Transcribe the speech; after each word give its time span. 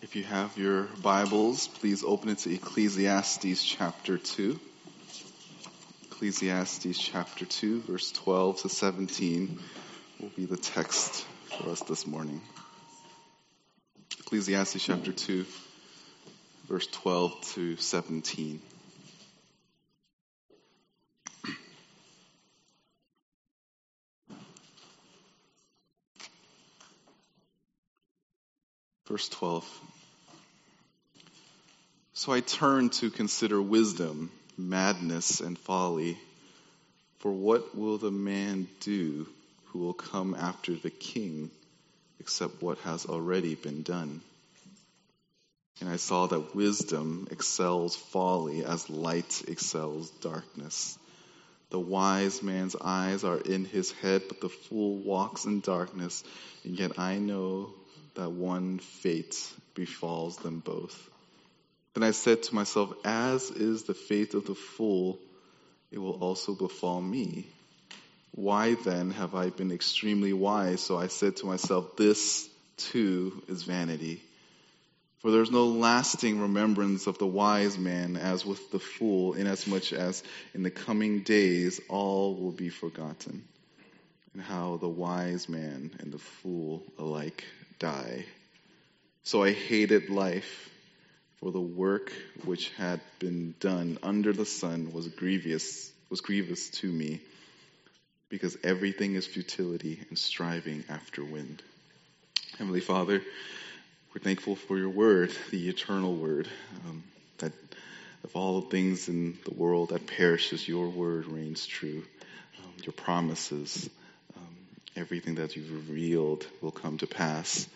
If 0.00 0.14
you 0.14 0.22
have 0.22 0.56
your 0.56 0.84
Bibles, 1.02 1.66
please 1.66 2.04
open 2.04 2.28
it 2.28 2.38
to 2.38 2.54
Ecclesiastes 2.54 3.64
chapter 3.64 4.16
2. 4.16 4.58
Ecclesiastes 6.04 6.96
chapter 6.96 7.44
2, 7.44 7.80
verse 7.80 8.12
12 8.12 8.62
to 8.62 8.68
17 8.68 9.58
will 10.20 10.28
be 10.36 10.46
the 10.46 10.56
text 10.56 11.26
for 11.50 11.70
us 11.70 11.80
this 11.80 12.06
morning. 12.06 12.40
Ecclesiastes 14.20 14.84
chapter 14.84 15.12
2, 15.12 15.44
verse 16.68 16.86
12 16.86 17.40
to 17.54 17.76
17. 17.76 18.62
Verse 29.08 29.28
12. 29.30 29.66
So 32.12 32.30
I 32.30 32.40
turned 32.40 32.92
to 32.94 33.10
consider 33.10 33.60
wisdom, 33.62 34.30
madness, 34.58 35.40
and 35.40 35.58
folly. 35.58 36.18
For 37.20 37.32
what 37.32 37.74
will 37.74 37.96
the 37.96 38.10
man 38.10 38.68
do 38.80 39.26
who 39.66 39.78
will 39.78 39.94
come 39.94 40.34
after 40.34 40.74
the 40.74 40.90
king 40.90 41.50
except 42.20 42.60
what 42.60 42.76
has 42.80 43.06
already 43.06 43.54
been 43.54 43.82
done? 43.82 44.20
And 45.80 45.88
I 45.88 45.96
saw 45.96 46.26
that 46.26 46.54
wisdom 46.54 47.28
excels 47.30 47.96
folly 47.96 48.62
as 48.62 48.90
light 48.90 49.42
excels 49.48 50.10
darkness. 50.20 50.98
The 51.70 51.80
wise 51.80 52.42
man's 52.42 52.76
eyes 52.78 53.24
are 53.24 53.38
in 53.38 53.64
his 53.64 53.90
head, 53.90 54.24
but 54.28 54.42
the 54.42 54.48
fool 54.50 54.96
walks 54.96 55.46
in 55.46 55.60
darkness. 55.60 56.24
And 56.64 56.78
yet 56.78 56.98
I 56.98 57.16
know 57.18 57.70
that 58.18 58.32
one 58.32 58.80
fate 58.80 59.36
befalls 59.74 60.38
them 60.38 60.58
both. 60.58 61.08
Then 61.94 62.02
I 62.02 62.10
said 62.10 62.42
to 62.44 62.54
myself, 62.54 62.92
As 63.04 63.48
is 63.50 63.84
the 63.84 63.94
fate 63.94 64.34
of 64.34 64.44
the 64.44 64.56
fool, 64.56 65.20
it 65.92 65.98
will 65.98 66.18
also 66.20 66.54
befall 66.54 67.00
me. 67.00 67.46
Why 68.32 68.74
then 68.74 69.12
have 69.12 69.36
I 69.36 69.50
been 69.50 69.70
extremely 69.70 70.32
wise? 70.32 70.80
So 70.80 70.98
I 70.98 71.06
said 71.06 71.36
to 71.36 71.46
myself, 71.46 71.96
This 71.96 72.48
too 72.76 73.40
is 73.46 73.62
vanity. 73.62 74.20
For 75.20 75.30
there 75.30 75.42
is 75.42 75.52
no 75.52 75.66
lasting 75.66 76.40
remembrance 76.40 77.06
of 77.06 77.18
the 77.18 77.26
wise 77.26 77.78
man 77.78 78.16
as 78.16 78.44
with 78.44 78.72
the 78.72 78.80
fool, 78.80 79.34
inasmuch 79.34 79.92
as 79.92 80.24
in 80.54 80.64
the 80.64 80.70
coming 80.72 81.20
days 81.20 81.80
all 81.88 82.34
will 82.34 82.52
be 82.52 82.68
forgotten, 82.68 83.44
and 84.32 84.42
how 84.42 84.76
the 84.76 84.88
wise 84.88 85.48
man 85.48 85.92
and 86.00 86.12
the 86.12 86.18
fool 86.18 86.82
alike 86.98 87.44
die. 87.78 88.24
So 89.22 89.42
I 89.42 89.52
hated 89.52 90.10
life, 90.10 90.70
for 91.36 91.52
the 91.52 91.60
work 91.60 92.12
which 92.44 92.70
had 92.70 93.00
been 93.18 93.54
done 93.60 93.98
under 94.02 94.32
the 94.32 94.46
sun 94.46 94.92
was 94.92 95.06
grievous, 95.08 95.92
was 96.10 96.20
grievous 96.20 96.70
to 96.70 96.90
me, 96.90 97.20
because 98.28 98.56
everything 98.64 99.14
is 99.14 99.26
futility 99.26 100.00
and 100.08 100.18
striving 100.18 100.84
after 100.88 101.24
wind. 101.24 101.62
Heavenly 102.58 102.80
Father, 102.80 103.22
we're 104.14 104.20
thankful 104.20 104.56
for 104.56 104.76
your 104.76 104.88
word, 104.88 105.32
the 105.50 105.68
eternal 105.68 106.14
word, 106.14 106.48
um, 106.88 107.04
that 107.38 107.52
of 108.24 108.34
all 108.34 108.62
the 108.62 108.70
things 108.70 109.08
in 109.08 109.38
the 109.44 109.54
world 109.54 109.90
that 109.90 110.06
perishes, 110.06 110.66
your 110.66 110.88
word 110.88 111.26
reigns 111.26 111.66
true. 111.66 112.02
Um, 112.58 112.72
your 112.82 112.92
promises, 112.94 113.88
everything 114.98 115.36
that 115.36 115.56
you've 115.56 115.72
revealed 115.72 116.44
will 116.60 116.72
come 116.72 116.98
to 116.98 117.06
pass. 117.06 117.68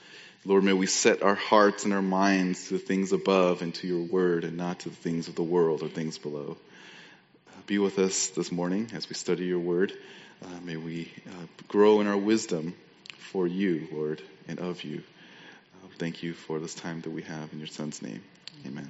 Lord, 0.45 0.65
may 0.65 0.73
we 0.73 0.87
set 0.87 1.23
our 1.23 1.37
hearts 1.37 1.85
and 1.85 1.95
our 1.95 2.03
minds 2.03 2.67
to 2.67 2.75
the 2.75 2.81
things 2.81 3.13
above 3.13 3.63
and 3.63 3.73
to 3.77 3.87
your 3.87 4.03
word 4.03 4.43
and 4.43 4.57
not 4.57 4.81
to 4.81 4.89
the 4.89 4.97
things 4.97 5.29
of 5.29 5.37
the 5.37 5.43
world 5.43 5.83
or 5.83 5.89
things 5.89 6.19
below. 6.19 6.57
Uh, 7.49 7.61
be 7.67 7.79
with 7.79 8.01
us 8.01 8.29
this 8.29 8.51
morning 8.51 8.91
as 8.93 9.09
we 9.09 9.15
study 9.15 9.45
your 9.45 9.61
word. 9.61 9.93
Uh, 10.43 10.61
may 10.65 10.77
we 10.77 11.13
uh, 11.29 11.47
grow 11.69 12.01
in 12.01 12.09
our 12.09 12.17
wisdom 12.17 12.75
for 13.19 13.47
you, 13.47 13.87
Lord, 13.93 14.21
and 14.49 14.59
of 14.59 14.83
you. 14.83 15.05
Uh, 15.77 15.89
thank 15.99 16.25
you 16.25 16.35
for 16.35 16.59
this 16.59 16.75
time 16.75 17.03
that 17.03 17.11
we 17.11 17.23
have 17.23 17.53
in 17.53 17.61
your 17.61 17.69
son's 17.69 18.03
name. 18.03 18.23
Amen. 18.67 18.89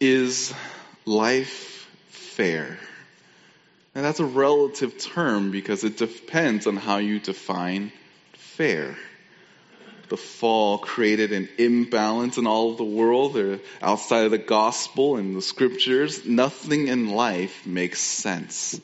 Is 0.00 0.52
life 1.04 1.88
fair? 2.08 2.76
And 3.96 4.04
that's 4.04 4.20
a 4.20 4.26
relative 4.26 4.98
term 4.98 5.50
because 5.50 5.82
it 5.82 5.96
depends 5.96 6.66
on 6.66 6.76
how 6.76 6.98
you 6.98 7.18
define 7.18 7.92
fair. 8.34 8.94
The 10.10 10.18
fall 10.18 10.76
created 10.76 11.32
an 11.32 11.48
imbalance 11.56 12.36
in 12.36 12.46
all 12.46 12.72
of 12.72 12.76
the 12.76 12.84
world, 12.84 13.38
uh, 13.38 13.56
outside 13.80 14.26
of 14.26 14.32
the 14.32 14.38
gospel 14.38 15.16
and 15.16 15.34
the 15.34 15.40
scriptures. 15.40 16.26
Nothing 16.26 16.88
in 16.88 17.08
life 17.08 17.66
makes 17.66 17.98
sense. 17.98 18.78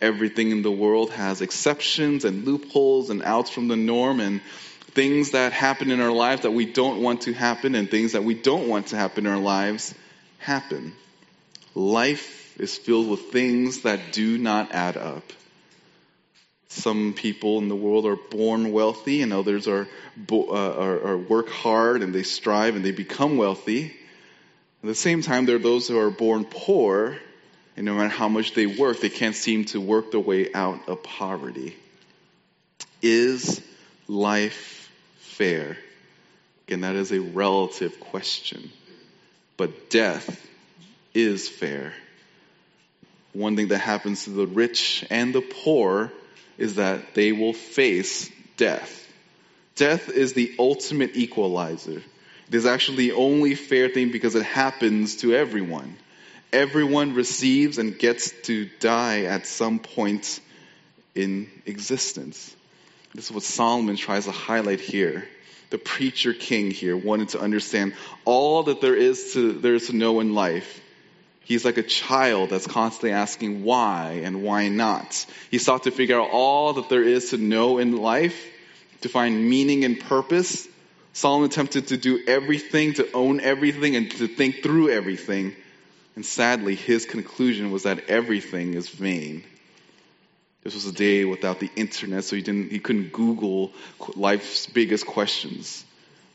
Everything 0.00 0.50
in 0.50 0.62
the 0.62 0.72
world 0.72 1.10
has 1.10 1.42
exceptions 1.42 2.24
and 2.24 2.46
loopholes 2.46 3.10
and 3.10 3.22
outs 3.22 3.50
from 3.50 3.68
the 3.68 3.76
norm 3.76 4.18
and 4.18 4.40
things 4.92 5.32
that 5.32 5.52
happen 5.52 5.90
in 5.90 6.00
our 6.00 6.10
lives 6.10 6.40
that 6.42 6.52
we 6.52 6.64
don't 6.64 7.02
want 7.02 7.20
to 7.22 7.34
happen 7.34 7.74
and 7.74 7.90
things 7.90 8.12
that 8.12 8.24
we 8.24 8.32
don't 8.32 8.66
want 8.66 8.86
to 8.88 8.96
happen 8.96 9.26
in 9.26 9.30
our 9.32 9.38
lives 9.38 9.94
happen. 10.38 10.94
Life 11.74 12.37
is 12.58 12.76
filled 12.76 13.08
with 13.08 13.32
things 13.32 13.82
that 13.82 14.12
do 14.12 14.36
not 14.36 14.72
add 14.72 14.96
up. 14.96 15.32
Some 16.68 17.14
people 17.14 17.58
in 17.58 17.68
the 17.68 17.76
world 17.76 18.04
are 18.04 18.16
born 18.16 18.72
wealthy, 18.72 19.22
and 19.22 19.32
others 19.32 19.66
are, 19.68 19.88
uh, 20.30 20.44
are, 20.52 21.06
are 21.08 21.18
work 21.18 21.48
hard 21.48 22.02
and 22.02 22.14
they 22.14 22.24
strive 22.24 22.76
and 22.76 22.84
they 22.84 22.90
become 22.90 23.38
wealthy. 23.38 23.86
At 24.82 24.86
the 24.86 24.94
same 24.94 25.22
time, 25.22 25.46
there 25.46 25.56
are 25.56 25.60
those 25.60 25.88
who 25.88 25.98
are 25.98 26.10
born 26.10 26.44
poor, 26.44 27.16
and 27.76 27.86
no 27.86 27.94
matter 27.94 28.10
how 28.10 28.28
much 28.28 28.54
they 28.54 28.66
work, 28.66 29.00
they 29.00 29.08
can't 29.08 29.34
seem 29.34 29.64
to 29.66 29.80
work 29.80 30.10
their 30.10 30.20
way 30.20 30.52
out 30.52 30.88
of 30.88 31.02
poverty. 31.02 31.76
Is 33.00 33.62
life 34.06 34.92
fair? 35.20 35.78
Again, 36.66 36.82
that 36.82 36.96
is 36.96 37.12
a 37.12 37.20
relative 37.20 37.98
question. 37.98 38.70
But 39.56 39.90
death 39.90 40.46
is 41.14 41.48
fair 41.48 41.94
one 43.38 43.56
thing 43.56 43.68
that 43.68 43.78
happens 43.78 44.24
to 44.24 44.30
the 44.30 44.46
rich 44.46 45.04
and 45.10 45.34
the 45.34 45.40
poor 45.40 46.12
is 46.58 46.74
that 46.74 47.14
they 47.14 47.32
will 47.32 47.52
face 47.52 48.30
death. 48.56 49.06
Death 49.76 50.08
is 50.08 50.32
the 50.32 50.54
ultimate 50.58 51.16
equalizer. 51.16 52.02
It 52.48 52.54
is 52.54 52.66
actually 52.66 52.96
the 52.96 53.12
only 53.12 53.54
fair 53.54 53.88
thing 53.88 54.10
because 54.10 54.34
it 54.34 54.42
happens 54.42 55.16
to 55.18 55.34
everyone. 55.34 55.96
Everyone 56.52 57.14
receives 57.14 57.78
and 57.78 57.96
gets 57.96 58.32
to 58.44 58.68
die 58.80 59.22
at 59.22 59.46
some 59.46 59.78
point 59.78 60.40
in 61.14 61.48
existence. 61.64 62.56
This 63.14 63.26
is 63.26 63.32
what 63.32 63.44
Solomon 63.44 63.96
tries 63.96 64.24
to 64.24 64.32
highlight 64.32 64.80
here. 64.80 65.28
The 65.70 65.78
preacher 65.78 66.32
king 66.32 66.70
here 66.70 66.96
wanted 66.96 67.30
to 67.30 67.40
understand 67.40 67.94
all 68.24 68.64
that 68.64 68.80
there 68.80 68.96
is 68.96 69.34
to, 69.34 69.52
there 69.52 69.74
is 69.74 69.88
to 69.88 69.96
know 69.96 70.20
in 70.20 70.34
life 70.34 70.80
He's 71.48 71.64
like 71.64 71.78
a 71.78 71.82
child 71.82 72.50
that's 72.50 72.66
constantly 72.66 73.12
asking 73.12 73.64
why 73.64 74.20
and 74.22 74.42
why 74.42 74.68
not. 74.68 75.24
He 75.50 75.56
sought 75.56 75.84
to 75.84 75.90
figure 75.90 76.20
out 76.20 76.28
all 76.30 76.74
that 76.74 76.90
there 76.90 77.02
is 77.02 77.30
to 77.30 77.38
know 77.38 77.78
in 77.78 77.96
life, 77.96 78.38
to 79.00 79.08
find 79.08 79.48
meaning 79.48 79.82
and 79.82 79.98
purpose. 79.98 80.68
Solomon 81.14 81.48
attempted 81.48 81.86
to 81.86 81.96
do 81.96 82.22
everything, 82.26 82.92
to 82.94 83.10
own 83.12 83.40
everything, 83.40 83.96
and 83.96 84.10
to 84.10 84.28
think 84.28 84.62
through 84.62 84.90
everything. 84.90 85.56
And 86.16 86.26
sadly, 86.26 86.74
his 86.74 87.06
conclusion 87.06 87.70
was 87.70 87.84
that 87.84 88.10
everything 88.10 88.74
is 88.74 88.90
vain. 88.90 89.42
This 90.64 90.74
was 90.74 90.84
a 90.84 90.92
day 90.92 91.24
without 91.24 91.60
the 91.60 91.70
internet, 91.76 92.24
so 92.24 92.36
he 92.36 92.42
didn't, 92.42 92.70
he 92.70 92.78
couldn't 92.78 93.10
Google 93.10 93.72
life's 94.16 94.66
biggest 94.66 95.06
questions. 95.06 95.82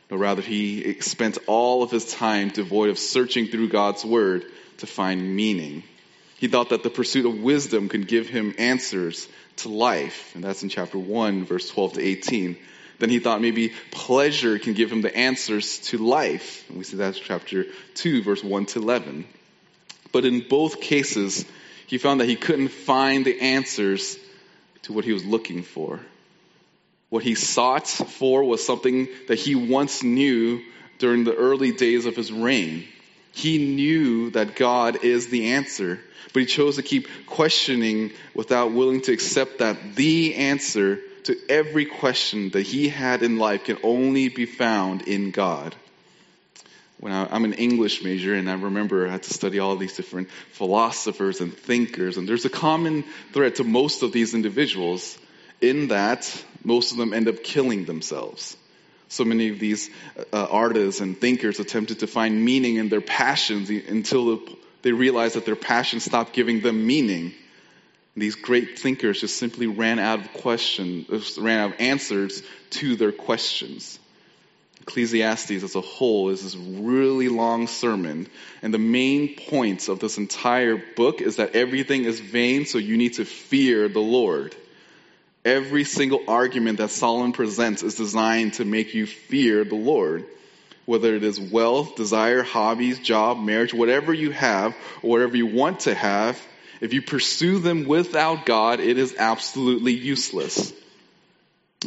No, 0.09 0.17
rather, 0.17 0.41
he 0.41 0.99
spent 1.01 1.37
all 1.45 1.83
of 1.83 1.91
his 1.91 2.11
time 2.11 2.49
devoid 2.49 2.89
of 2.89 2.97
searching 2.97 3.45
through 3.45 3.69
God's 3.69 4.03
word 4.03 4.43
to 4.79 4.87
find 4.87 5.35
meaning. 5.35 5.83
He 6.37 6.47
thought 6.47 6.69
that 6.69 6.83
the 6.83 6.89
pursuit 6.89 7.25
of 7.25 7.39
wisdom 7.39 7.89
could 7.89 8.07
give 8.07 8.27
him 8.27 8.55
answers 8.57 9.27
to 9.57 9.69
life, 9.69 10.33
and 10.35 10.43
that's 10.43 10.63
in 10.63 10.69
chapter 10.69 10.97
1, 10.97 11.45
verse 11.45 11.69
12 11.69 11.93
to 11.93 12.01
18. 12.01 12.57
Then 12.99 13.09
he 13.09 13.19
thought 13.19 13.41
maybe 13.41 13.73
pleasure 13.91 14.59
can 14.59 14.73
give 14.73 14.91
him 14.91 15.01
the 15.01 15.15
answers 15.15 15.79
to 15.79 15.97
life, 15.97 16.65
and 16.69 16.77
we 16.77 16.83
see 16.83 16.97
that's 16.97 17.19
chapter 17.19 17.65
2, 17.95 18.23
verse 18.23 18.43
1 18.43 18.65
to 18.67 18.79
11. 18.79 19.25
But 20.11 20.25
in 20.25 20.47
both 20.47 20.81
cases, 20.81 21.45
he 21.87 21.97
found 21.97 22.21
that 22.21 22.29
he 22.29 22.35
couldn't 22.35 22.69
find 22.69 23.25
the 23.25 23.39
answers 23.39 24.17
to 24.83 24.93
what 24.93 25.05
he 25.05 25.13
was 25.13 25.25
looking 25.25 25.63
for. 25.63 25.99
What 27.09 27.23
he 27.23 27.35
sought 27.35 27.87
for 27.87 28.43
was 28.43 28.65
something 28.65 29.07
that 29.27 29.37
he 29.37 29.55
once 29.55 30.03
knew 30.03 30.61
during 30.97 31.23
the 31.23 31.35
early 31.35 31.71
days 31.71 32.05
of 32.05 32.15
his 32.15 32.31
reign. 32.31 32.87
He 33.33 33.57
knew 33.57 34.29
that 34.31 34.55
God 34.55 35.03
is 35.03 35.27
the 35.27 35.53
answer, 35.53 35.99
but 36.33 36.41
he 36.41 36.45
chose 36.45 36.75
to 36.75 36.83
keep 36.83 37.07
questioning 37.25 38.11
without 38.33 38.71
willing 38.71 39.01
to 39.01 39.11
accept 39.11 39.59
that 39.59 39.95
the 39.95 40.35
answer 40.35 40.99
to 41.23 41.37
every 41.49 41.85
question 41.85 42.49
that 42.49 42.61
he 42.61 42.89
had 42.89 43.23
in 43.23 43.37
life 43.37 43.65
can 43.65 43.77
only 43.83 44.29
be 44.29 44.45
found 44.45 45.01
in 45.03 45.31
God. 45.31 45.75
When 46.99 47.11
I, 47.11 47.35
am 47.35 47.43
an 47.43 47.53
English 47.53 48.03
major, 48.03 48.33
and 48.33 48.49
I 48.49 48.53
remember 48.53 49.07
I 49.07 49.11
had 49.11 49.23
to 49.23 49.33
study 49.33 49.59
all 49.59 49.75
these 49.75 49.95
different 49.95 50.29
philosophers 50.51 51.41
and 51.41 51.53
thinkers, 51.53 52.17
and 52.17 52.29
there's 52.29 52.45
a 52.45 52.49
common 52.49 53.03
thread 53.33 53.55
to 53.55 53.63
most 53.63 54.03
of 54.03 54.11
these 54.11 54.33
individuals 54.33 55.17
in 55.59 55.87
that 55.89 56.43
most 56.63 56.91
of 56.91 56.97
them 56.97 57.13
end 57.13 57.27
up 57.27 57.43
killing 57.43 57.85
themselves. 57.85 58.55
So 59.09 59.25
many 59.25 59.49
of 59.49 59.59
these 59.59 59.89
uh, 60.31 60.47
artists 60.49 61.01
and 61.01 61.19
thinkers 61.19 61.59
attempted 61.59 61.99
to 61.99 62.07
find 62.07 62.43
meaning 62.43 62.77
in 62.77 62.89
their 62.89 63.01
passions 63.01 63.69
until 63.69 64.39
they 64.81 64.91
realized 64.91 65.35
that 65.35 65.45
their 65.45 65.55
passions 65.55 66.03
stopped 66.05 66.33
giving 66.33 66.61
them 66.61 66.85
meaning. 66.85 67.33
These 68.15 68.35
great 68.35 68.77
thinkers 68.77 69.21
just 69.21 69.37
simply 69.37 69.67
ran 69.67 69.97
out 69.97 70.19
of 70.19 70.33
questions, 70.33 71.37
ran 71.37 71.59
out 71.59 71.73
of 71.73 71.79
answers 71.79 72.43
to 72.71 72.95
their 72.95 73.11
questions. 73.11 73.99
Ecclesiastes 74.81 75.63
as 75.63 75.75
a 75.75 75.81
whole 75.81 76.29
is 76.29 76.43
this 76.43 76.55
really 76.55 77.29
long 77.29 77.67
sermon, 77.67 78.27
and 78.61 78.73
the 78.73 78.77
main 78.77 79.35
points 79.35 79.87
of 79.87 79.99
this 79.99 80.17
entire 80.17 80.75
book 80.95 81.21
is 81.21 81.37
that 81.37 81.55
everything 81.55 82.03
is 82.03 82.19
vain, 82.19 82.65
so 82.65 82.77
you 82.77 82.97
need 82.97 83.13
to 83.13 83.25
fear 83.25 83.87
the 83.87 84.01
Lord. 84.01 84.55
Every 85.45 85.83
single 85.83 86.23
argument 86.27 86.77
that 86.77 86.89
Solomon 86.89 87.33
presents 87.33 87.83
is 87.83 87.95
designed 87.95 88.53
to 88.55 88.65
make 88.65 88.93
you 88.93 89.05
fear 89.05 89.63
the 89.63 89.75
Lord. 89.75 90.25
Whether 90.85 91.15
it 91.15 91.23
is 91.23 91.39
wealth, 91.39 91.95
desire, 91.95 92.43
hobbies, 92.43 92.99
job, 92.99 93.41
marriage, 93.41 93.73
whatever 93.73 94.13
you 94.13 94.31
have, 94.31 94.75
or 95.01 95.11
whatever 95.11 95.35
you 95.37 95.47
want 95.47 95.81
to 95.81 95.93
have, 95.93 96.41
if 96.81 96.93
you 96.93 97.01
pursue 97.01 97.59
them 97.59 97.85
without 97.85 98.45
God, 98.45 98.79
it 98.79 98.97
is 98.97 99.15
absolutely 99.17 99.93
useless. 99.93 100.73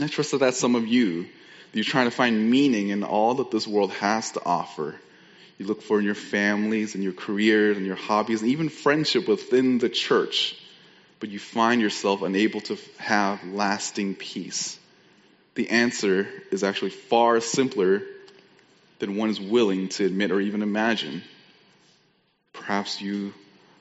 I 0.00 0.06
trust 0.06 0.32
that 0.32 0.38
that's 0.38 0.58
some 0.58 0.74
of 0.74 0.86
you. 0.86 1.26
You're 1.72 1.84
trying 1.84 2.06
to 2.06 2.10
find 2.10 2.50
meaning 2.50 2.88
in 2.88 3.04
all 3.04 3.34
that 3.34 3.50
this 3.50 3.66
world 3.66 3.92
has 3.92 4.30
to 4.32 4.44
offer. 4.44 4.94
You 5.58 5.66
look 5.66 5.82
for 5.82 5.98
in 5.98 6.06
your 6.06 6.14
families 6.14 6.94
and 6.94 7.04
your 7.04 7.12
careers 7.12 7.76
and 7.76 7.86
your 7.86 7.96
hobbies 7.96 8.40
and 8.40 8.50
even 8.50 8.70
friendship 8.70 9.28
within 9.28 9.78
the 9.78 9.90
church, 9.90 10.58
but 11.20 11.28
you 11.28 11.38
find 11.38 11.80
yourself 11.80 12.22
unable 12.22 12.60
to 12.62 12.78
have 12.98 13.42
lasting 13.44 14.14
peace. 14.14 14.78
The 15.54 15.70
answer 15.70 16.28
is 16.50 16.62
actually 16.62 16.90
far 16.90 17.40
simpler 17.40 18.02
than 18.98 19.16
one 19.16 19.30
is 19.30 19.40
willing 19.40 19.88
to 19.88 20.04
admit 20.04 20.30
or 20.30 20.40
even 20.40 20.62
imagine. 20.62 21.22
Perhaps 22.52 23.00
you 23.00 23.32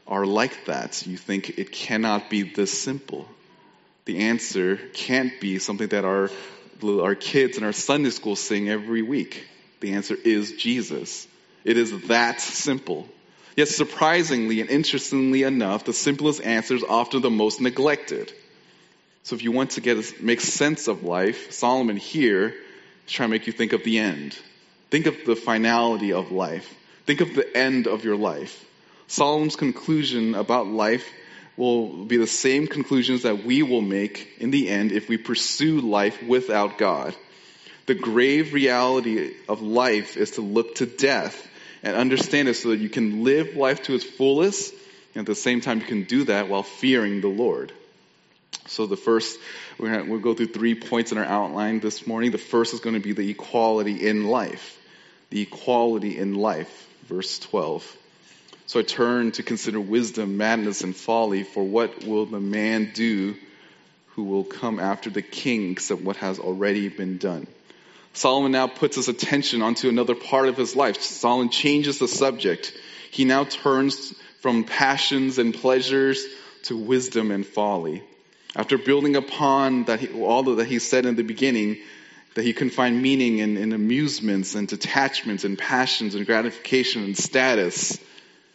are 0.08 0.26
like 0.26 0.66
that. 0.66 1.06
You 1.06 1.18
think 1.18 1.58
it 1.58 1.72
cannot 1.72 2.30
be 2.30 2.44
this 2.44 2.82
simple. 2.82 3.28
The 4.06 4.20
answer 4.20 4.78
can't 4.94 5.40
be 5.42 5.60
something 5.60 5.88
that 5.90 6.06
our, 6.06 6.30
our 6.84 7.16
kids 7.16 7.58
in 7.58 7.64
our 7.64 7.74
Sunday 7.74 8.12
school 8.12 8.36
sing 8.36 8.70
every 8.70 9.02
week. 9.02 9.48
The 9.80 9.94
answer 9.94 10.16
is 10.16 10.54
Jesus. 10.54 11.28
It 11.64 11.78
is 11.78 12.08
that 12.08 12.40
simple. 12.40 13.08
Yet 13.56 13.70
surprisingly 13.70 14.60
and 14.60 14.70
interestingly 14.70 15.44
enough, 15.44 15.86
the 15.86 15.94
simplest 15.94 16.44
answer 16.44 16.76
is 16.76 16.84
often 16.84 17.22
the 17.22 17.30
most 17.30 17.62
neglected. 17.62 18.34
So 19.24 19.36
if 19.36 19.44
you 19.44 19.52
want 19.52 19.72
to 19.72 19.82
get 19.82 20.22
make 20.22 20.42
sense 20.42 20.88
of 20.88 21.04
life, 21.04 21.52
Solomon 21.52 21.98
here 21.98 22.54
is 23.08 23.12
trying 23.12 23.30
to 23.30 23.32
make 23.32 23.48
you 23.48 23.54
think 23.54 23.74
of 23.74 23.84
the 23.84 24.00
end. 24.00 24.38
Think 24.92 25.06
of 25.06 25.16
the 25.26 25.36
finality 25.36 26.12
of 26.12 26.32
life. 26.32 26.74
Think 27.06 27.22
of 27.22 27.34
the 27.34 27.58
end 27.58 27.88
of 27.88 28.04
your 28.04 28.18
life. 28.18 28.66
Solomon's 29.08 29.56
conclusion 29.56 30.36
about 30.36 30.68
life 30.68 31.08
will 31.58 32.06
be 32.06 32.18
the 32.18 32.28
same 32.28 32.68
conclusions 32.68 33.24
that 33.24 33.46
we 33.46 33.64
will 33.64 33.82
make 33.82 34.34
in 34.40 34.52
the 34.52 34.68
end 34.68 34.92
if 34.92 35.08
we 35.08 35.18
pursue 35.18 35.80
life 35.80 36.22
without 36.22 36.78
God. 36.78 37.16
The 37.86 37.96
grave 37.96 38.54
reality 38.54 39.34
of 39.48 39.62
life 39.62 40.18
is 40.18 40.32
to 40.32 40.42
look 40.42 40.76
to 40.76 40.86
death 40.86 41.48
and 41.86 41.96
understand 41.96 42.50
it 42.50 42.56
so 42.56 42.70
that 42.70 42.80
you 42.80 42.90
can 42.90 43.24
live 43.24 43.56
life 43.56 43.84
to 43.84 43.94
its 43.94 44.04
fullest 44.04 44.74
and 45.14 45.22
at 45.22 45.28
the 45.28 45.36
same 45.36 45.62
time 45.62 45.80
you 45.80 45.86
can 45.86 46.04
do 46.04 46.26
that 46.26 46.50
while 46.50 46.64
fearing 46.64 47.22
the 47.22 47.30
Lord. 47.30 47.72
So 48.68 48.88
the 48.88 48.98
first, 48.98 49.40
we're 49.78 50.04
we'll 50.04 50.20
go 50.20 50.34
through 50.34 50.48
three 50.48 50.76
points 50.76 51.12
in 51.12 51.18
our 51.20 51.24
outline 51.24 51.80
this 51.80 52.08
morning. 52.08 52.32
The 52.32 52.38
first 52.40 52.74
is 52.74 52.80
going 52.80 52.96
to 52.96 53.02
be 53.02 53.14
the 53.14 53.30
equality 53.30 54.08
in 54.08 54.26
life. 54.26 54.78
The 55.30 55.42
equality 55.42 56.18
in 56.18 56.34
life, 56.34 56.88
verse 57.04 57.38
12. 57.40 57.98
So 58.66 58.80
I 58.80 58.84
turn 58.84 59.32
to 59.34 59.44
consider 59.44 59.80
wisdom, 59.80 60.38
madness, 60.38 60.84
and 60.84 60.96
folly, 60.96 61.44
for 61.44 61.64
what 61.64 62.04
will 62.04 62.26
the 62.26 62.40
man 62.40 62.92
do 62.94 63.36
who 64.16 64.24
will 64.24 64.44
come 64.44 64.80
after 64.80 65.12
the 65.12 65.22
king 65.22 65.72
except 65.72 66.02
what 66.02 66.18
has 66.18 66.40
already 66.40 66.90
been 66.90 67.20
done? 67.20 67.46
Solomon 68.16 68.54
now 68.54 68.68
puts 68.68 68.96
his 68.96 69.10
attention 69.10 69.62
onto 69.62 69.90
another 69.90 70.16
part 70.16 70.48
of 70.48 70.56
his 70.56 70.76
life. 70.76 71.02
Solomon 71.02 71.50
changes 71.50 72.00
the 72.00 72.08
subject. 72.08 72.74
He 73.12 73.26
now 73.26 73.44
turns 73.44 74.16
from 74.40 74.64
passions 74.64 75.38
and 75.38 75.54
pleasures 75.54 76.26
to 76.64 76.78
wisdom 76.78 77.32
and 77.32 77.46
folly. 77.46 78.04
After 78.56 78.78
building 78.78 79.18
upon 79.18 79.84
that 79.86 80.00
he, 80.00 80.22
all 80.22 80.44
that 80.44 80.68
he 80.68 80.80
said 80.80 81.06
in 81.06 81.16
the 81.16 81.24
beginning, 81.24 81.78
that 82.36 82.46
he 82.46 82.54
can 82.54 82.70
find 82.70 83.02
meaning 83.02 83.40
in, 83.40 83.58
in 83.58 83.74
amusements 83.74 84.56
and 84.56 84.68
detachments 84.68 85.44
and 85.44 85.58
passions 85.58 86.16
and 86.16 86.26
gratification 86.26 87.04
and 87.04 87.18
status, 87.18 88.00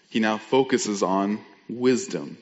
he 0.08 0.20
now 0.20 0.38
focuses 0.38 1.02
on 1.02 1.38
wisdom. 1.68 2.38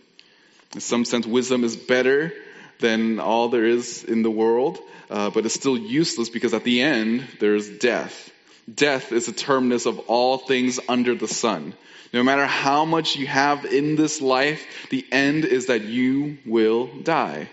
In 0.75 0.81
some 0.81 1.05
sense, 1.05 1.27
wisdom 1.27 1.65
is 1.65 1.77
better 1.77 2.33
than 2.81 3.21
all 3.21 3.49
there 3.49 3.65
is 3.65 4.05
in 4.05 4.23
the 4.23 4.31
world, 4.31 4.79
uh, 5.11 5.31
but 5.31 5.45
it's 5.45 5.55
still 5.55 5.77
useless 5.77 6.29
because 6.29 6.55
at 6.55 6.65
the 6.65 6.83
end, 6.83 7.27
there's 7.41 7.69
death. 7.69 8.33
Death 8.73 9.13
is 9.13 9.27
the 9.27 9.33
terminus 9.33 9.87
of 9.87 9.99
all 10.01 10.39
things 10.39 10.79
under 10.89 11.15
the 11.15 11.29
sun. 11.29 11.75
No 12.13 12.23
matter 12.23 12.47
how 12.47 12.85
much 12.85 13.17
you 13.17 13.27
have 13.27 13.65
in 13.65 13.97
this 13.97 14.21
life, 14.21 14.65
the 14.91 15.05
end 15.13 15.45
is 15.45 15.67
that 15.67 15.83
you 15.83 16.39
will 16.47 16.87
die. 17.03 17.49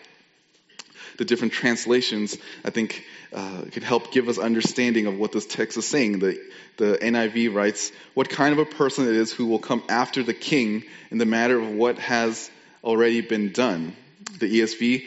The 1.18 1.26
different 1.26 1.54
translations, 1.54 2.38
I 2.64 2.70
think, 2.70 3.04
uh, 3.34 3.64
can 3.72 3.84
help 3.84 4.12
give 4.12 4.30
us 4.30 4.38
understanding 4.38 5.08
of 5.08 5.18
what 5.18 5.32
this 5.32 5.46
text 5.46 5.78
is 5.78 5.86
saying. 5.86 6.20
The, 6.20 6.40
the 6.78 6.98
NIV 7.02 7.54
writes, 7.54 7.92
What 8.14 8.30
kind 8.30 8.54
of 8.54 8.60
a 8.60 8.66
person 8.66 9.08
it 9.08 9.16
is 9.16 9.32
who 9.32 9.48
will 9.48 9.60
come 9.60 9.84
after 9.90 10.24
the 10.24 10.34
king 10.34 10.84
in 11.12 11.18
the 11.18 11.26
matter 11.26 11.60
of 11.60 11.70
what 11.70 12.00
has 12.00 12.50
already 12.84 13.22
been 13.22 13.52
done. 13.52 13.96
The 14.40 14.60
ESV, 14.62 15.06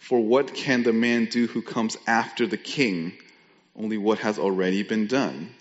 For 0.00 0.20
what 0.20 0.54
can 0.54 0.82
the 0.82 0.92
man 0.92 1.26
do 1.26 1.46
who 1.46 1.62
comes 1.62 1.96
after 2.06 2.46
the 2.46 2.56
king? 2.56 3.12
Only 3.76 3.98
what 3.98 4.18
has 4.18 4.38
already 4.38 4.82
been 4.82 5.06
done. 5.06 5.54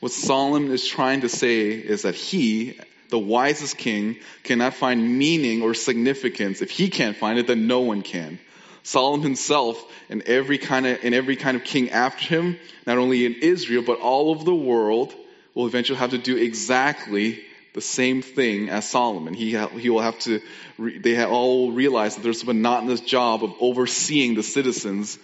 What 0.00 0.12
Solomon 0.12 0.72
is 0.72 0.86
trying 0.86 1.20
to 1.20 1.28
say 1.28 1.68
is 1.68 2.02
that 2.02 2.14
he, 2.14 2.78
the 3.10 3.18
wisest 3.18 3.76
king, 3.76 4.16
cannot 4.44 4.74
find 4.74 5.18
meaning 5.18 5.62
or 5.62 5.74
significance. 5.74 6.62
If 6.62 6.70
he 6.70 6.88
can't 6.88 7.16
find 7.16 7.38
it, 7.38 7.46
then 7.46 7.66
no 7.66 7.80
one 7.80 8.02
can. 8.02 8.38
Solomon 8.82 9.22
himself 9.22 9.82
and 10.08 10.22
every 10.22 10.56
kind 10.56 10.86
of 10.86 11.04
and 11.04 11.14
every 11.14 11.36
kind 11.36 11.56
of 11.56 11.64
king 11.64 11.90
after 11.90 12.24
him, 12.24 12.58
not 12.86 12.96
only 12.96 13.26
in 13.26 13.34
Israel 13.34 13.82
but 13.82 14.00
all 14.00 14.30
over 14.30 14.42
the 14.42 14.54
world, 14.54 15.14
will 15.54 15.66
eventually 15.66 15.98
have 15.98 16.10
to 16.10 16.18
do 16.18 16.36
exactly 16.36 17.44
the 17.74 17.80
same 17.80 18.22
thing 18.22 18.68
as 18.68 18.88
Solomon. 18.88 19.34
He 19.34 19.56
he 19.56 19.90
will 19.90 20.00
have 20.00 20.18
to. 20.20 20.40
They 20.78 21.22
all 21.24 21.72
realize 21.72 22.16
that 22.16 22.22
there's 22.22 22.42
a 22.42 22.46
monotonous 22.46 23.00
job 23.00 23.44
of 23.44 23.54
overseeing 23.60 24.34
the 24.34 24.42
citizens 24.42 25.18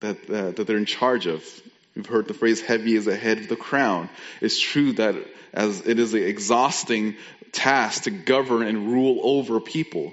that 0.00 0.30
uh, 0.30 0.50
that 0.52 0.66
they're 0.66 0.76
in 0.76 0.86
charge 0.86 1.26
of. 1.26 1.44
We've 1.94 2.06
heard 2.06 2.28
the 2.28 2.34
phrase 2.34 2.60
"heavy 2.60 2.94
is 2.94 3.04
the 3.04 3.16
head 3.16 3.38
of 3.38 3.48
the 3.48 3.56
crown." 3.56 4.08
It's 4.40 4.58
true 4.58 4.92
that 4.94 5.16
as 5.52 5.86
it 5.86 5.98
is 5.98 6.14
an 6.14 6.22
exhausting 6.22 7.16
task 7.52 8.04
to 8.04 8.10
govern 8.10 8.66
and 8.66 8.92
rule 8.92 9.20
over 9.22 9.60
people. 9.60 10.12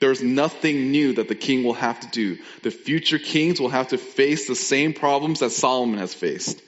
There's 0.00 0.22
nothing 0.22 0.90
new 0.90 1.14
that 1.14 1.28
the 1.28 1.34
king 1.34 1.64
will 1.64 1.74
have 1.74 2.00
to 2.00 2.08
do. 2.08 2.38
The 2.62 2.70
future 2.70 3.18
kings 3.18 3.60
will 3.60 3.70
have 3.70 3.88
to 3.88 3.98
face 3.98 4.46
the 4.46 4.54
same 4.54 4.92
problems 4.92 5.40
that 5.40 5.50
Solomon 5.50 5.98
has 5.98 6.12
faced. 6.12 6.60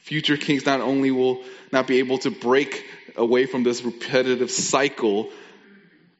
Future 0.00 0.36
kings 0.36 0.66
not 0.66 0.80
only 0.80 1.10
will 1.10 1.42
not 1.72 1.86
be 1.86 1.98
able 1.98 2.18
to 2.18 2.30
break 2.30 2.84
away 3.16 3.46
from 3.46 3.62
this 3.62 3.82
repetitive 3.82 4.50
cycle, 4.50 5.30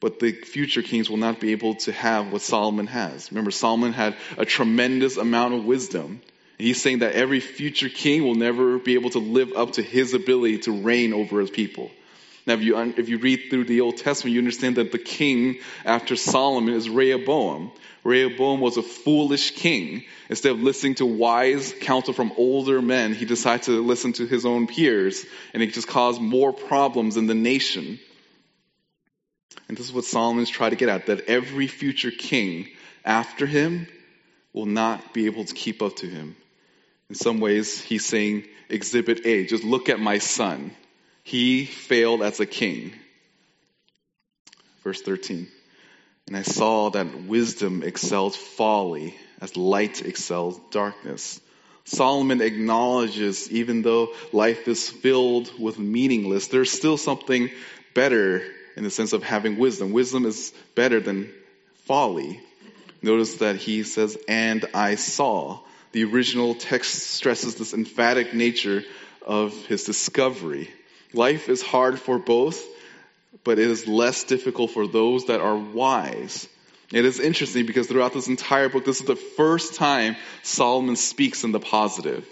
but 0.00 0.19
the 0.19 0.33
future 0.33 0.83
kings 0.83 1.09
will 1.09 1.17
not 1.17 1.41
be 1.41 1.53
able 1.53 1.75
to 1.76 1.93
have 1.93 2.33
what 2.33 2.43
Solomon 2.43 2.87
has. 2.87 3.31
Remember, 3.31 3.50
Solomon 3.50 3.93
had 3.93 4.15
a 4.37 4.45
tremendous 4.45 5.17
amount 5.17 5.55
of 5.55 5.65
wisdom. 5.65 6.21
He's 6.59 6.81
saying 6.81 7.00
that 7.00 7.15
every 7.15 7.41
future 7.41 7.88
king 7.88 8.25
will 8.25 8.35
never 8.35 8.79
be 8.79 8.95
able 8.95 9.11
to 9.11 9.19
live 9.19 9.53
up 9.55 9.73
to 9.73 9.83
his 9.83 10.15
ability 10.15 10.59
to 10.61 10.73
reign 10.73 11.12
over 11.12 11.41
his 11.41 11.50
people. 11.50 11.91
Now, 12.47 12.55
if 12.55 12.62
you, 12.62 12.79
if 12.97 13.09
you 13.09 13.19
read 13.19 13.47
through 13.50 13.65
the 13.65 13.81
Old 13.81 13.97
Testament, 13.97 14.33
you 14.33 14.41
understand 14.41 14.76
that 14.76 14.93
the 14.93 14.99
king 14.99 15.59
after 15.85 16.15
Solomon 16.15 16.75
is 16.75 16.88
Rehoboam. 16.88 17.73
Rehoboam 18.05 18.61
was 18.61 18.76
a 18.76 18.83
foolish 18.83 19.57
king. 19.57 20.05
Instead 20.29 20.53
of 20.53 20.61
listening 20.61 20.95
to 20.97 21.07
wise 21.07 21.75
counsel 21.81 22.15
from 22.15 22.33
older 22.37 22.81
men, 22.81 23.15
he 23.15 23.25
decided 23.25 23.65
to 23.65 23.85
listen 23.85 24.12
to 24.15 24.26
his 24.26 24.47
own 24.47 24.69
peers, 24.69 25.25
and 25.55 25.62
it 25.62 25.75
just 25.75 25.88
caused 25.88 26.21
more 26.21 26.53
problems 26.53 27.17
in 27.17 27.26
the 27.26 27.35
nation. 27.35 27.99
And 29.69 29.76
this 29.76 29.87
is 29.87 29.93
what 29.93 30.05
Solomon's 30.05 30.50
trying 30.50 30.71
to 30.71 30.76
get 30.76 30.88
at 30.88 31.07
that 31.07 31.23
every 31.26 31.67
future 31.67 32.12
king 32.12 32.69
after 33.05 33.47
him 33.47 33.88
will 34.53 34.67
not 34.67 35.12
be 35.12 35.26
able 35.26 35.45
to 35.45 35.55
keep 35.55 35.83
up 35.83 35.97
to 35.97 36.07
him. 36.07 36.37
In 37.09 37.17
some 37.17 37.41
ways, 37.41 37.81
he's 37.81 38.05
saying, 38.05 38.45
Exhibit 38.69 39.26
A, 39.26 39.47
just 39.47 39.65
look 39.65 39.88
at 39.88 39.99
my 39.99 40.19
son. 40.19 40.71
He 41.26 41.64
failed 41.64 42.23
as 42.23 42.38
a 42.38 42.47
king. 42.47 42.92
Verse 44.85 45.02
13. 45.02 45.49
And 46.28 46.37
I 46.37 46.42
saw 46.42 46.90
that 46.90 47.25
wisdom 47.25 47.83
excels 47.83 48.37
folly 48.37 49.16
as 49.40 49.56
light 49.56 50.02
excels 50.02 50.61
darkness. 50.71 51.40
Solomon 51.83 52.40
acknowledges 52.40 53.50
even 53.50 53.83
though 53.83 54.11
life 54.33 54.68
is 54.68 54.88
filled 54.88 55.50
with 55.59 55.80
meaningless, 55.80 56.47
there's 56.47 56.71
still 56.71 56.97
something 56.97 57.50
better 57.92 58.45
in 58.76 58.85
the 58.85 58.90
sense 58.90 59.12
of 59.12 59.25
having 59.25 59.59
wisdom. 59.59 59.90
Wisdom 59.90 60.26
is 60.26 60.52
better 60.76 61.00
than 61.00 61.28
folly. 61.87 62.40
Notice 63.02 63.35
that 63.38 63.56
he 63.56 63.83
says, 63.83 64.16
and 64.28 64.64
I 64.73 64.95
saw. 64.95 65.59
The 65.90 66.04
original 66.04 66.54
text 66.54 67.02
stresses 67.02 67.56
this 67.56 67.75
emphatic 67.75 68.33
nature 68.33 68.85
of 69.26 69.52
his 69.66 69.83
discovery. 69.83 70.71
Life 71.12 71.48
is 71.48 71.62
hard 71.62 71.98
for 71.98 72.18
both, 72.18 72.62
but 73.44 73.58
it 73.58 73.70
is 73.70 73.86
less 73.86 74.25
difficult 74.25 74.72
for 74.72 74.86
those 74.86 75.26
that 75.26 75.40
are 75.40 75.56
wise. 75.56 76.48
It 76.92 77.04
is 77.04 77.18
interesting 77.18 77.66
because 77.66 77.88
throughout 77.88 78.12
this 78.12 78.28
entire 78.28 78.68
book, 78.68 78.84
this 78.84 79.00
is 79.00 79.06
the 79.06 79.16
first 79.16 79.75
time 79.75 80.16
Solomon 80.42 80.96
speaks 80.96 81.42
in 81.42 81.52
the 81.52 81.60
positive. 81.60 82.26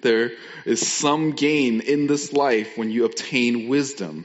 There 0.00 0.32
is 0.64 0.86
some 0.86 1.32
gain 1.32 1.80
in 1.80 2.06
this 2.06 2.32
life 2.32 2.78
when 2.78 2.90
you 2.90 3.04
obtain 3.04 3.68
wisdom. 3.68 4.24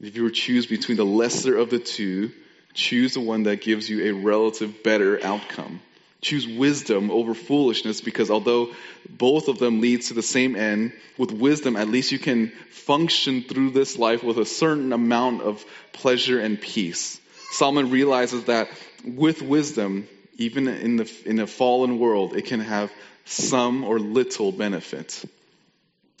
If 0.00 0.16
you 0.16 0.24
were 0.24 0.30
to 0.30 0.34
choose 0.34 0.66
between 0.66 0.96
the 0.96 1.04
lesser 1.04 1.56
of 1.56 1.70
the 1.70 1.78
two, 1.78 2.32
choose 2.74 3.14
the 3.14 3.20
one 3.20 3.44
that 3.44 3.60
gives 3.60 3.88
you 3.88 4.04
a 4.04 4.12
relative 4.12 4.82
better 4.82 5.24
outcome. 5.24 5.80
Choose 6.22 6.46
wisdom 6.46 7.10
over 7.10 7.34
foolishness 7.34 8.00
because 8.00 8.30
although 8.30 8.70
both 9.08 9.48
of 9.48 9.58
them 9.58 9.80
lead 9.80 10.02
to 10.02 10.14
the 10.14 10.22
same 10.22 10.54
end, 10.54 10.92
with 11.18 11.32
wisdom 11.32 11.76
at 11.76 11.88
least 11.88 12.12
you 12.12 12.18
can 12.18 12.52
function 12.70 13.42
through 13.42 13.70
this 13.70 13.98
life 13.98 14.22
with 14.22 14.38
a 14.38 14.44
certain 14.44 14.92
amount 14.92 15.42
of 15.42 15.64
pleasure 15.92 16.38
and 16.38 16.60
peace. 16.60 17.20
Solomon 17.50 17.90
realizes 17.90 18.44
that 18.44 18.68
with 19.04 19.42
wisdom, 19.42 20.08
even 20.38 20.68
in 20.68 20.96
the 20.96 21.10
in 21.26 21.40
a 21.40 21.46
fallen 21.46 21.98
world, 21.98 22.36
it 22.36 22.46
can 22.46 22.60
have 22.60 22.92
some 23.24 23.84
or 23.84 23.98
little 23.98 24.52
benefit. 24.52 25.24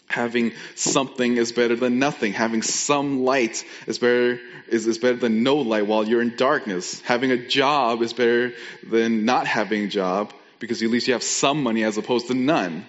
Having 0.08 0.52
something 0.74 1.36
is 1.36 1.52
better 1.52 1.76
than 1.76 1.98
nothing. 1.98 2.32
Having 2.32 2.62
some 2.62 3.24
light 3.24 3.64
is 3.86 3.98
better 3.98 4.38
is, 4.68 4.86
is 4.86 4.98
better 4.98 5.16
than 5.16 5.42
no 5.42 5.56
light 5.56 5.86
while 5.86 6.06
you're 6.06 6.22
in 6.22 6.36
darkness. 6.36 7.00
Having 7.02 7.30
a 7.32 7.46
job 7.46 8.02
is 8.02 8.12
better 8.12 8.52
than 8.88 9.24
not 9.24 9.46
having 9.46 9.84
a 9.84 9.88
job 9.88 10.32
because 10.58 10.82
at 10.82 10.90
least 10.90 11.08
you 11.08 11.14
have 11.14 11.22
some 11.22 11.62
money 11.62 11.84
as 11.84 11.96
opposed 11.98 12.28
to 12.28 12.34
none. 12.34 12.86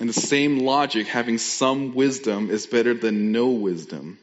In 0.00 0.06
the 0.06 0.12
same 0.12 0.60
logic, 0.60 1.06
having 1.06 1.38
some 1.38 1.94
wisdom 1.94 2.50
is 2.50 2.66
better 2.66 2.94
than 2.94 3.32
no 3.32 3.50
wisdom. 3.50 4.18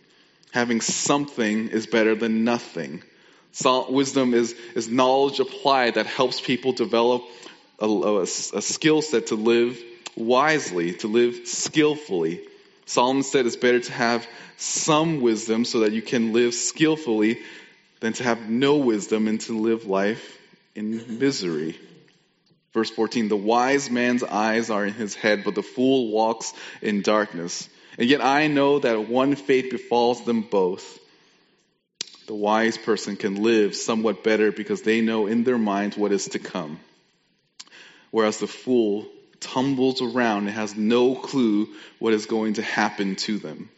Having 0.52 0.82
something 0.82 1.70
is 1.70 1.88
better 1.88 2.14
than 2.16 2.44
nothing. 2.44 3.04
So 3.54 3.92
Wisdom 3.92 4.34
is, 4.34 4.54
is 4.76 4.88
knowledge 4.90 5.40
applied 5.40 5.96
that 5.96 6.06
helps 6.06 6.40
people 6.40 6.72
develop 6.74 7.24
a, 7.80 7.86
a, 7.86 8.22
a 8.22 8.26
skill 8.26 9.02
set 9.02 9.28
to 9.28 9.36
live 9.36 9.82
wisely, 10.16 10.94
to 10.94 11.08
live 11.08 11.48
skillfully. 11.48 12.42
Solomon 12.86 13.24
said 13.24 13.46
it's 13.46 13.56
better 13.56 13.80
to 13.80 13.92
have 13.92 14.28
some 14.58 15.22
wisdom 15.22 15.66
so 15.66 15.82
that 15.82 15.92
you 15.92 16.02
can 16.02 16.34
live 16.34 16.54
skillfully 16.54 17.40
than 18.00 18.14
to 18.14 18.24
have 18.24 18.50
no 18.50 18.78
wisdom 18.78 19.28
and 19.28 19.40
to 19.42 19.58
live 19.58 19.86
life 19.86 20.38
in 20.76 21.20
misery. 21.20 21.80
Verse 22.74 22.90
14, 22.90 23.28
the 23.28 23.36
wise 23.36 23.90
man's 23.90 24.24
eyes 24.24 24.70
are 24.70 24.86
in 24.86 24.94
his 24.94 25.14
head, 25.14 25.44
but 25.44 25.56
the 25.56 25.64
fool 25.64 26.12
walks 26.12 26.54
in 26.82 27.02
darkness. 27.02 27.68
And 27.98 28.10
yet 28.10 28.24
I 28.24 28.48
know 28.48 28.80
that 28.80 29.10
one 29.10 29.36
fate 29.36 29.72
befalls 29.72 30.24
them 30.24 30.42
both 30.42 31.00
the 32.32 32.36
wise 32.36 32.78
person 32.78 33.18
can 33.18 33.44
live 33.44 33.76
somewhat 33.76 34.24
better 34.24 34.54
because 34.54 34.84
they 34.84 35.02
know 35.02 35.28
in 35.28 35.44
their 35.44 35.58
minds 35.58 35.98
what 35.98 36.14
is 36.14 36.30
to 36.30 36.40
come. 36.40 36.80
Whereas 38.10 38.38
the 38.38 38.48
fool 38.48 39.06
tumbles 39.42 40.02
around 40.02 40.48
and 40.48 40.56
has 40.56 40.76
no 40.76 41.16
clue 41.16 41.68
what 42.00 42.14
is 42.14 42.26
going 42.26 42.54
to 42.54 42.62
happen 42.62 43.18
to 43.18 43.38
them. 43.38 43.70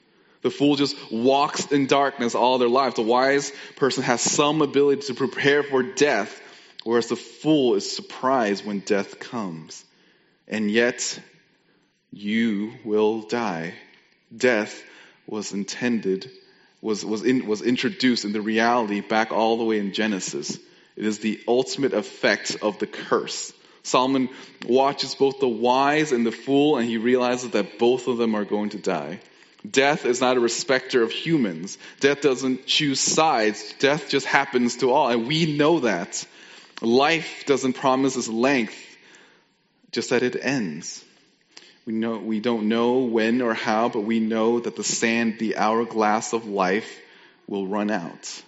The 0.44 0.52
fool 0.52 0.76
just 0.76 0.96
walks 1.12 1.72
in 1.72 1.88
darkness 1.88 2.36
all 2.36 2.58
their 2.58 2.70
life. 2.70 2.96
The 2.96 3.02
wise 3.02 3.52
person 3.78 4.04
has 4.04 4.22
some 4.22 4.62
ability 4.62 5.04
to 5.08 5.14
prepare 5.16 5.64
for 5.64 5.82
death, 5.82 6.40
whereas 6.84 7.08
the 7.08 7.16
fool 7.16 7.76
is 7.76 7.90
surprised 7.90 8.66
when 8.66 8.80
death 8.80 9.20
comes. 9.20 9.84
And 10.48 10.70
yet, 10.70 11.20
you 12.12 12.74
will 12.84 13.22
die. 13.22 13.74
Death 14.36 14.84
was 15.26 15.54
intended 15.54 16.30
was, 16.84 17.06
was, 17.06 17.24
in, 17.24 17.48
was 17.48 17.62
introduced 17.62 18.26
in 18.26 18.34
the 18.34 18.42
reality 18.42 19.00
back 19.00 19.32
all 19.32 19.58
the 19.58 19.64
way 19.64 19.80
in 19.80 19.94
Genesis. 19.94 20.60
It 20.98 21.06
is 21.06 21.20
the 21.20 21.42
ultimate 21.48 21.94
effect 21.94 22.58
of 22.62 22.78
the 22.78 22.88
curse. 22.88 23.54
Solomon 23.84 24.30
watches 24.66 25.14
both 25.16 25.40
the 25.40 25.48
wise 25.48 26.12
and 26.12 26.26
the 26.26 26.32
fool, 26.32 26.78
and 26.78 26.88
he 26.88 26.98
realizes 26.98 27.52
that 27.52 27.78
both 27.78 28.08
of 28.08 28.18
them 28.18 28.36
are 28.36 28.46
going 28.46 28.70
to 28.70 28.78
die. 28.78 29.20
Death 29.70 30.06
is 30.06 30.20
not 30.20 30.36
a 30.36 30.42
respecter 30.42 31.04
of 31.04 31.12
humans. 31.12 31.78
Death 32.00 32.22
doesn't 32.22 32.66
choose 32.66 33.00
sides. 33.00 33.74
Death 33.80 34.10
just 34.10 34.26
happens 34.26 34.78
to 34.78 34.92
all, 34.92 35.10
and 35.10 35.28
we 35.28 35.58
know 35.58 35.82
that. 35.82 36.26
Life 36.82 37.46
doesn't 37.46 37.74
promise 37.74 38.18
its 38.18 38.28
length, 38.28 38.76
just 39.92 40.10
that 40.10 40.24
it 40.24 40.36
ends. 40.42 41.04
We 41.86 41.94
know 41.94 42.18
we 42.18 42.40
don't 42.40 42.70
know 42.70 43.00
when 43.00 43.42
or 43.42 43.54
how, 43.54 43.90
but 43.90 44.02
we 44.02 44.20
know 44.20 44.60
that 44.60 44.76
the 44.76 44.84
sand, 44.84 45.40
the 45.40 45.58
hourglass 45.58 46.34
of 46.34 46.46
life, 46.46 47.00
will 47.48 47.68
run 47.68 47.92
out. 47.92 48.44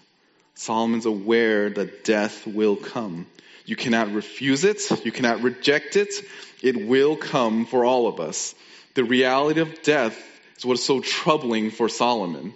Solomon's 0.55 1.05
aware 1.05 1.69
that 1.69 2.03
death 2.05 2.47
will 2.47 2.77
come. 2.77 3.27
You 3.65 3.75
cannot 3.75 4.13
refuse 4.13 4.63
it. 4.63 5.05
You 5.05 5.11
cannot 5.11 5.41
reject 5.41 5.95
it. 5.95 6.13
It 6.61 6.87
will 6.87 7.15
come 7.15 7.65
for 7.65 7.83
all 7.83 8.07
of 8.07 8.19
us. 8.19 8.53
The 8.93 9.03
reality 9.03 9.59
of 9.59 9.81
death 9.81 10.17
is 10.57 10.65
what 10.65 10.75
is 10.75 10.85
so 10.85 11.01
troubling 11.01 11.71
for 11.71 11.89
Solomon. 11.89 12.53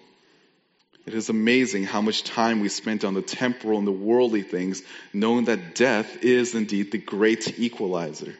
It 1.05 1.15
is 1.15 1.29
amazing 1.29 1.85
how 1.85 2.01
much 2.01 2.23
time 2.23 2.59
we 2.59 2.69
spent 2.69 3.03
on 3.03 3.15
the 3.15 3.23
temporal 3.23 3.79
and 3.79 3.87
the 3.87 3.91
worldly 3.91 4.43
things, 4.43 4.83
knowing 5.11 5.45
that 5.45 5.73
death 5.73 6.23
is 6.23 6.53
indeed 6.53 6.91
the 6.91 6.99
great 6.99 7.59
equalizer. 7.59 8.35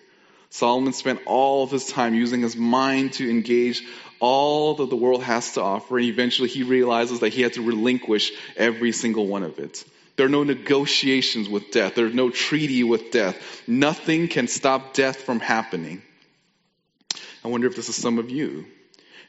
Solomon 0.52 0.94
spent 0.94 1.22
all 1.26 1.64
of 1.64 1.72
his 1.72 1.88
time 1.88 2.14
using 2.14 2.42
his 2.42 2.56
mind 2.56 3.14
to 3.14 3.30
engage 3.30 3.84
all 4.20 4.76
that 4.76 4.90
the 4.90 4.96
world 4.96 5.24
has 5.24 5.54
to 5.54 5.62
offer, 5.62 5.98
and 5.98 6.08
eventually 6.08 6.50
he 6.50 6.64
realizes 6.64 7.22
that 7.22 7.34
he 7.34 7.42
had 7.42 7.54
to 7.54 7.62
relinquish 7.62 8.32
every 8.56 8.92
single 8.92 9.26
one 9.26 9.44
of 9.44 9.58
it. 9.60 9.84
There 10.20 10.26
are 10.26 10.30
no 10.30 10.44
negotiations 10.44 11.48
with 11.48 11.72
death. 11.72 11.96
There's 11.96 12.14
no 12.14 12.30
treaty 12.30 12.84
with 12.84 13.10
death. 13.10 13.64
Nothing 13.70 14.28
can 14.28 14.50
stop 14.50 14.94
death 14.94 15.22
from 15.22 15.40
happening. 15.40 16.02
I 17.42 17.48
wonder 17.48 17.68
if 17.68 17.78
this 17.78 17.88
is 17.88 17.96
some 17.96 18.20
of 18.20 18.30
you. 18.30 18.66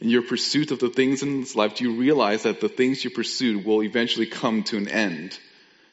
In 0.01 0.09
your 0.09 0.23
pursuit 0.23 0.73
of 0.73 0.81
the 0.81 0.89
things 0.89 1.23
in 1.23 1.43
this 1.43 1.55
life, 1.55 1.77
do 1.77 1.85
you 1.85 2.01
realize 2.01 2.43
that 2.43 2.61
the 2.61 2.69
things 2.69 3.05
you 3.05 3.11
pursued 3.11 3.65
will 3.65 3.85
eventually 3.85 4.27
come 4.27 4.65
to 4.65 4.79
an 4.79 4.89
end? 4.89 5.39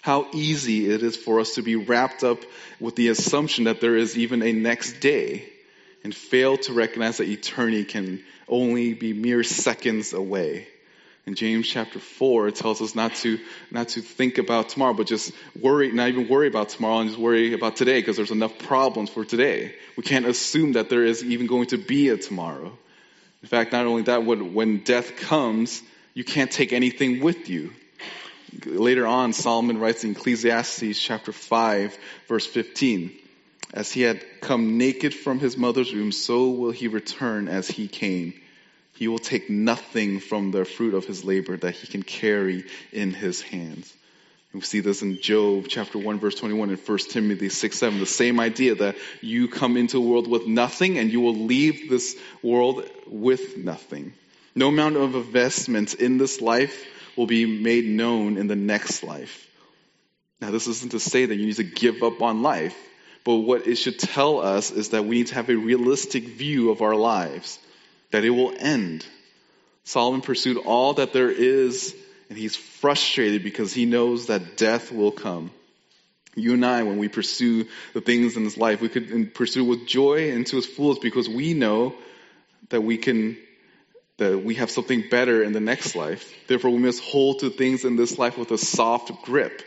how 0.02 0.26
easy 0.32 0.90
it 0.90 1.04
is 1.04 1.18
for 1.18 1.42
us 1.42 1.56
to 1.56 1.62
be 1.62 1.76
wrapped 1.76 2.24
up 2.24 2.40
with 2.80 2.96
the 2.96 3.10
assumption 3.10 3.66
that 3.66 3.82
there 3.82 3.98
is 3.98 4.18
even 4.18 4.42
a 4.42 4.54
next 4.54 5.02
day 5.02 5.48
and 6.06 6.16
fail 6.16 6.58
to 6.58 6.72
recognize 6.72 7.18
that 7.18 7.28
eternity 7.28 7.84
can 7.84 8.24
only 8.48 8.94
be 8.94 9.12
mere 9.12 9.44
seconds 9.44 10.14
away. 10.14 10.66
In 11.28 11.36
James 11.36 11.68
chapter 11.68 12.00
4, 12.00 12.48
it 12.48 12.56
tells 12.56 12.82
us 12.82 12.96
not 12.96 13.14
to, 13.16 13.38
not 13.70 13.90
to 13.90 14.02
think 14.02 14.38
about 14.38 14.70
tomorrow, 14.70 14.94
but 14.94 15.08
just 15.08 15.34
worry, 15.60 15.92
not 15.92 16.08
even 16.08 16.30
worry 16.30 16.48
about 16.48 16.70
tomorrow 16.70 17.00
and 17.00 17.10
just 17.10 17.20
worry 17.20 17.52
about 17.52 17.76
today 17.76 18.00
because 18.00 18.16
there's 18.16 18.32
enough 18.32 18.58
problems 18.60 19.10
for 19.10 19.26
today. 19.26 19.76
We 19.98 20.04
can't 20.04 20.26
assume 20.26 20.74
that 20.74 20.90
there 20.90 21.04
is 21.04 21.26
even 21.26 21.46
going 21.48 21.68
to 21.68 21.78
be 21.78 22.08
a 22.08 22.18
tomorrow. 22.18 22.72
In 23.42 23.50
fact, 23.50 23.74
not 23.74 23.86
only 23.86 24.04
that, 24.04 24.24
when, 24.24 24.54
when 24.54 24.84
death 24.86 25.18
comes, 25.18 25.84
you 26.14 26.24
can't 26.24 26.50
take 26.50 26.72
anything 26.72 27.20
with 27.20 27.50
you. 27.50 27.74
Later 28.66 29.06
on, 29.06 29.34
Solomon 29.34 29.80
writes 29.80 30.06
in 30.06 30.12
Ecclesiastes 30.12 30.98
chapter 30.98 31.34
5, 31.34 31.98
verse 32.30 32.46
15, 32.46 33.12
As 33.74 33.92
he 33.92 34.02
had 34.02 34.24
come 34.40 34.78
naked 34.78 35.14
from 35.14 35.40
his 35.40 35.58
mother's 35.58 35.92
womb, 35.92 36.14
so 36.14 36.52
will 36.52 36.72
he 36.72 36.88
return 36.88 37.50
as 37.50 37.68
he 37.68 37.90
came. 37.90 38.34
He 38.98 39.08
will 39.08 39.20
take 39.20 39.50
nothing 39.50 40.20
from 40.20 40.52
the 40.52 40.66
fruit 40.66 40.94
of 40.94 41.06
his 41.06 41.24
labor 41.24 41.56
that 41.58 41.76
he 41.76 41.88
can 41.88 42.04
carry 42.04 42.66
in 42.92 43.12
his 43.14 43.42
hands. 43.42 43.94
we 44.54 44.62
see 44.62 44.80
this 44.80 45.02
in 45.02 45.22
Job 45.22 45.66
chapter 45.68 46.00
1 46.00 46.20
verse 46.20 46.36
21 46.36 46.70
and 46.70 46.80
1 46.80 46.98
Timothy 47.10 47.50
6 47.50 47.78
7. 47.78 48.00
The 48.00 48.06
same 48.06 48.40
idea 48.40 48.76
that 48.76 48.96
you 49.22 49.48
come 49.48 49.78
into 49.78 49.98
the 49.98 50.02
world 50.02 50.28
with 50.28 50.48
nothing 50.48 50.98
and 50.98 51.12
you 51.12 51.22
will 51.22 51.36
leave 51.36 51.90
this 51.90 52.18
world 52.42 52.90
with 53.06 53.58
nothing. 53.58 54.14
No 54.56 54.70
amount 54.70 54.98
of 54.98 55.16
investments 55.16 55.94
in 55.94 56.18
this 56.18 56.42
life 56.42 56.86
will 57.16 57.28
be 57.28 57.46
made 57.46 57.86
known 57.86 58.38
in 58.38 58.48
the 58.48 58.56
next 58.56 59.04
life. 59.04 59.48
Now, 60.42 60.52
this 60.52 60.68
isn't 60.68 60.92
to 60.92 61.00
say 61.00 61.26
that 61.26 61.36
you 61.36 61.46
need 61.48 61.56
to 61.56 61.64
give 61.64 62.04
up 62.04 62.22
on 62.22 62.44
life, 62.44 62.76
But 63.28 63.40
what 63.40 63.68
it 63.68 63.76
should 63.76 64.00
tell 64.00 64.40
us 64.40 64.72
is 64.72 64.92
that 64.92 65.04
we 65.04 65.18
need 65.18 65.28
to 65.28 65.36
have 65.36 65.50
a 65.50 65.56
realistic 65.58 66.24
view 66.24 66.72
of 66.72 66.82
our 66.82 66.96
lives, 66.96 67.60
that 68.12 68.24
it 68.24 68.30
will 68.30 68.54
end. 68.58 69.06
Solomon 69.84 70.22
pursued 70.22 70.58
all 70.58 70.96
that 70.96 71.14
there 71.14 71.32
is, 71.32 71.96
and 72.30 72.38
he's 72.38 72.56
frustrated 72.56 73.44
because 73.44 73.74
he 73.74 73.86
knows 73.86 74.28
that 74.28 74.58
death 74.58 74.92
will 74.92 75.12
come. 75.12 75.52
You 76.36 76.54
and 76.54 76.66
I, 76.66 76.84
when 76.84 76.98
we 76.98 77.08
pursue 77.08 77.68
the 77.94 78.02
things 78.02 78.38
in 78.38 78.44
this 78.44 78.58
life, 78.58 78.82
we 78.82 78.90
could 78.90 79.34
pursue 79.34 79.66
with 79.66 79.88
joy 79.88 80.32
and 80.32 80.46
to 80.48 80.58
its 80.58 80.68
fullest 80.68 81.02
because 81.02 81.28
we 81.28 81.54
know 81.54 81.96
that 82.70 82.82
we 82.82 82.98
can, 82.98 83.38
that 84.18 84.44
we 84.44 84.56
have 84.56 84.70
something 84.70 85.06
better 85.10 85.42
in 85.42 85.54
the 85.54 85.60
next 85.60 85.96
life. 85.96 86.32
Therefore, 86.48 86.72
we 86.72 86.80
must 86.80 87.02
hold 87.04 87.40
to 87.40 87.50
things 87.50 87.86
in 87.86 87.96
this 87.96 88.20
life 88.20 88.38
with 88.38 88.52
a 88.52 88.58
soft 88.58 89.12
grip. 89.24 89.64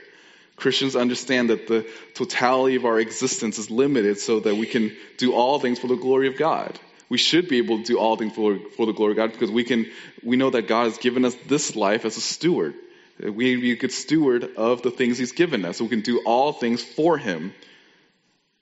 Christians 0.54 0.94
understand 0.94 1.50
that 1.50 1.66
the 1.66 1.88
totality 2.14 2.76
of 2.76 2.84
our 2.84 3.00
existence 3.00 3.58
is 3.58 3.70
limited 3.70 4.18
so 4.18 4.40
that 4.40 4.54
we 4.54 4.66
can 4.66 4.94
do 5.16 5.32
all 5.32 5.58
things 5.58 5.78
for 5.78 5.86
the 5.86 5.96
glory 5.96 6.28
of 6.28 6.36
God. 6.36 6.78
We 7.10 7.18
should 7.18 7.48
be 7.48 7.58
able 7.58 7.78
to 7.78 7.84
do 7.84 7.98
all 7.98 8.16
things 8.16 8.34
for, 8.34 8.58
for 8.76 8.86
the 8.86 8.92
glory 8.92 9.12
of 9.12 9.16
God 9.16 9.32
because 9.32 9.50
we 9.50 9.64
can, 9.64 9.90
we 10.22 10.36
know 10.36 10.48
that 10.50 10.68
God 10.68 10.84
has 10.84 10.96
given 10.96 11.24
us 11.26 11.34
this 11.46 11.76
life 11.76 12.04
as 12.06 12.16
a 12.16 12.20
steward. 12.20 12.74
We 13.20 13.56
be 13.56 13.72
a 13.72 13.76
good 13.76 13.92
steward 13.92 14.44
of 14.56 14.80
the 14.80 14.92
things 14.92 15.18
He's 15.18 15.32
given 15.32 15.64
us. 15.64 15.76
So 15.76 15.84
we 15.84 15.90
can 15.90 16.00
do 16.00 16.22
all 16.24 16.52
things 16.52 16.82
for 16.82 17.18
Him. 17.18 17.52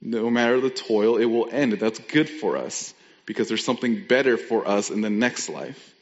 No 0.00 0.31
matter 0.31 0.61
the 0.61 0.71
toil, 0.71 1.19
it 1.19 1.26
will 1.26 1.49
end. 1.52 1.75
That's 1.75 1.99
good 1.99 2.28
for 2.28 2.57
us 2.57 2.95
because 3.26 3.49
there's 3.49 3.64
something 3.64 4.07
better 4.07 4.38
for 4.38 4.67
us 4.67 4.90
in 4.90 5.02
the 5.02 5.11
next 5.11 5.50
life. 5.50 5.95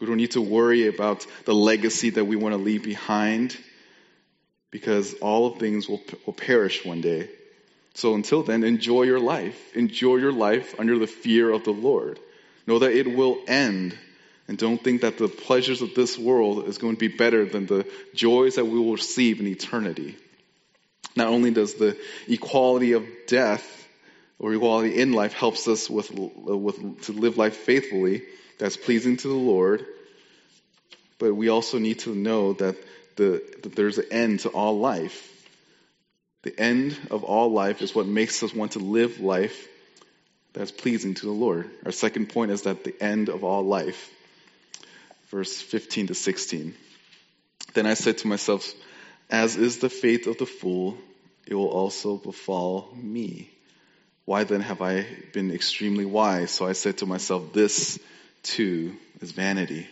We 0.00 0.06
don't 0.06 0.16
need 0.16 0.32
to 0.32 0.40
worry 0.40 0.88
about 0.88 1.26
the 1.44 1.54
legacy 1.54 2.10
that 2.10 2.24
we 2.24 2.36
want 2.36 2.54
to 2.54 2.60
leave 2.60 2.82
behind 2.82 3.56
because 4.70 5.14
all 5.14 5.46
of 5.46 5.58
things 5.58 5.88
will, 5.88 6.00
will 6.24 6.32
perish 6.32 6.84
one 6.84 7.02
day. 7.02 7.28
So 7.94 8.14
until 8.14 8.42
then, 8.42 8.64
enjoy 8.64 9.02
your 9.04 9.20
life. 9.20 9.76
Enjoy 9.76 10.16
your 10.16 10.32
life 10.32 10.74
under 10.78 10.98
the 10.98 11.06
fear 11.06 11.50
of 11.50 11.64
the 11.64 11.72
Lord. 11.72 12.18
Know 12.66 12.80
that 12.80 12.92
it 12.92 13.14
will 13.14 13.38
end 13.46 13.96
and 14.46 14.58
don't 14.58 14.82
think 14.82 15.02
that 15.02 15.16
the 15.16 15.28
pleasures 15.28 15.80
of 15.80 15.94
this 15.94 16.18
world 16.18 16.68
is 16.68 16.78
going 16.78 16.96
to 16.96 17.00
be 17.00 17.08
better 17.08 17.46
than 17.46 17.66
the 17.66 17.86
joys 18.14 18.56
that 18.56 18.66
we 18.66 18.78
will 18.78 18.92
receive 18.92 19.40
in 19.40 19.46
eternity. 19.46 20.16
Not 21.16 21.28
only 21.28 21.50
does 21.50 21.74
the 21.74 21.96
equality 22.28 22.92
of 22.92 23.06
death 23.26 23.88
or 24.38 24.52
equality 24.52 25.00
in 25.00 25.12
life 25.12 25.32
helps 25.32 25.66
us 25.68 25.88
with, 25.88 26.10
uh, 26.10 26.56
with 26.56 27.02
to 27.04 27.12
live 27.12 27.38
life 27.38 27.56
faithfully, 27.56 28.22
that's 28.58 28.76
pleasing 28.76 29.16
to 29.18 29.28
the 29.28 29.34
Lord, 29.34 29.86
but 31.18 31.34
we 31.34 31.48
also 31.48 31.78
need 31.78 32.00
to 32.00 32.14
know 32.14 32.52
that, 32.54 32.76
the, 33.16 33.42
that 33.62 33.74
there's 33.76 33.98
an 33.98 34.06
end 34.10 34.40
to 34.40 34.50
all 34.50 34.78
life. 34.78 35.30
The 36.44 36.58
end 36.60 36.96
of 37.10 37.24
all 37.24 37.50
life 37.50 37.80
is 37.82 37.94
what 37.94 38.06
makes 38.06 38.42
us 38.42 38.54
want 38.54 38.72
to 38.72 38.78
live 38.78 39.18
life 39.18 39.66
that's 40.52 40.70
pleasing 40.70 41.14
to 41.14 41.26
the 41.26 41.32
Lord. 41.32 41.68
Our 41.84 41.90
second 41.90 42.28
point 42.28 42.52
is 42.52 42.62
that 42.62 42.84
the 42.84 42.94
end 43.02 43.30
of 43.30 43.44
all 43.44 43.64
life 43.64 44.10
verse 45.30 45.60
15 45.60 46.08
to 46.08 46.14
16. 46.14 46.74
Then 47.72 47.86
I 47.86 47.94
said 47.94 48.18
to 48.18 48.28
myself, 48.28 48.72
As 49.30 49.56
is 49.56 49.78
the 49.78 49.88
fate 49.88 50.26
of 50.28 50.38
the 50.38 50.46
fool, 50.46 50.96
it 51.46 51.54
will 51.54 51.70
also 51.70 52.18
befall 52.18 52.88
me. 52.94 53.50
Why 54.26 54.44
then 54.44 54.60
have 54.60 54.80
I 54.80 55.06
been 55.32 55.50
extremely 55.50 56.04
wise? 56.04 56.50
So 56.50 56.66
I 56.66 56.72
said 56.72 56.98
to 56.98 57.06
myself, 57.06 57.52
This 57.52 57.98
too 58.42 58.94
is 59.20 59.32
vanity. 59.32 59.88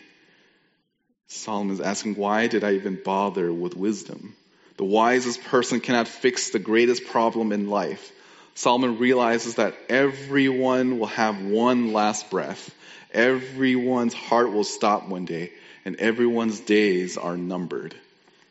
Solomon 1.27 1.73
is 1.73 1.81
asking, 1.81 2.15
Why 2.15 2.47
did 2.47 2.63
I 2.63 2.73
even 2.73 3.01
bother 3.03 3.51
with 3.51 3.75
wisdom? 3.75 4.35
The 4.77 4.85
wisest 4.85 5.43
person 5.43 5.79
cannot 5.79 6.07
fix 6.07 6.49
the 6.49 6.59
greatest 6.59 7.05
problem 7.05 7.51
in 7.51 7.69
life. 7.69 8.11
Solomon 8.55 8.99
realizes 8.99 9.55
that 9.55 9.75
everyone 9.89 10.99
will 10.99 11.07
have 11.07 11.41
one 11.43 11.93
last 11.93 12.29
breath. 12.29 12.73
Everyone's 13.11 14.13
heart 14.13 14.51
will 14.51 14.63
stop 14.63 15.07
one 15.07 15.25
day, 15.25 15.51
and 15.85 15.95
everyone's 15.97 16.59
days 16.59 17.17
are 17.17 17.37
numbered. 17.37 17.95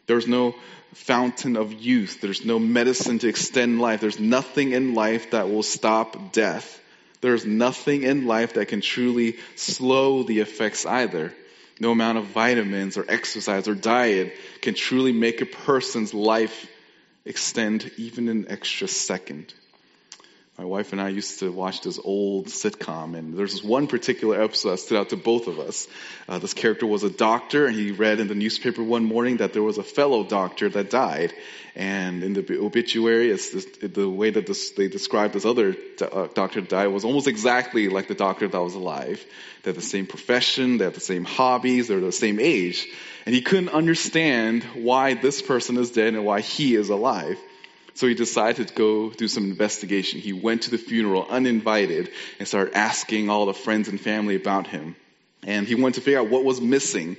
There's 0.07 0.27
no 0.29 0.55
fountain 0.95 1.57
of 1.57 1.73
youth. 1.73 2.21
There's 2.21 2.45
no 2.45 2.59
medicine 2.59 3.19
to 3.21 3.29
extend 3.29 3.81
life. 3.81 4.01
There's 4.01 4.21
nothing 4.21 4.73
in 4.73 4.95
life 4.95 5.31
that 5.31 5.49
will 5.49 5.63
stop 5.63 6.33
death. 6.33 6.81
There's 7.21 7.47
nothing 7.47 8.03
in 8.03 8.27
life 8.27 8.55
that 8.55 8.67
can 8.67 8.81
truly 8.81 9.39
slow 9.57 10.23
the 10.25 10.41
effects 10.41 10.85
either. 10.85 11.33
No 11.81 11.91
amount 11.91 12.19
of 12.19 12.27
vitamins 12.27 12.97
or 12.97 13.05
exercise 13.09 13.69
or 13.69 13.75
diet 13.75 14.35
can 14.61 14.75
truly 14.75 15.13
make 15.13 15.41
a 15.41 15.47
person's 15.47 16.15
life 16.15 16.69
extend 17.25 17.91
even 17.97 18.29
an 18.29 18.47
extra 18.49 18.89
second 18.89 19.53
my 20.59 20.65
wife 20.65 20.93
and 20.93 21.01
I 21.01 21.09
used 21.09 21.39
to 21.39 21.51
watch 21.51 21.81
this 21.81 21.99
old 22.03 22.47
sitcom, 22.47 23.17
and 23.17 23.39
there's 23.39 23.53
this 23.53 23.65
one 23.65 23.87
particular 23.87 24.43
episode 24.43 24.73
that 24.73 24.79
stood 24.79 24.99
out 24.99 25.09
to 25.09 25.17
both 25.17 25.47
of 25.47 25.59
us. 25.59 25.89
Uh, 26.29 26.39
this 26.41 26.53
character 26.53 26.87
was 26.87 27.05
a 27.05 27.11
doctor, 27.11 27.67
and 27.67 27.75
he 27.75 27.91
read 27.91 28.21
in 28.21 28.29
the 28.29 28.35
newspaper 28.35 28.83
one 28.83 29.05
morning 29.05 29.39
that 29.39 29.55
there 29.55 29.63
was 29.63 29.79
a 29.79 29.83
fellow 29.83 30.25
doctor 30.25 30.69
that 30.69 30.91
died. 30.91 31.33
And 31.75 32.23
in 32.23 32.35
the 32.35 32.59
obituary, 32.61 33.31
it's 33.31 33.51
this, 33.51 33.65
the 33.81 34.09
way 34.09 34.29
that 34.29 34.47
this, 34.47 34.73
they 34.73 34.89
described 34.89 35.33
this 35.33 35.47
other 35.47 35.75
uh, 36.03 36.29
doctor 36.35 36.61
that 36.61 36.69
died 36.69 36.89
was 36.89 37.07
almost 37.07 37.29
exactly 37.29 37.89
like 37.89 38.09
the 38.09 38.15
doctor 38.15 38.47
that 38.47 38.61
was 38.61 38.75
alive. 38.75 39.25
They 39.63 39.71
had 39.71 39.77
the 39.77 39.81
same 39.81 40.07
profession, 40.07 40.77
they 40.77 40.85
had 40.85 40.95
the 40.95 41.01
same 41.01 41.25
hobbies, 41.25 41.89
they're 41.89 42.01
the 42.01 42.13
same 42.13 42.39
age. 42.39 42.89
And 43.25 43.35
he 43.35 43.41
couldn't 43.41 43.71
understand 43.71 44.65
why 44.75 45.15
this 45.15 45.41
person 45.41 45.79
is 45.79 45.93
dead 45.93 46.13
and 46.13 46.27
why 46.27 46.43
he 46.43 46.75
is 46.75 46.91
alive. 46.91 47.39
So 47.95 48.07
he 48.07 48.15
decided 48.15 48.69
to 48.69 48.75
go 48.75 49.11
do 49.11 49.29
some 49.29 49.45
investigation. 49.45 50.21
He 50.21 50.33
went 50.33 50.63
to 50.63 50.71
the 50.71 50.79
funeral 50.79 51.27
uninvited 51.29 52.11
and 52.39 52.49
started 52.49 52.75
asking 52.75 53.29
all 53.29 53.47
the 53.47 53.55
friends 53.55 53.89
and 53.89 54.01
family 54.01 54.37
about 54.37 54.67
him. 54.67 54.97
And 55.45 55.67
he 55.67 55.75
wanted 55.75 55.95
to 55.97 56.01
figure 56.01 56.21
out 56.21 56.31
what 56.31 56.45
was 56.45 56.61
missing. 56.61 57.17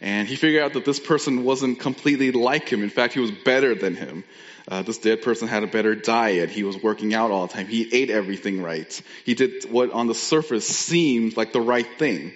And 0.00 0.26
he 0.26 0.36
figured 0.36 0.62
out 0.62 0.72
that 0.74 0.84
this 0.84 1.00
person 1.00 1.44
wasn't 1.44 1.80
completely 1.80 2.32
like 2.32 2.68
him. 2.68 2.82
In 2.82 2.90
fact, 2.90 3.14
he 3.14 3.20
was 3.20 3.30
better 3.30 3.74
than 3.74 3.94
him. 3.94 4.24
Uh, 4.68 4.82
this 4.82 4.98
dead 4.98 5.22
person 5.22 5.46
had 5.46 5.62
a 5.62 5.68
better 5.68 5.94
diet. 5.94 6.50
He 6.50 6.64
was 6.64 6.82
working 6.82 7.14
out 7.14 7.30
all 7.30 7.46
the 7.46 7.52
time. 7.52 7.68
He 7.68 7.88
ate 7.94 8.10
everything 8.10 8.62
right. 8.62 9.00
He 9.24 9.34
did 9.34 9.70
what 9.70 9.92
on 9.92 10.08
the 10.08 10.14
surface 10.14 10.66
seemed 10.66 11.36
like 11.36 11.52
the 11.52 11.60
right 11.60 11.86
thing. 11.98 12.32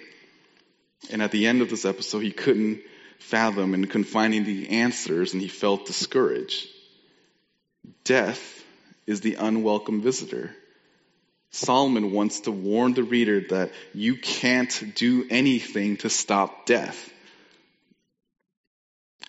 And 1.11 1.21
at 1.21 1.31
the 1.31 1.47
end 1.47 1.61
of 1.61 1.69
this 1.69 1.83
episode, 1.83 2.19
he 2.19 2.31
couldn't 2.31 2.81
fathom 3.19 3.73
and 3.73 3.89
couldn't 3.89 4.05
find 4.05 4.33
any 4.33 4.67
answers 4.69 5.33
and 5.33 5.41
he 5.41 5.47
felt 5.47 5.85
discouraged. 5.85 6.67
Death 8.03 8.63
is 9.07 9.21
the 9.21 9.35
unwelcome 9.35 10.01
visitor. 10.01 10.55
Solomon 11.51 12.11
wants 12.11 12.41
to 12.41 12.51
warn 12.51 12.93
the 12.93 13.03
reader 13.03 13.41
that 13.49 13.71
you 13.93 14.15
can't 14.15 14.95
do 14.95 15.25
anything 15.29 15.97
to 15.97 16.09
stop 16.09 16.65
death. 16.65 17.11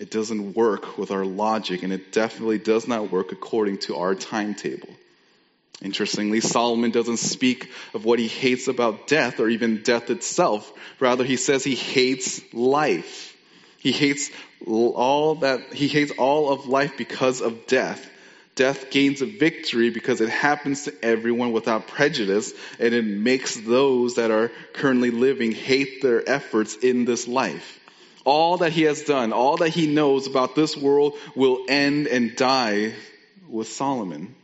It 0.01 0.11
doesn't 0.11 0.55
work 0.55 0.97
with 0.99 1.11
our 1.11 1.25
logic, 1.25 1.83
and 1.83 1.93
it 1.93 2.13
definitely 2.13 2.59
does 2.59 2.89
not 2.89 3.11
work 3.11 3.33
according 3.33 3.79
to 3.79 3.97
our 3.97 4.15
timetable. 4.15 4.89
Interestingly, 5.83 6.41
Solomon 6.41 6.93
doesn't 6.93 7.17
speak 7.19 7.71
of 7.93 8.05
what 8.05 8.19
he 8.19 8.29
hates 8.29 8.69
about 8.69 9.09
death 9.09 9.41
or 9.41 9.49
even 9.49 9.83
death 9.83 10.11
itself. 10.11 10.73
Rather, 11.01 11.25
he 11.25 11.37
says 11.37 11.65
he 11.65 11.75
hates 11.75 12.41
life. 12.55 13.37
He 13.79 13.91
hates 13.91 14.31
all 14.65 15.37
that, 15.37 15.73
he 15.73 15.89
hates 15.89 16.13
all 16.13 16.53
of 16.53 16.67
life 16.67 16.97
because 16.97 17.41
of 17.41 17.67
death. 17.67 18.09
Death 18.55 18.91
gains 18.91 19.23
a 19.23 19.27
victory 19.27 19.91
because 19.91 20.21
it 20.21 20.29
happens 20.29 20.85
to 20.85 20.95
everyone 21.03 21.53
without 21.53 21.87
prejudice, 21.87 22.53
and 22.79 22.95
it 22.95 23.05
makes 23.05 23.57
those 23.57 24.17
that 24.17 24.31
are 24.31 24.51
currently 24.75 25.11
living 25.11 25.53
hate 25.53 26.03
their 26.03 26.29
efforts 26.29 26.77
in 26.77 27.07
this 27.07 27.27
life. 27.27 27.81
All 28.25 28.59
that 28.59 28.73
he 28.73 28.83
has 28.83 29.03
done, 29.03 29.33
all 29.33 29.57
that 29.59 29.71
he 29.71 29.87
knows 29.87 30.27
about 30.27 30.55
this 30.55 30.77
world 30.77 31.15
will 31.35 31.65
end 31.69 32.07
and 32.07 32.37
die 32.37 32.95
with 33.49 33.69
Solomon. 33.69 34.35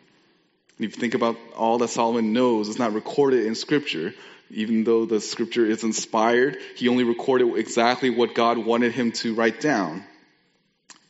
If 0.78 0.96
you 0.96 1.00
think 1.00 1.14
about 1.14 1.36
all 1.56 1.78
that 1.78 1.88
Solomon 1.88 2.32
knows, 2.32 2.68
it's 2.68 2.78
not 2.78 2.94
recorded 2.94 3.46
in 3.46 3.54
Scripture. 3.54 4.14
Even 4.50 4.84
though 4.84 5.04
the 5.04 5.20
Scripture 5.20 5.66
is 5.66 5.84
inspired, 5.84 6.56
he 6.76 6.88
only 6.88 7.04
recorded 7.04 7.54
exactly 7.56 8.10
what 8.10 8.34
God 8.34 8.58
wanted 8.58 8.92
him 8.92 9.12
to 9.12 9.34
write 9.34 9.60
down. 9.60 10.04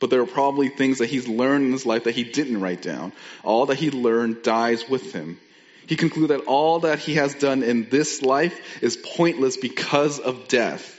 But 0.00 0.10
there 0.10 0.20
are 0.20 0.26
probably 0.26 0.68
things 0.68 0.98
that 0.98 1.10
he's 1.10 1.26
learned 1.26 1.66
in 1.66 1.72
his 1.72 1.86
life 1.86 2.04
that 2.04 2.14
he 2.14 2.24
didn't 2.24 2.60
write 2.60 2.82
down. 2.82 3.12
All 3.42 3.66
that 3.66 3.78
he 3.78 3.90
learned 3.90 4.42
dies 4.42 4.88
with 4.88 5.12
him. 5.12 5.38
He 5.86 5.96
concludes 5.96 6.28
that 6.28 6.44
all 6.44 6.80
that 6.80 6.98
he 6.98 7.14
has 7.14 7.34
done 7.34 7.62
in 7.62 7.88
this 7.88 8.22
life 8.22 8.82
is 8.82 8.96
pointless 8.96 9.56
because 9.56 10.18
of 10.18 10.46
death. 10.46 10.94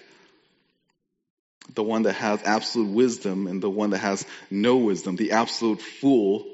The 1.75 1.83
one 1.83 2.03
that 2.03 2.13
has 2.13 2.41
absolute 2.43 2.89
wisdom 2.89 3.45
and 3.47 3.62
the 3.62 3.69
one 3.69 3.91
that 3.91 3.99
has 3.99 4.25
no 4.49 4.77
wisdom, 4.77 5.15
the 5.15 5.33
absolute 5.33 5.81
fool, 5.81 6.45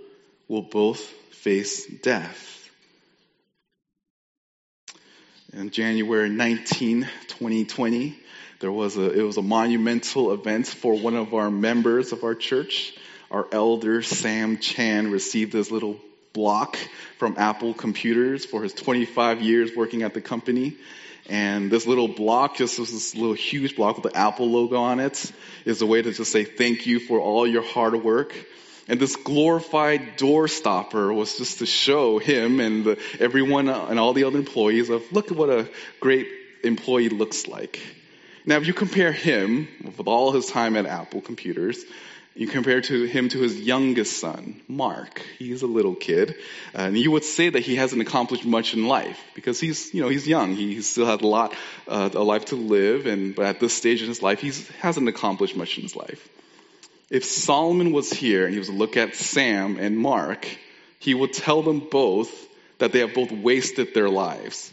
will 0.48 0.62
both 0.62 1.00
face 1.00 1.88
death. 1.88 2.70
In 5.54 5.70
January 5.70 6.30
19, 6.30 7.08
2020, 7.28 8.20
there 8.60 8.72
was 8.72 8.98
a, 8.98 9.12
it 9.12 9.22
was 9.22 9.38
a 9.38 9.42
monumental 9.42 10.32
event 10.32 10.68
for 10.68 10.98
one 10.98 11.16
of 11.16 11.34
our 11.34 11.52
members 11.52 12.12
of 12.12 12.24
our 12.24 12.36
church. 12.36 12.94
Our 13.32 13.48
elder, 13.52 14.02
Sam 14.02 14.58
Chan, 14.60 15.12
received 15.12 15.52
this 15.52 15.72
little 15.72 16.00
block 16.32 16.78
from 17.18 17.36
Apple 17.38 17.74
Computers 17.74 18.46
for 18.46 18.62
his 18.64 18.74
25 18.74 19.42
years 19.42 19.72
working 19.76 20.04
at 20.04 20.14
the 20.14 20.22
company. 20.22 20.76
And 21.28 21.72
this 21.72 21.88
little 21.88 22.08
block, 22.08 22.58
just 22.58 22.78
this 22.78 23.16
little 23.16 23.34
huge 23.34 23.76
block 23.76 24.02
with 24.02 24.14
the 24.14 24.18
Apple 24.18 24.48
logo 24.48 24.78
on 24.78 25.00
it, 25.00 25.32
is 25.66 25.82
a 25.82 25.86
way 25.86 26.02
to 26.02 26.12
just 26.12 26.32
say 26.32 26.44
thank 26.44 26.86
you 26.86 27.00
for 27.00 27.20
all 27.20 27.48
your 27.48 27.64
hard 27.64 27.96
work. 28.04 28.36
And 28.88 29.00
this 29.00 29.16
glorified 29.16 30.18
door 30.18 30.48
stopper 30.48 31.12
was 31.12 31.38
just 31.40 31.60
to 31.60 31.66
show 31.66 32.20
him 32.20 32.60
and 32.60 32.86
the, 32.86 33.00
everyone 33.20 33.68
and 33.68 34.00
all 34.00 34.14
the 34.14 34.26
other 34.26 34.38
employees 34.38 34.92
of 34.92 35.04
look 35.12 35.32
at 35.32 35.38
what 35.38 35.50
a 35.50 35.68
great 36.00 36.28
employee 36.64 37.10
looks 37.10 37.48
like. 37.48 37.82
Now, 38.48 38.58
if 38.58 38.68
you 38.68 38.74
compare 38.74 39.12
him 39.12 39.68
with 39.84 40.08
all 40.08 40.32
his 40.32 40.46
time 40.46 40.76
at 40.76 40.86
Apple 40.86 41.20
Computers, 41.20 41.84
you 42.36 42.48
compare 42.48 42.82
to 42.82 43.06
him 43.06 43.30
to 43.30 43.40
his 43.40 43.60
youngest 43.60 44.20
son, 44.20 44.62
Mark. 44.68 45.24
He's 45.40 45.64
a 45.64 45.68
little 45.68 45.96
kid, 45.96 46.36
and 46.74 46.96
you 46.96 47.10
would 47.12 47.24
say 47.24 47.50
that 47.50 47.62
he 47.62 47.76
hasn't 47.76 48.02
accomplished 48.02 48.46
much 48.46 48.76
in 48.76 48.88
life 48.88 49.20
because 49.34 49.60
he's, 49.60 49.94
you 49.94 50.02
know, 50.02 50.10
he's 50.10 50.28
young. 50.28 50.54
He 50.54 50.82
still 50.82 51.08
has 51.08 51.22
a 51.22 51.26
lot, 51.28 51.56
uh, 51.88 52.10
life 52.10 52.46
to 52.46 52.56
live, 52.56 53.08
and 53.08 53.34
but 53.34 53.46
at 53.46 53.60
this 53.60 53.74
stage 53.74 54.02
in 54.02 54.10
his 54.10 54.22
life, 54.22 54.42
he 54.42 54.52
hasn't 54.80 55.08
accomplished 55.08 55.56
much 55.56 55.78
in 55.78 55.84
his 55.84 55.96
life. 55.96 56.30
If 57.10 57.24
Solomon 57.26 57.94
was 57.94 58.12
here 58.12 58.46
and 58.46 58.54
he 58.54 58.60
was 58.60 58.68
to 58.68 58.76
look 58.76 58.98
at 58.98 59.16
Sam 59.16 59.78
and 59.78 59.98
Mark, 59.98 60.46
he 61.00 61.14
would 61.14 61.34
tell 61.34 61.64
them 61.64 61.80
both 61.80 62.32
that 62.80 62.92
they 62.92 63.00
have 63.00 63.14
both 63.14 63.32
wasted 63.32 63.94
their 63.94 64.10
lives 64.10 64.72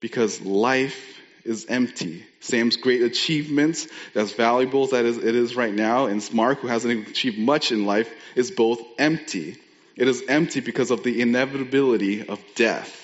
because 0.00 0.40
life 0.42 1.15
is 1.46 1.66
empty. 1.68 2.24
Sam's 2.40 2.76
great 2.76 3.02
achievements, 3.02 3.88
as 4.14 4.32
valuable 4.32 4.84
as 4.94 5.16
it 5.16 5.34
is 5.34 5.56
right 5.56 5.72
now, 5.72 6.06
and 6.06 6.32
Mark, 6.32 6.60
who 6.60 6.68
hasn't 6.68 7.08
achieved 7.08 7.38
much 7.38 7.72
in 7.72 7.86
life, 7.86 8.12
is 8.34 8.50
both 8.50 8.80
empty. 8.98 9.56
It 9.96 10.08
is 10.08 10.22
empty 10.28 10.60
because 10.60 10.90
of 10.90 11.02
the 11.02 11.20
inevitability 11.20 12.28
of 12.28 12.40
death. 12.54 13.02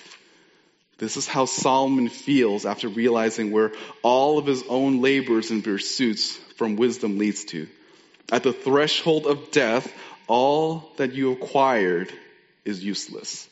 This 0.99 1.17
is 1.17 1.27
how 1.27 1.47
Solomon 1.47 2.09
feels 2.09 2.67
after 2.67 2.89
realizing 2.89 3.51
where 3.51 3.73
all 4.03 4.39
of 4.39 4.47
his 4.47 4.63
own 4.69 5.01
labors 5.01 5.51
and 5.51 5.65
pursuits 5.65 6.37
from 6.57 6.77
wisdom 6.77 7.19
leads 7.19 7.45
to. 7.47 7.67
At 8.31 8.43
the 8.45 8.53
threshold 8.53 9.27
of 9.27 9.51
death, 9.51 9.93
all 10.29 10.93
that 10.97 11.13
you 11.13 11.33
acquired 11.33 12.13
is 12.65 12.85
useless. 12.85 13.49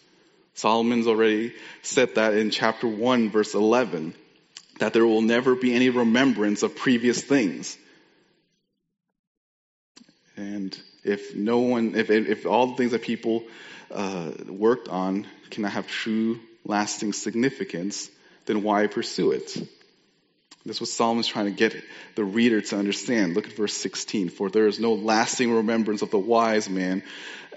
Solomon's 0.55 1.07
already 1.07 1.55
said 1.83 2.15
that 2.17 2.35
in 2.35 2.51
chapter 2.51 2.87
1, 2.87 3.31
verse 3.31 3.55
11 3.55 4.15
that 4.81 4.95
there 4.95 5.07
will 5.07 5.23
never 5.23 5.55
be 5.55 5.75
any 5.75 5.91
remembrance 5.91 6.63
of 6.63 6.75
previous 6.75 7.21
things. 7.23 7.77
And 10.37 10.77
if 11.05 11.37
no 11.37 11.59
one, 11.59 11.95
if, 11.95 12.11
if 12.11 12.47
all 12.47 12.69
the 12.69 12.77
things 12.77 12.93
that 12.93 13.03
people 13.03 13.45
uh, 13.91 14.33
worked 14.49 14.89
on 14.89 15.27
cannot 15.51 15.73
have 15.73 15.87
true, 15.87 16.41
lasting 16.65 17.13
significance, 17.13 18.11
then 18.47 18.63
why 18.63 18.87
pursue 18.87 19.33
it? 19.33 19.55
This 20.65 20.81
was 20.81 20.93
Solomon's 20.93 21.27
trying 21.27 21.47
to 21.47 21.51
get 21.51 21.75
the 22.15 22.25
reader 22.25 22.63
to 22.63 22.79
understand. 22.79 23.35
Look 23.35 23.49
at 23.49 23.53
verse 23.53 23.75
16. 23.75 24.31
For 24.31 24.49
there 24.49 24.67
is 24.67 24.81
no 24.81 24.95
lasting 24.95 25.53
remembrance 25.53 26.01
of 26.01 26.11
the 26.11 26.19
wise 26.19 26.71
man 26.71 27.03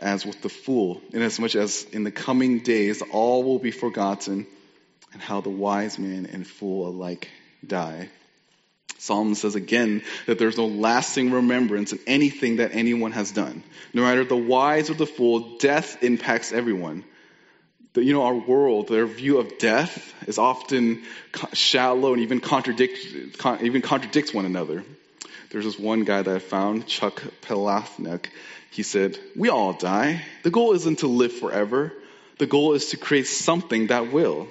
as 0.02 0.26
with 0.26 0.42
the 0.42 0.50
fool, 0.50 1.02
inasmuch 1.14 1.56
as 1.56 1.84
in 1.94 2.04
the 2.04 2.12
coming 2.12 2.60
days 2.60 3.02
all 3.02 3.44
will 3.44 3.60
be 3.60 3.72
forgotten 3.72 4.46
and 5.14 5.22
how 5.22 5.42
the 5.42 5.50
wise 5.50 5.98
man 5.98 6.26
and 6.26 6.46
fool 6.46 6.88
alike 6.88 7.30
die. 7.66 8.10
Solomon 8.98 9.36
says 9.36 9.56
again 9.56 10.02
that 10.28 10.40
there's 10.40 10.58
no 10.58 10.68
lasting 10.68 11.32
remembrance 11.32 11.92
in 11.92 12.00
anything 12.08 12.58
that 12.58 12.74
anyone 12.74 13.12
has 13.12 13.32
done. 13.32 13.64
No 13.94 14.02
matter 14.04 14.24
the 14.24 14.38
wise 14.38 14.90
or 14.90 14.94
the 14.94 15.06
fool, 15.06 15.58
death 15.58 16.04
impacts 16.04 16.54
everyone. 16.54 17.04
But 17.94 18.06
you 18.06 18.14
know, 18.14 18.24
our 18.24 18.34
world, 18.36 18.88
their 18.88 19.06
view 19.06 19.40
of 19.40 19.58
death 19.60 20.14
is 20.28 20.38
often 20.38 21.04
shallow 21.54 22.14
and 22.14 22.22
even 22.22 22.40
contradict, 22.40 22.98
even 23.62 23.82
contradicts 23.82 24.34
one 24.34 24.46
another. 24.46 24.84
There's 25.52 25.66
this 25.66 25.78
one 25.78 26.04
guy 26.04 26.22
that 26.22 26.36
I 26.36 26.40
found, 26.40 26.88
Chuck 26.88 27.22
Palahniuk. 27.42 28.26
He 28.72 28.82
said, 28.82 29.20
"We 29.36 29.50
all 29.50 29.74
die. 29.74 30.24
The 30.42 30.50
goal 30.50 30.74
isn't 30.74 31.00
to 31.00 31.08
live 31.08 31.34
forever. 31.34 31.94
The 32.40 32.48
goal 32.48 32.74
is 32.74 32.90
to 32.90 32.98
create 32.98 33.28
something 33.28 33.88
that 33.88 34.12
will." 34.12 34.48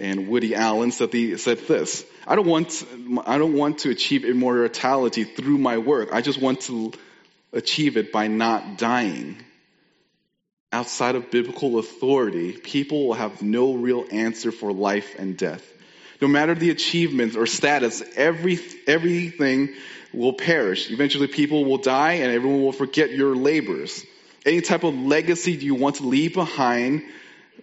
And 0.00 0.28
Woody 0.28 0.54
Allen 0.54 0.92
said, 0.92 1.10
the, 1.10 1.36
said 1.36 1.58
this, 1.58 2.06
I 2.26 2.34
don't, 2.34 2.46
want, 2.46 2.84
I 3.26 3.36
don't 3.36 3.52
want 3.52 3.80
to 3.80 3.90
achieve 3.90 4.24
immortality 4.24 5.24
through 5.24 5.58
my 5.58 5.76
work. 5.76 6.08
I 6.12 6.22
just 6.22 6.40
want 6.40 6.62
to 6.62 6.92
achieve 7.52 7.98
it 7.98 8.10
by 8.10 8.26
not 8.26 8.78
dying. 8.78 9.36
Outside 10.72 11.16
of 11.16 11.30
biblical 11.30 11.78
authority, 11.78 12.52
people 12.52 13.08
will 13.08 13.14
have 13.14 13.42
no 13.42 13.74
real 13.74 14.06
answer 14.10 14.50
for 14.50 14.72
life 14.72 15.16
and 15.18 15.36
death. 15.36 15.66
No 16.22 16.28
matter 16.28 16.54
the 16.54 16.70
achievements 16.70 17.36
or 17.36 17.46
status, 17.46 18.02
every, 18.16 18.58
everything 18.86 19.74
will 20.14 20.32
perish. 20.32 20.90
Eventually 20.90 21.26
people 21.26 21.66
will 21.66 21.78
die 21.78 22.14
and 22.14 22.32
everyone 22.32 22.62
will 22.62 22.72
forget 22.72 23.10
your 23.10 23.36
labors. 23.36 24.04
Any 24.46 24.62
type 24.62 24.84
of 24.84 24.94
legacy 24.94 25.52
you 25.52 25.74
want 25.74 25.96
to 25.96 26.04
leave 26.04 26.32
behind 26.32 27.02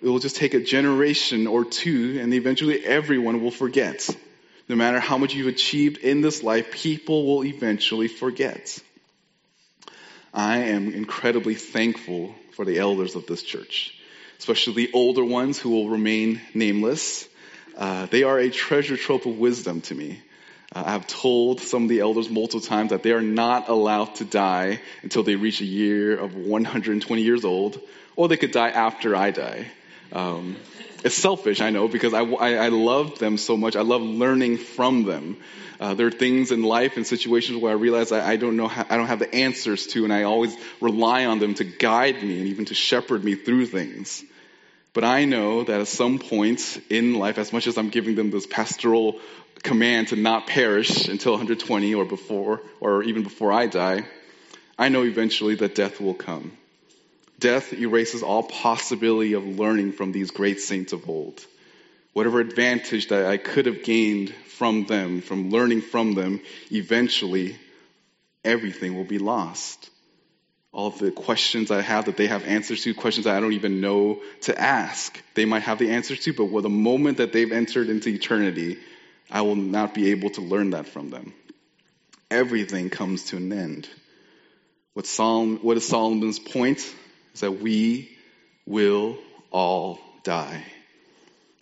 it 0.02 0.08
will 0.08 0.20
just 0.20 0.36
take 0.36 0.54
a 0.54 0.60
generation 0.60 1.48
or 1.48 1.66
two, 1.66 2.20
and 2.22 2.34
eventually 2.34 2.86
everyone 2.86 3.42
will 3.42 3.52
forget. 3.52 4.08
No 4.70 4.76
matter 4.76 5.00
how 5.00 5.18
much 5.18 5.34
you've 5.34 5.48
achieved 5.48 5.98
in 5.98 6.22
this 6.22 6.44
life, 6.44 6.72
people 6.72 7.26
will 7.26 7.46
eventually 7.46 8.08
forget. 8.08 8.78
I 10.34 10.58
am 10.58 10.94
incredibly 10.94 11.56
thankful 11.56 12.36
for 12.52 12.66
the 12.66 12.80
elders 12.80 13.16
of 13.16 13.26
this 13.26 13.42
church, 13.42 13.98
especially 14.40 14.74
the 14.74 14.92
older 14.94 15.24
ones 15.24 15.58
who 15.58 15.72
will 15.72 15.90
remain 15.90 16.42
nameless. 16.54 17.28
Uh, 17.76 18.08
they 18.08 18.24
are 18.24 18.38
a 18.38 18.50
treasure 18.50 18.98
trove 18.98 19.26
of 19.26 19.38
wisdom 19.38 19.82
to 19.82 19.96
me. 19.96 20.22
Uh, 20.76 20.84
I've 20.86 21.08
told 21.08 21.62
some 21.62 21.84
of 21.84 21.90
the 21.90 22.02
elders 22.02 22.30
multiple 22.30 22.60
times 22.60 22.90
that 22.90 23.04
they 23.04 23.14
are 23.14 23.22
not 23.22 23.70
allowed 23.70 24.16
to 24.16 24.26
die 24.26 24.82
until 25.02 25.24
they 25.24 25.36
reach 25.36 25.62
a 25.62 25.66
year 25.66 26.18
of 26.18 26.36
120 26.36 27.22
years 27.22 27.46
old, 27.46 27.80
or 28.16 28.28
they 28.28 28.38
could 28.38 28.52
die 28.52 28.70
after 28.70 29.16
I 29.16 29.32
die. 29.32 29.68
Um, 30.12 30.58
it's 31.04 31.16
selfish, 31.16 31.62
I 31.62 31.70
know, 31.70 31.88
because 31.88 32.14
I, 32.14 32.22
I, 32.22 32.54
I, 32.54 32.68
love 32.70 33.20
them 33.20 33.38
so 33.38 33.56
much. 33.56 33.76
I 33.76 33.82
love 33.82 34.02
learning 34.02 34.58
from 34.58 35.04
them. 35.04 35.38
Uh, 35.80 35.94
there 35.94 36.08
are 36.08 36.12
things 36.12 36.52
in 36.52 36.64
life 36.64 36.98
and 36.98 37.06
situations 37.06 37.62
where 37.62 37.72
I 37.72 37.76
realize 37.76 38.12
I, 38.12 38.32
I 38.32 38.36
don't 38.38 38.58
know, 38.58 38.68
how, 38.68 38.86
I 38.90 38.98
don't 38.98 39.08
have 39.08 39.20
the 39.20 39.34
answers 39.34 39.88
to, 39.88 40.04
and 40.04 40.12
I 40.12 40.24
always 40.24 40.56
rely 40.82 41.26
on 41.26 41.40
them 41.40 41.54
to 41.56 41.64
guide 41.64 42.22
me 42.24 42.40
and 42.40 42.48
even 42.48 42.66
to 42.66 42.74
shepherd 42.74 43.24
me 43.24 43.36
through 43.36 43.68
things. 43.68 44.24
But 44.94 45.04
I 45.04 45.26
know 45.26 45.64
that 45.64 45.80
at 45.80 45.88
some 45.88 46.18
point 46.18 46.82
in 46.90 47.14
life, 47.14 47.38
as 47.38 47.54
much 47.54 47.68
as 47.68 47.78
I'm 47.78 47.90
giving 47.90 48.16
them 48.16 48.32
this 48.32 48.48
pastoral 48.48 49.20
command 49.62 50.08
to 50.08 50.16
not 50.16 50.48
perish 50.48 51.08
until 51.08 51.34
120 51.34 51.94
or 51.94 52.06
before, 52.06 52.62
or 52.80 53.04
even 53.04 53.22
before 53.22 53.52
I 53.52 53.68
die, 53.68 54.06
I 54.80 54.90
know 54.90 55.04
eventually 55.04 55.56
that 55.56 55.76
death 55.76 56.02
will 56.02 56.16
come. 56.16 56.58
Death 57.40 57.74
erases 57.74 58.24
all 58.24 58.44
possibility 58.44 59.34
of 59.34 59.46
learning 59.46 59.94
from 59.94 60.12
these 60.12 60.32
great 60.32 60.60
saints 60.60 60.94
of 60.94 61.08
old. 61.10 61.46
Whatever 62.14 62.40
advantage 62.40 63.10
that 63.10 63.28
I 63.28 63.38
could 63.38 63.68
have 63.68 63.84
gained 63.84 64.34
from 64.58 64.86
them, 64.86 65.22
from 65.22 65.52
learning 65.52 65.82
from 65.82 66.16
them, 66.16 66.42
eventually 66.72 67.56
everything 68.44 68.96
will 68.96 69.04
be 69.04 69.20
lost. 69.20 69.92
All 70.72 70.90
the 70.90 71.12
questions 71.12 71.70
I 71.70 71.82
have 71.82 72.06
that 72.06 72.18
they 72.18 72.28
have 72.28 72.44
answers 72.44 72.84
to, 72.84 72.94
questions 72.94 73.26
that 73.26 73.36
I 73.36 73.40
don't 73.40 73.54
even 73.54 73.82
know 73.82 74.20
to 74.42 74.60
ask, 74.60 75.22
they 75.36 75.46
might 75.46 75.64
have 75.64 75.78
the 75.78 75.92
answers 75.92 76.20
to, 76.22 76.34
but 76.34 76.46
with 76.46 76.64
the 76.64 76.70
moment 76.70 77.18
that 77.18 77.34
they've 77.34 77.52
entered 77.52 77.90
into 77.90 78.10
eternity, 78.10 78.78
I 79.30 79.42
will 79.42 79.56
not 79.56 79.94
be 79.94 80.12
able 80.12 80.32
to 80.32 80.42
learn 80.42 80.72
that 80.72 80.88
from 80.88 81.10
them. 81.10 81.34
Everything 82.32 82.90
comes 82.90 83.26
to 83.26 83.38
an 83.38 83.54
end. 83.54 83.88
What, 84.94 85.06
Solomon, 85.06 85.58
what 85.58 85.78
is 85.78 85.88
Solomon's 85.88 86.40
point? 86.40 86.82
Is 87.38 87.42
that 87.42 87.62
we 87.62 88.10
will 88.66 89.16
all 89.52 90.00
die. 90.24 90.64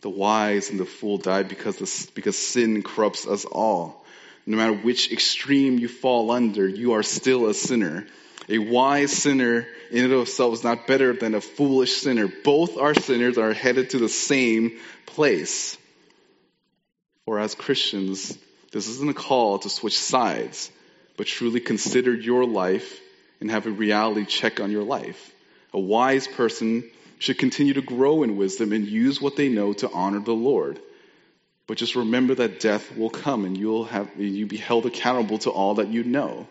The 0.04 0.10
wise 0.10 0.70
and 0.70 0.80
the 0.80 0.86
fool 0.86 1.18
die 1.18 1.44
because, 1.44 2.06
because 2.16 2.38
sin 2.38 2.82
corrupts 2.82 3.28
us 3.28 3.44
all. 3.44 4.06
No 4.46 4.56
matter 4.56 4.72
which 4.72 5.12
extreme 5.12 5.78
you 5.78 5.90
fall 5.90 6.32
under, 6.32 6.66
you 6.66 6.94
are 6.94 7.04
still 7.04 7.50
a 7.50 7.54
sinner. 7.54 8.08
A 8.48 8.58
wise 8.58 9.12
sinner 9.12 9.68
in 9.92 10.06
and 10.06 10.14
of 10.14 10.22
itself 10.22 10.54
is 10.54 10.64
not 10.64 10.88
better 10.88 11.12
than 11.12 11.36
a 11.36 11.42
foolish 11.42 11.98
sinner. 11.98 12.30
Both 12.46 12.78
our 12.78 12.94
sinners 12.94 13.38
are 13.38 13.52
headed 13.52 13.90
to 13.90 14.00
the 14.00 14.08
same 14.08 14.78
place. 15.06 15.78
For 17.26 17.38
as 17.38 17.54
Christians, 17.54 18.38
this 18.72 18.88
isn't 18.88 19.10
a 19.10 19.14
call 19.14 19.60
to 19.60 19.70
switch 19.70 20.00
sides, 20.00 20.72
but 21.18 21.28
truly 21.28 21.60
consider 21.60 22.14
your 22.14 22.46
life 22.46 23.02
and 23.42 23.52
have 23.52 23.66
a 23.66 23.72
reality 23.72 24.24
check 24.24 24.62
on 24.62 24.72
your 24.72 24.84
life. 24.84 25.34
A 25.74 25.80
wise 25.80 26.28
person 26.28 26.90
should 27.20 27.38
continue 27.38 27.74
to 27.74 27.82
grow 27.82 28.24
in 28.24 28.38
wisdom 28.38 28.72
and 28.72 28.88
use 28.88 29.22
what 29.22 29.36
they 29.36 29.50
know 29.50 29.74
to 29.74 29.92
honor 29.92 30.20
the 30.20 30.34
Lord. 30.34 30.80
But 31.68 31.78
just 31.78 31.96
remember 31.96 32.36
that 32.36 32.60
death 32.60 32.96
will 32.96 33.10
come 33.10 33.46
and 33.46 33.58
you'll 33.58 33.86
have, 33.86 34.10
you'll 34.18 34.48
be 34.48 34.58
held 34.58 34.86
accountable 34.86 35.40
to 35.40 35.50
all 35.50 35.76
that 35.76 35.88
you 35.88 36.04
know. 36.04 36.48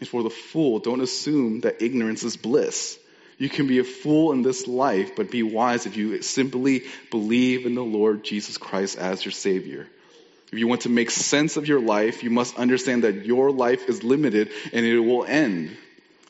And 0.00 0.08
for 0.08 0.22
the 0.22 0.30
fool, 0.30 0.80
don't 0.80 1.00
assume 1.00 1.60
that 1.60 1.82
ignorance 1.82 2.24
is 2.24 2.36
bliss. 2.36 2.98
You 3.38 3.48
can 3.48 3.66
be 3.66 3.78
a 3.78 3.84
fool 3.84 4.32
in 4.32 4.42
this 4.42 4.66
life, 4.66 5.16
but 5.16 5.30
be 5.30 5.42
wise 5.42 5.86
if 5.86 5.96
you 5.96 6.20
simply 6.22 6.84
believe 7.10 7.66
in 7.66 7.74
the 7.74 7.84
Lord 7.84 8.24
Jesus 8.24 8.58
Christ 8.58 8.98
as 8.98 9.24
your 9.24 9.32
Savior. 9.32 9.86
If 10.52 10.58
you 10.58 10.68
want 10.68 10.82
to 10.82 10.90
make 10.90 11.10
sense 11.10 11.56
of 11.56 11.66
your 11.66 11.80
life, 11.80 12.22
you 12.22 12.30
must 12.30 12.56
understand 12.56 13.04
that 13.04 13.24
your 13.24 13.50
life 13.50 13.88
is 13.88 14.02
limited 14.02 14.50
and 14.72 14.84
it 14.84 14.98
will 14.98 15.24
end. 15.24 15.76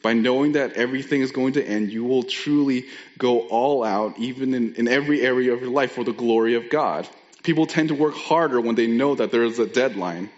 By 0.02 0.14
knowing 0.14 0.52
that 0.52 0.72
everything 0.72 1.20
is 1.20 1.30
going 1.30 1.54
to 1.54 1.64
end, 1.64 1.92
you 1.92 2.04
will 2.04 2.24
truly 2.24 2.86
go 3.18 3.40
all 3.48 3.84
out, 3.84 4.18
even 4.18 4.54
in, 4.54 4.74
in 4.74 4.88
every 4.88 5.22
area 5.22 5.52
of 5.52 5.60
your 5.60 5.70
life, 5.70 5.92
for 5.92 6.04
the 6.04 6.12
glory 6.12 6.54
of 6.54 6.70
God. 6.70 7.08
People 7.42 7.66
tend 7.66 7.88
to 7.88 7.94
work 7.94 8.14
harder 8.14 8.60
when 8.60 8.74
they 8.74 8.86
know 8.86 9.14
that 9.14 9.30
there 9.30 9.44
is 9.44 9.58
a 9.58 9.66
deadline. 9.66 10.30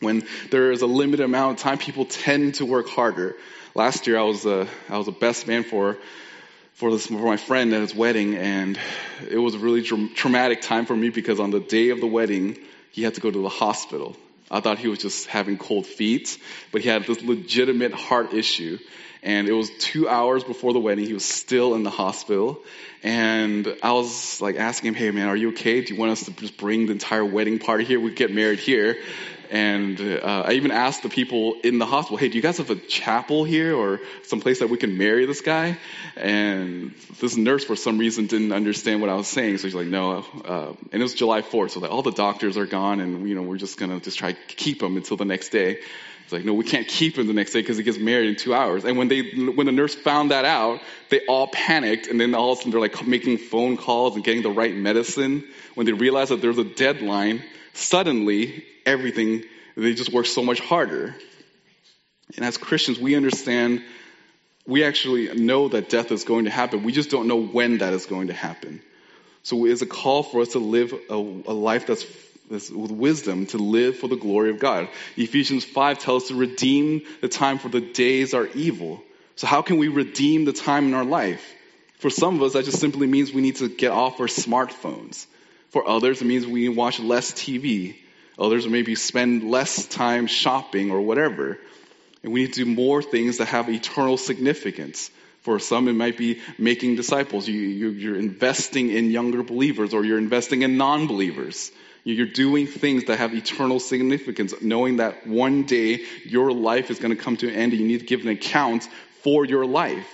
When 0.00 0.24
there 0.50 0.70
is 0.70 0.82
a 0.82 0.86
limited 0.86 1.24
amount 1.24 1.58
of 1.58 1.62
time, 1.62 1.78
people 1.78 2.04
tend 2.04 2.56
to 2.56 2.66
work 2.66 2.88
harder. 2.88 3.34
Last 3.74 4.06
year, 4.06 4.18
I 4.18 4.22
was 4.22 4.46
a, 4.46 4.68
I 4.88 4.98
was 4.98 5.08
a 5.08 5.12
best 5.12 5.46
man 5.46 5.64
for 5.64 5.96
for 6.74 6.92
this 6.92 7.06
for 7.06 7.14
my 7.14 7.36
friend 7.36 7.74
at 7.74 7.80
his 7.80 7.92
wedding, 7.92 8.36
and 8.36 8.78
it 9.28 9.38
was 9.38 9.56
a 9.56 9.58
really 9.58 9.82
tra- 9.82 10.08
traumatic 10.14 10.62
time 10.62 10.86
for 10.86 10.94
me 10.94 11.08
because 11.08 11.40
on 11.40 11.50
the 11.50 11.58
day 11.58 11.88
of 11.88 12.00
the 12.00 12.06
wedding, 12.06 12.56
he 12.92 13.02
had 13.02 13.14
to 13.14 13.20
go 13.20 13.28
to 13.28 13.42
the 13.42 13.48
hospital. 13.48 14.16
I 14.50 14.60
thought 14.60 14.78
he 14.78 14.88
was 14.88 14.98
just 14.98 15.26
having 15.26 15.58
cold 15.58 15.86
feet, 15.86 16.38
but 16.72 16.80
he 16.80 16.88
had 16.88 17.04
this 17.04 17.22
legitimate 17.22 17.92
heart 17.92 18.32
issue. 18.32 18.78
And 19.22 19.48
it 19.48 19.52
was 19.52 19.70
two 19.78 20.08
hours 20.08 20.44
before 20.44 20.72
the 20.72 20.78
wedding. 20.78 21.04
He 21.04 21.12
was 21.12 21.24
still 21.24 21.74
in 21.74 21.82
the 21.82 21.90
hospital. 21.90 22.60
And 23.02 23.76
I 23.82 23.92
was 23.92 24.40
like 24.40 24.56
asking 24.56 24.88
him, 24.88 24.94
hey 24.94 25.10
man, 25.10 25.28
are 25.28 25.36
you 25.36 25.50
okay? 25.50 25.80
Do 25.82 25.92
you 25.92 25.98
want 25.98 26.12
us 26.12 26.24
to 26.24 26.30
just 26.32 26.56
bring 26.56 26.86
the 26.86 26.92
entire 26.92 27.24
wedding 27.24 27.58
party 27.58 27.84
here? 27.84 28.00
We 28.00 28.12
get 28.12 28.32
married 28.32 28.60
here. 28.60 28.96
And 29.50 30.00
uh, 30.00 30.44
I 30.46 30.52
even 30.52 30.70
asked 30.70 31.02
the 31.02 31.08
people 31.08 31.56
in 31.62 31.78
the 31.78 31.86
hospital, 31.86 32.16
hey, 32.18 32.28
do 32.28 32.36
you 32.36 32.42
guys 32.42 32.58
have 32.58 32.70
a 32.70 32.76
chapel 32.76 33.44
here 33.44 33.74
or 33.74 34.00
some 34.24 34.40
place 34.40 34.58
that 34.60 34.68
we 34.68 34.76
can 34.76 34.98
marry 34.98 35.26
this 35.26 35.40
guy? 35.40 35.78
And 36.16 36.94
this 37.20 37.36
nurse, 37.36 37.64
for 37.64 37.76
some 37.76 37.98
reason, 37.98 38.26
didn't 38.26 38.52
understand 38.52 39.00
what 39.00 39.10
I 39.10 39.14
was 39.14 39.28
saying. 39.28 39.58
So 39.58 39.68
she's 39.68 39.74
like, 39.74 39.86
no. 39.86 40.24
Uh, 40.44 40.72
and 40.92 41.00
it 41.00 41.02
was 41.02 41.14
July 41.14 41.42
4th, 41.42 41.70
so 41.70 41.86
all 41.86 42.02
the 42.02 42.10
doctors 42.10 42.56
are 42.56 42.66
gone, 42.66 43.00
and 43.00 43.28
you 43.28 43.34
know 43.34 43.42
we're 43.42 43.56
just 43.56 43.78
gonna 43.78 44.00
just 44.00 44.18
try 44.18 44.32
to 44.32 44.38
keep 44.48 44.82
him 44.82 44.96
until 44.96 45.16
the 45.16 45.24
next 45.24 45.50
day. 45.50 45.78
It's 46.28 46.32
like, 46.34 46.44
no, 46.44 46.52
we 46.52 46.64
can't 46.64 46.86
keep 46.86 47.16
him 47.16 47.26
the 47.26 47.32
next 47.32 47.52
day 47.52 47.60
because 47.60 47.78
he 47.78 47.82
gets 47.82 47.96
married 47.96 48.28
in 48.28 48.36
two 48.36 48.52
hours. 48.52 48.84
And 48.84 48.98
when 48.98 49.08
they, 49.08 49.22
when 49.30 49.64
the 49.64 49.72
nurse 49.72 49.94
found 49.94 50.30
that 50.30 50.44
out, 50.44 50.82
they 51.08 51.24
all 51.24 51.46
panicked, 51.46 52.06
and 52.06 52.20
then 52.20 52.34
all 52.34 52.52
of 52.52 52.58
a 52.58 52.60
sudden 52.60 52.72
they're 52.72 52.82
like 52.82 53.06
making 53.06 53.38
phone 53.38 53.78
calls 53.78 54.14
and 54.14 54.22
getting 54.22 54.42
the 54.42 54.50
right 54.50 54.74
medicine. 54.74 55.42
When 55.74 55.86
they 55.86 55.92
realized 55.92 56.30
that 56.30 56.42
there 56.42 56.50
was 56.50 56.58
a 56.58 56.64
deadline, 56.64 57.42
suddenly 57.78 58.64
everything, 58.84 59.44
they 59.76 59.94
just 59.94 60.12
work 60.12 60.26
so 60.26 60.42
much 60.42 60.60
harder. 60.60 61.14
And 62.36 62.44
as 62.44 62.58
Christians, 62.58 62.98
we 62.98 63.14
understand, 63.14 63.82
we 64.66 64.84
actually 64.84 65.34
know 65.34 65.68
that 65.68 65.88
death 65.88 66.12
is 66.12 66.24
going 66.24 66.44
to 66.44 66.50
happen. 66.50 66.82
We 66.82 66.92
just 66.92 67.10
don't 67.10 67.28
know 67.28 67.42
when 67.42 67.78
that 67.78 67.92
is 67.94 68.06
going 68.06 68.28
to 68.28 68.34
happen. 68.34 68.82
So 69.42 69.64
it's 69.64 69.82
a 69.82 69.86
call 69.86 70.22
for 70.22 70.42
us 70.42 70.48
to 70.48 70.58
live 70.58 70.92
a, 71.08 71.14
a 71.14 71.54
life 71.54 71.86
that's, 71.86 72.04
with 72.50 72.90
wisdom, 72.90 73.46
to 73.46 73.58
live 73.58 73.98
for 73.98 74.08
the 74.08 74.16
glory 74.16 74.50
of 74.50 74.58
God. 74.58 74.88
Ephesians 75.16 75.64
5 75.64 75.98
tells 75.98 76.24
us 76.24 76.28
to 76.28 76.34
redeem 76.34 77.02
the 77.20 77.28
time 77.28 77.58
for 77.58 77.68
the 77.68 77.80
days 77.80 78.34
are 78.34 78.46
evil. 78.46 79.02
So 79.36 79.46
how 79.46 79.62
can 79.62 79.78
we 79.78 79.88
redeem 79.88 80.44
the 80.44 80.52
time 80.52 80.86
in 80.86 80.94
our 80.94 81.04
life? 81.04 81.54
For 81.98 82.10
some 82.10 82.36
of 82.36 82.42
us, 82.42 82.52
that 82.54 82.64
just 82.64 82.80
simply 82.80 83.06
means 83.06 83.32
we 83.32 83.42
need 83.42 83.56
to 83.56 83.68
get 83.68 83.90
off 83.90 84.20
our 84.20 84.26
smartphones. 84.26 85.26
For 85.70 85.86
others, 85.88 86.22
it 86.22 86.26
means 86.26 86.46
we 86.46 86.68
watch 86.68 86.98
less 86.98 87.32
TV. 87.32 87.96
Others 88.38 88.66
maybe 88.68 88.94
spend 88.94 89.50
less 89.50 89.86
time 89.86 90.26
shopping 90.26 90.90
or 90.90 91.00
whatever. 91.00 91.58
And 92.22 92.32
we 92.32 92.42
need 92.42 92.54
to 92.54 92.64
do 92.64 92.70
more 92.70 93.02
things 93.02 93.38
that 93.38 93.46
have 93.46 93.68
eternal 93.68 94.16
significance. 94.16 95.10
For 95.42 95.58
some, 95.58 95.88
it 95.88 95.94
might 95.94 96.18
be 96.18 96.40
making 96.58 96.96
disciples. 96.96 97.48
You, 97.48 98.12
are 98.12 98.18
investing 98.18 98.90
in 98.90 99.10
younger 99.10 99.42
believers 99.42 99.94
or 99.94 100.04
you're 100.04 100.18
investing 100.18 100.62
in 100.62 100.76
non 100.76 101.06
believers. 101.06 101.70
You're 102.04 102.26
doing 102.26 102.66
things 102.66 103.04
that 103.04 103.18
have 103.18 103.34
eternal 103.34 103.80
significance, 103.80 104.54
knowing 104.62 104.96
that 104.96 105.26
one 105.26 105.64
day 105.64 106.04
your 106.24 106.52
life 106.52 106.90
is 106.90 106.98
going 106.98 107.14
to 107.14 107.22
come 107.22 107.36
to 107.38 107.48
an 107.48 107.54
end 107.54 107.72
and 107.72 107.82
you 107.82 107.86
need 107.86 108.00
to 108.00 108.06
give 108.06 108.22
an 108.22 108.28
account 108.28 108.88
for 109.22 109.44
your 109.44 109.66
life. 109.66 110.06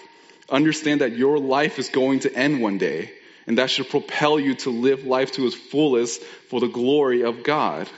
Understand 0.51 1.03
that 1.03 1.13
your 1.13 1.39
life 1.39 1.79
is 1.79 1.89
going 1.91 2.21
to 2.21 2.35
end 2.35 2.61
one 2.61 2.79
day, 2.79 3.13
and 3.47 3.59
that 3.59 3.71
should 3.71 3.89
propel 3.89 4.39
you 4.39 4.55
to 4.55 4.71
live 4.71 5.05
life 5.05 5.33
to 5.33 5.47
its 5.47 5.55
fullest 5.55 6.23
for 6.23 6.61
the 6.61 6.69
glory 6.69 7.23
of 7.23 7.43
God 7.43 7.89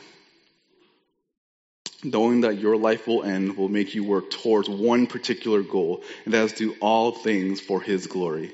knowing 2.05 2.43
that 2.43 2.59
your 2.59 2.77
life 2.77 3.07
will 3.07 3.25
end 3.25 3.57
will 3.57 3.69
make 3.69 3.95
you 3.95 4.05
work 4.05 4.31
towards 4.31 4.69
one 4.69 5.07
particular 5.07 5.63
goal, 5.63 6.03
and 6.25 6.35
that 6.35 6.45
is 6.45 6.53
to 6.53 6.73
do 6.73 6.77
all 6.81 7.13
things 7.13 7.61
for 7.61 7.81
His 7.81 8.07
glory. 8.07 8.53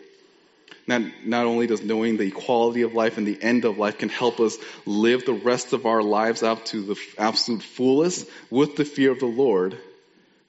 Not, 0.87 1.03
not 1.25 1.47
only 1.47 1.69
does 1.69 1.83
knowing 1.83 2.17
the 2.17 2.27
equality 2.27 2.83
of 2.83 2.93
life 2.93 3.17
and 3.17 3.27
the 3.27 3.41
end 3.41 3.65
of 3.65 3.79
life 3.79 3.99
can 3.99 4.09
help 4.09 4.41
us 4.41 4.57
live 4.85 5.25
the 5.25 5.33
rest 5.33 5.73
of 5.73 5.87
our 5.87 6.03
lives 6.03 6.43
out 6.43 6.67
to 6.67 6.83
the 6.83 6.97
absolute 7.19 7.63
fullest 7.63 8.29
with 8.51 8.75
the 8.75 8.85
fear 8.85 9.13
of 9.13 9.21
the 9.21 9.27
Lord, 9.27 9.79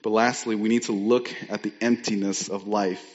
but 0.02 0.10
lastly, 0.10 0.56
we 0.56 0.68
need 0.68 0.82
to 0.84 0.92
look 0.92 1.32
at 1.48 1.62
the 1.62 1.72
emptiness 1.80 2.48
of 2.48 2.66
life. 2.66 3.13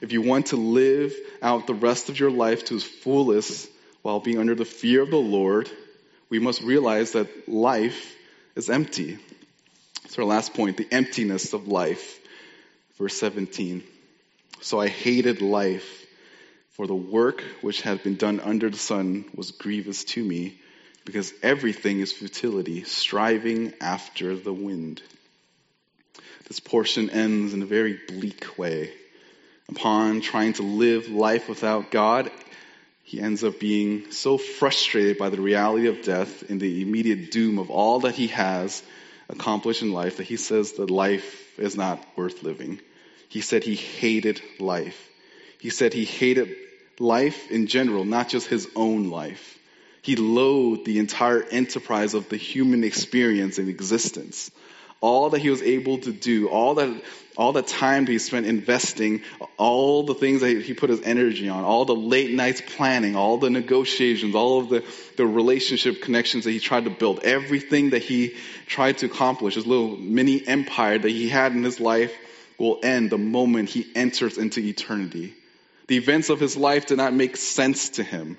If 0.00 0.12
you 0.12 0.22
want 0.22 0.46
to 0.46 0.56
live 0.56 1.14
out 1.42 1.66
the 1.66 1.74
rest 1.74 2.08
of 2.08 2.18
your 2.18 2.30
life 2.30 2.64
to 2.66 2.76
its 2.76 2.84
fullest 2.84 3.68
while 4.02 4.20
being 4.20 4.38
under 4.38 4.54
the 4.54 4.64
fear 4.64 5.02
of 5.02 5.10
the 5.10 5.16
Lord, 5.16 5.70
we 6.30 6.38
must 6.38 6.62
realize 6.62 7.12
that 7.12 7.48
life 7.48 8.16
is 8.56 8.70
empty. 8.70 9.18
So, 10.08 10.22
our 10.22 10.28
last 10.28 10.54
point 10.54 10.76
the 10.76 10.88
emptiness 10.90 11.52
of 11.52 11.68
life. 11.68 12.18
Verse 12.98 13.14
17. 13.14 13.82
So 14.60 14.78
I 14.78 14.88
hated 14.88 15.40
life, 15.40 16.06
for 16.72 16.86
the 16.86 16.94
work 16.94 17.42
which 17.62 17.80
had 17.80 18.02
been 18.02 18.16
done 18.16 18.40
under 18.40 18.68
the 18.68 18.76
sun 18.76 19.24
was 19.34 19.52
grievous 19.52 20.04
to 20.04 20.22
me, 20.22 20.58
because 21.04 21.32
everything 21.42 22.00
is 22.00 22.12
futility, 22.12 22.84
striving 22.84 23.72
after 23.80 24.36
the 24.36 24.52
wind. 24.52 25.00
This 26.46 26.60
portion 26.60 27.08
ends 27.08 27.54
in 27.54 27.62
a 27.62 27.66
very 27.66 27.98
bleak 28.08 28.58
way. 28.58 28.92
Upon 29.70 30.20
trying 30.20 30.54
to 30.54 30.62
live 30.62 31.08
life 31.10 31.48
without 31.48 31.92
God, 31.92 32.30
he 33.04 33.20
ends 33.20 33.44
up 33.44 33.60
being 33.60 34.10
so 34.10 34.36
frustrated 34.36 35.16
by 35.16 35.30
the 35.30 35.40
reality 35.40 35.86
of 35.86 36.02
death 36.02 36.50
and 36.50 36.60
the 36.60 36.82
immediate 36.82 37.30
doom 37.30 37.58
of 37.58 37.70
all 37.70 38.00
that 38.00 38.16
he 38.16 38.26
has 38.28 38.82
accomplished 39.28 39.82
in 39.82 39.92
life 39.92 40.16
that 40.16 40.26
he 40.26 40.36
says 40.36 40.72
that 40.72 40.90
life 40.90 41.56
is 41.56 41.76
not 41.76 42.04
worth 42.16 42.42
living. 42.42 42.80
He 43.28 43.42
said 43.42 43.62
he 43.62 43.76
hated 43.76 44.42
life. 44.58 45.08
He 45.60 45.70
said 45.70 45.92
he 45.92 46.04
hated 46.04 46.56
life 46.98 47.48
in 47.50 47.68
general, 47.68 48.04
not 48.04 48.28
just 48.28 48.48
his 48.48 48.68
own 48.74 49.08
life. 49.08 49.56
He 50.02 50.16
loathed 50.16 50.84
the 50.84 50.98
entire 50.98 51.44
enterprise 51.44 52.14
of 52.14 52.28
the 52.28 52.36
human 52.36 52.82
experience 52.82 53.58
and 53.58 53.68
existence 53.68 54.50
all 55.00 55.30
that 55.30 55.40
he 55.40 55.50
was 55.50 55.62
able 55.62 55.98
to 55.98 56.12
do, 56.12 56.48
all 56.48 56.74
that, 56.74 57.02
all 57.36 57.52
the 57.52 57.62
time 57.62 58.06
he 58.06 58.18
spent 58.18 58.46
investing, 58.46 59.22
all 59.56 60.02
the 60.02 60.14
things 60.14 60.42
that 60.42 60.62
he 60.62 60.74
put 60.74 60.90
his 60.90 61.00
energy 61.02 61.48
on, 61.48 61.64
all 61.64 61.86
the 61.86 61.94
late 61.94 62.30
nights 62.30 62.62
planning, 62.74 63.16
all 63.16 63.38
the 63.38 63.48
negotiations, 63.48 64.34
all 64.34 64.60
of 64.60 64.68
the, 64.68 64.84
the 65.16 65.26
relationship 65.26 66.02
connections 66.02 66.44
that 66.44 66.50
he 66.50 66.60
tried 66.60 66.84
to 66.84 66.90
build, 66.90 67.20
everything 67.20 67.90
that 67.90 68.02
he 68.02 68.36
tried 68.66 68.98
to 68.98 69.06
accomplish, 69.06 69.54
his 69.54 69.66
little 69.66 69.96
mini 69.96 70.46
empire 70.46 70.98
that 70.98 71.10
he 71.10 71.28
had 71.28 71.52
in 71.52 71.64
his 71.64 71.80
life 71.80 72.14
will 72.58 72.78
end 72.82 73.08
the 73.08 73.18
moment 73.18 73.70
he 73.70 73.90
enters 73.94 74.36
into 74.36 74.60
eternity. 74.60 75.34
The 75.86 75.96
events 75.96 76.28
of 76.28 76.38
his 76.38 76.58
life 76.58 76.86
did 76.86 76.98
not 76.98 77.14
make 77.14 77.38
sense 77.38 77.90
to 77.90 78.04
him. 78.04 78.36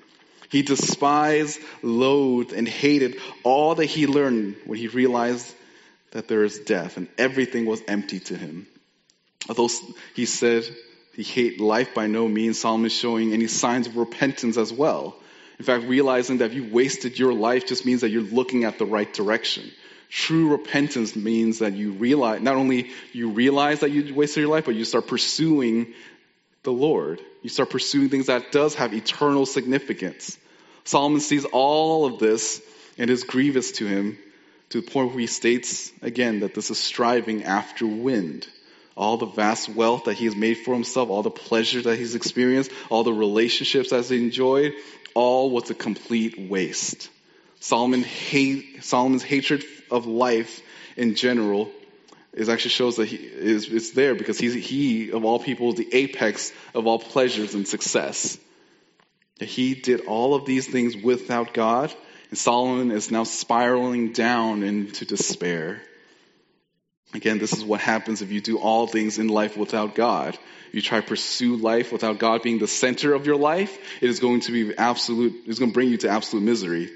He 0.48 0.62
despised, 0.62 1.58
loathed, 1.82 2.52
and 2.52 2.68
hated 2.68 3.16
all 3.42 3.74
that 3.74 3.86
he 3.86 4.06
learned 4.06 4.56
when 4.64 4.78
he 4.78 4.86
realized 4.86 5.52
that 6.12 6.28
there 6.28 6.44
is 6.44 6.60
death, 6.60 6.96
and 6.96 7.08
everything 7.18 7.66
was 7.66 7.82
empty 7.88 8.20
to 8.20 8.36
him. 8.36 8.66
Although 9.48 9.68
he 10.14 10.26
said 10.26 10.64
he 11.14 11.22
hated 11.22 11.60
life 11.60 11.94
by 11.94 12.06
no 12.06 12.28
means, 12.28 12.60
Solomon 12.60 12.86
is 12.86 12.92
showing 12.92 13.32
any 13.32 13.48
signs 13.48 13.86
of 13.86 13.96
repentance 13.96 14.56
as 14.56 14.72
well. 14.72 15.16
In 15.58 15.64
fact, 15.64 15.84
realizing 15.84 16.38
that 16.38 16.46
if 16.46 16.54
you 16.54 16.68
wasted 16.72 17.18
your 17.18 17.32
life 17.32 17.66
just 17.66 17.84
means 17.84 18.02
that 18.02 18.10
you're 18.10 18.22
looking 18.22 18.64
at 18.64 18.78
the 18.78 18.86
right 18.86 19.12
direction. 19.12 19.70
True 20.08 20.50
repentance 20.50 21.16
means 21.16 21.60
that 21.60 21.72
you 21.72 21.92
realize, 21.92 22.42
not 22.42 22.56
only 22.56 22.90
you 23.12 23.30
realize 23.30 23.80
that 23.80 23.90
you 23.90 24.14
wasted 24.14 24.42
your 24.42 24.50
life, 24.50 24.66
but 24.66 24.74
you 24.74 24.84
start 24.84 25.06
pursuing 25.06 25.94
the 26.62 26.72
Lord. 26.72 27.20
You 27.42 27.48
start 27.48 27.70
pursuing 27.70 28.10
things 28.10 28.26
that 28.26 28.52
does 28.52 28.74
have 28.74 28.92
eternal 28.92 29.46
significance. 29.46 30.38
Solomon 30.84 31.20
sees 31.20 31.44
all 31.46 32.04
of 32.04 32.18
this 32.18 32.60
and 32.98 33.08
is 33.08 33.24
grievous 33.24 33.72
to 33.72 33.86
him 33.86 34.18
to 34.72 34.80
the 34.80 34.90
point 34.90 35.10
where 35.10 35.20
he 35.20 35.26
states 35.26 35.92
again 36.00 36.40
that 36.40 36.54
this 36.54 36.70
is 36.70 36.78
striving 36.78 37.44
after 37.44 37.86
wind. 37.86 38.46
All 38.96 39.16
the 39.16 39.26
vast 39.26 39.68
wealth 39.68 40.04
that 40.04 40.14
he 40.14 40.26
has 40.26 40.36
made 40.36 40.58
for 40.58 40.74
himself, 40.74 41.08
all 41.08 41.22
the 41.22 41.30
pleasure 41.30 41.80
that 41.82 41.98
he's 41.98 42.14
experienced, 42.14 42.70
all 42.90 43.04
the 43.04 43.12
relationships 43.12 43.90
that 43.90 44.04
he 44.06 44.22
enjoyed, 44.22 44.74
all 45.14 45.50
was 45.50 45.70
a 45.70 45.74
complete 45.74 46.50
waste. 46.50 47.10
Solomon 47.60 48.02
hate, 48.02 48.82
Solomon's 48.82 49.22
hatred 49.22 49.64
of 49.90 50.06
life 50.06 50.60
in 50.96 51.14
general 51.14 51.70
it 52.32 52.48
actually 52.48 52.70
shows 52.70 52.96
that 52.96 53.08
he 53.08 53.16
is 53.16 53.68
it's 53.68 53.90
there 53.90 54.14
because 54.14 54.38
he's 54.38 54.54
he 54.54 55.10
of 55.10 55.24
all 55.24 55.38
people 55.38 55.70
is 55.70 55.74
the 55.76 55.94
apex 55.94 56.52
of 56.74 56.86
all 56.86 56.98
pleasures 56.98 57.54
and 57.54 57.68
success. 57.68 58.38
He 59.38 59.74
did 59.74 60.06
all 60.06 60.34
of 60.34 60.46
these 60.46 60.66
things 60.66 60.96
without 60.96 61.52
God, 61.52 61.94
and 62.32 62.38
Solomon 62.38 62.92
is 62.92 63.10
now 63.10 63.24
spiraling 63.24 64.12
down 64.12 64.62
into 64.62 65.04
despair. 65.04 65.82
Again, 67.12 67.38
this 67.38 67.52
is 67.52 67.62
what 67.62 67.82
happens 67.82 68.22
if 68.22 68.32
you 68.32 68.40
do 68.40 68.56
all 68.56 68.86
things 68.86 69.18
in 69.18 69.28
life 69.28 69.58
without 69.58 69.94
God. 69.94 70.38
You 70.72 70.80
try 70.80 71.02
to 71.02 71.06
pursue 71.06 71.56
life 71.56 71.92
without 71.92 72.18
God 72.18 72.40
being 72.40 72.58
the 72.58 72.66
center 72.66 73.12
of 73.12 73.26
your 73.26 73.36
life, 73.36 73.78
it 74.00 74.08
is 74.08 74.18
going 74.18 74.40
to 74.40 74.52
be 74.52 74.74
absolute, 74.74 75.42
it's 75.46 75.58
going 75.58 75.72
to 75.72 75.74
bring 75.74 75.90
you 75.90 75.98
to 75.98 76.08
absolute 76.08 76.42
misery. 76.42 76.90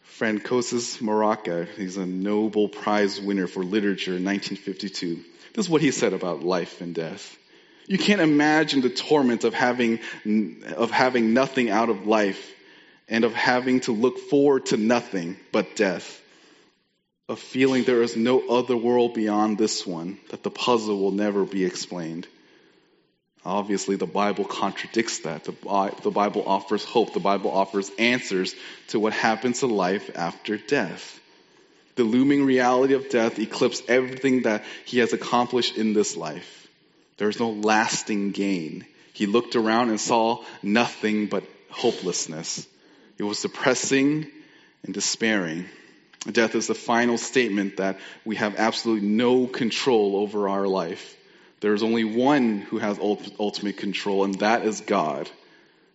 Francois 0.00 0.96
Mauriac, 1.02 1.76
he's 1.76 1.98
a 1.98 2.06
Nobel 2.06 2.68
Prize 2.68 3.20
winner 3.20 3.46
for 3.46 3.62
literature 3.62 4.16
in 4.16 4.24
1952. 4.24 5.16
This 5.52 5.66
is 5.66 5.68
what 5.68 5.82
he 5.82 5.90
said 5.90 6.14
about 6.14 6.42
life 6.42 6.80
and 6.80 6.94
death. 6.94 7.36
You 7.86 7.98
can't 7.98 8.22
imagine 8.22 8.80
the 8.80 8.88
torment 8.88 9.44
of 9.44 9.52
having, 9.52 10.00
of 10.78 10.90
having 10.90 11.34
nothing 11.34 11.68
out 11.68 11.90
of 11.90 12.06
life 12.06 12.54
and 13.10 13.24
of 13.24 13.34
having 13.34 13.80
to 13.80 13.92
look 13.92 14.18
forward 14.18 14.66
to 14.66 14.76
nothing 14.76 15.36
but 15.52 15.76
death. 15.76 16.22
Of 17.28 17.38
feeling 17.38 17.84
there 17.84 18.02
is 18.02 18.16
no 18.16 18.48
other 18.48 18.76
world 18.76 19.14
beyond 19.14 19.58
this 19.58 19.86
one, 19.86 20.18
that 20.30 20.42
the 20.42 20.50
puzzle 20.50 20.98
will 20.98 21.10
never 21.12 21.44
be 21.44 21.64
explained. 21.64 22.26
Obviously, 23.44 23.96
the 23.96 24.06
Bible 24.06 24.44
contradicts 24.44 25.20
that. 25.20 25.44
The 25.44 26.10
Bible 26.10 26.44
offers 26.46 26.84
hope. 26.84 27.14
The 27.14 27.20
Bible 27.20 27.50
offers 27.50 27.90
answers 27.98 28.54
to 28.88 29.00
what 29.00 29.12
happens 29.12 29.60
to 29.60 29.66
life 29.66 30.10
after 30.14 30.56
death. 30.56 31.18
The 31.96 32.04
looming 32.04 32.44
reality 32.44 32.94
of 32.94 33.08
death 33.08 33.38
eclipses 33.38 33.84
everything 33.88 34.42
that 34.42 34.64
he 34.84 34.98
has 34.98 35.12
accomplished 35.12 35.76
in 35.76 35.94
this 35.94 36.16
life. 36.16 36.68
There 37.16 37.28
is 37.28 37.40
no 37.40 37.50
lasting 37.50 38.32
gain. 38.32 38.86
He 39.12 39.26
looked 39.26 39.56
around 39.56 39.90
and 39.90 40.00
saw 40.00 40.44
nothing 40.62 41.26
but 41.26 41.44
hopelessness. 41.70 42.66
It 43.20 43.24
was 43.24 43.42
depressing 43.42 44.28
and 44.82 44.94
despairing. 44.94 45.66
Death 46.32 46.54
is 46.54 46.68
the 46.68 46.74
final 46.74 47.18
statement 47.18 47.76
that 47.76 47.98
we 48.24 48.36
have 48.36 48.56
absolutely 48.56 49.06
no 49.06 49.46
control 49.46 50.16
over 50.16 50.48
our 50.48 50.66
life. 50.66 51.18
There 51.60 51.74
is 51.74 51.82
only 51.82 52.04
one 52.04 52.60
who 52.60 52.78
has 52.78 52.98
ultimate 52.98 53.76
control, 53.76 54.24
and 54.24 54.36
that 54.36 54.64
is 54.64 54.80
God. 54.80 55.28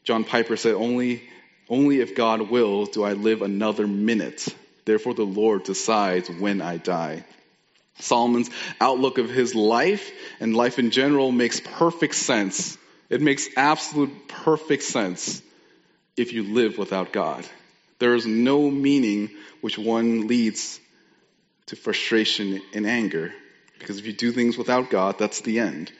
John 0.03 0.23
Piper 0.23 0.55
said, 0.55 0.75
only, 0.75 1.23
only 1.67 1.99
if 1.99 2.13
God 2.13 2.51
wills 2.51 2.89
do 2.89 3.03
I 3.03 3.13
live 3.13 3.41
another 3.41 3.87
minute. 3.87 4.47
Therefore, 4.85 5.15
the 5.15 5.23
Lord 5.23 5.63
decides 5.63 6.29
when 6.29 6.61
I 6.61 6.77
die. 6.77 7.25
Solomon's 7.97 8.51
outlook 8.79 9.17
of 9.17 9.31
his 9.31 9.55
life 9.55 10.11
and 10.39 10.55
life 10.55 10.77
in 10.77 10.91
general 10.91 11.31
makes 11.31 11.59
perfect 11.59 12.13
sense. 12.13 12.77
It 13.09 13.19
makes 13.19 13.47
absolute 13.57 14.27
perfect 14.27 14.83
sense 14.83 15.41
if 16.17 16.33
you 16.33 16.43
live 16.43 16.77
without 16.77 17.11
God. 17.11 17.45
There 17.99 18.15
is 18.15 18.25
no 18.25 18.69
meaning 18.69 19.29
which 19.61 19.77
one 19.77 20.27
leads 20.27 20.79
to 21.67 21.75
frustration 21.75 22.61
and 22.73 22.85
anger. 22.85 23.33
Because 23.79 23.97
if 23.99 24.05
you 24.05 24.13
do 24.13 24.31
things 24.31 24.57
without 24.57 24.89
God, 24.89 25.17
that's 25.17 25.41
the 25.41 25.59
end. 25.59 25.91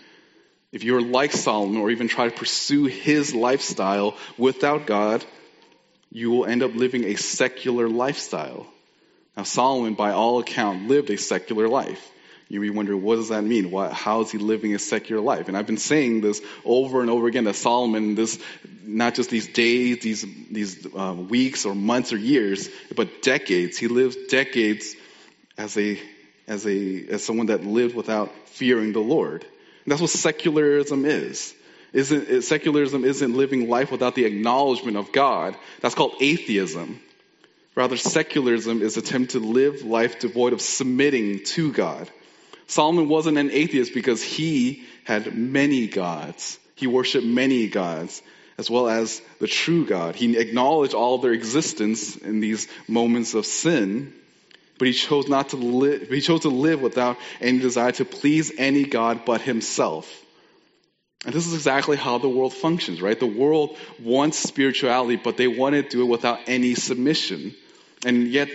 If 0.71 0.83
you're 0.83 1.01
like 1.01 1.31
Solomon 1.31 1.77
or 1.77 1.89
even 1.89 2.07
try 2.07 2.27
to 2.27 2.35
pursue 2.35 2.85
his 2.85 3.33
lifestyle 3.33 4.17
without 4.37 4.85
God, 4.85 5.23
you 6.11 6.31
will 6.31 6.45
end 6.45 6.63
up 6.63 6.75
living 6.75 7.05
a 7.05 7.15
secular 7.15 7.89
lifestyle. 7.89 8.67
Now, 9.35 9.43
Solomon, 9.43 9.95
by 9.95 10.11
all 10.11 10.39
account, 10.39 10.87
lived 10.87 11.09
a 11.09 11.17
secular 11.17 11.67
life. 11.67 12.11
You 12.47 12.61
may 12.61 12.69
wonder, 12.69 12.95
what 12.95 13.15
does 13.15 13.29
that 13.29 13.43
mean? 13.43 13.71
Why, 13.71 13.91
how 13.91 14.21
is 14.21 14.31
he 14.31 14.37
living 14.37 14.75
a 14.75 14.79
secular 14.79 15.21
life? 15.21 15.47
And 15.47 15.57
I've 15.57 15.65
been 15.65 15.77
saying 15.77 16.21
this 16.21 16.41
over 16.63 17.01
and 17.01 17.09
over 17.09 17.27
again 17.27 17.45
that 17.45 17.55
Solomon, 17.55 18.13
this, 18.13 18.39
not 18.83 19.15
just 19.15 19.31
these 19.31 19.47
days, 19.47 19.99
these, 20.01 20.25
these 20.51 20.85
uh, 20.95 21.15
weeks 21.15 21.65
or 21.65 21.73
months 21.73 22.13
or 22.13 22.17
years, 22.17 22.69
but 22.95 23.23
decades. 23.23 23.77
He 23.77 23.87
lives 23.87 24.15
decades 24.29 24.95
as 25.57 25.77
a 25.77 25.99
as 26.47 26.67
a 26.67 27.07
as 27.07 27.23
someone 27.23 27.47
that 27.47 27.63
lived 27.63 27.95
without 27.95 28.31
fearing 28.49 28.93
the 28.93 28.99
Lord. 28.99 29.41
And 29.41 29.91
that's 29.91 30.01
what 30.01 30.11
secularism 30.11 31.05
is. 31.05 31.55
Isn't 31.93 32.43
secularism 32.43 33.03
isn't 33.05 33.35
living 33.35 33.69
life 33.69 33.91
without 33.91 34.13
the 34.15 34.25
acknowledgement 34.25 34.97
of 34.97 35.11
God. 35.11 35.55
That's 35.81 35.95
called 35.95 36.13
atheism. 36.19 36.99
Rather, 37.73 37.97
secularism 37.97 38.81
is 38.81 38.97
attempt 38.97 39.31
to 39.31 39.39
live 39.39 39.83
life 39.83 40.19
devoid 40.19 40.53
of 40.53 40.61
submitting 40.61 41.43
to 41.45 41.73
God. 41.73 42.09
Solomon 42.67 43.07
wasn't 43.07 43.37
an 43.37 43.51
atheist 43.51 43.93
because 43.93 44.23
he 44.23 44.83
had 45.03 45.35
many 45.35 45.87
gods. 45.87 46.59
He 46.75 46.87
worshiped 46.87 47.25
many 47.25 47.67
gods, 47.67 48.21
as 48.57 48.69
well 48.69 48.89
as 48.89 49.21
the 49.39 49.47
true 49.47 49.85
God. 49.85 50.15
He 50.15 50.37
acknowledged 50.37 50.93
all 50.93 51.19
their 51.19 51.31
existence 51.33 52.15
in 52.15 52.39
these 52.39 52.67
moments 52.87 53.33
of 53.33 53.45
sin, 53.45 54.13
but 54.77 54.87
he 54.87 54.93
chose 54.93 55.27
not 55.27 55.49
to 55.49 55.57
live, 55.57 56.09
he 56.09 56.21
chose 56.21 56.41
to 56.41 56.49
live 56.49 56.81
without 56.81 57.17
any 57.39 57.59
desire 57.59 57.91
to 57.93 58.05
please 58.05 58.51
any 58.57 58.83
God 58.83 59.21
but 59.25 59.41
himself. 59.41 60.23
And 61.25 61.33
this 61.33 61.47
is 61.47 61.53
exactly 61.53 61.97
how 61.97 62.19
the 62.19 62.29
world 62.29 62.53
functions, 62.53 63.01
right? 63.01 63.19
The 63.19 63.25
world 63.25 63.77
wants 63.99 64.37
spirituality, 64.37 65.15
but 65.15 65.37
they 65.37 65.47
want 65.47 65.73
to 65.73 65.81
do 65.81 66.01
it 66.01 66.05
without 66.05 66.39
any 66.45 66.75
submission. 66.75 67.55
And 68.05 68.27
yet 68.27 68.49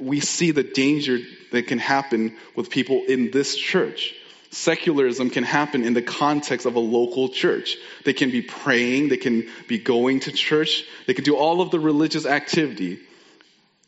we 0.00 0.18
see 0.18 0.50
the 0.50 0.64
danger 0.64 1.18
that 1.56 1.66
can 1.66 1.78
happen 1.78 2.36
with 2.54 2.70
people 2.70 3.02
in 3.08 3.30
this 3.30 3.56
church. 3.56 4.14
Secularism 4.50 5.30
can 5.30 5.44
happen 5.44 5.84
in 5.84 5.92
the 5.92 6.02
context 6.02 6.66
of 6.66 6.76
a 6.76 6.80
local 6.80 7.28
church. 7.28 7.76
They 8.04 8.12
can 8.12 8.30
be 8.30 8.42
praying, 8.42 9.08
they 9.08 9.16
can 9.16 9.48
be 9.66 9.78
going 9.78 10.20
to 10.20 10.32
church, 10.32 10.84
they 11.06 11.14
can 11.14 11.24
do 11.24 11.36
all 11.36 11.60
of 11.60 11.70
the 11.70 11.80
religious 11.80 12.26
activity, 12.26 13.00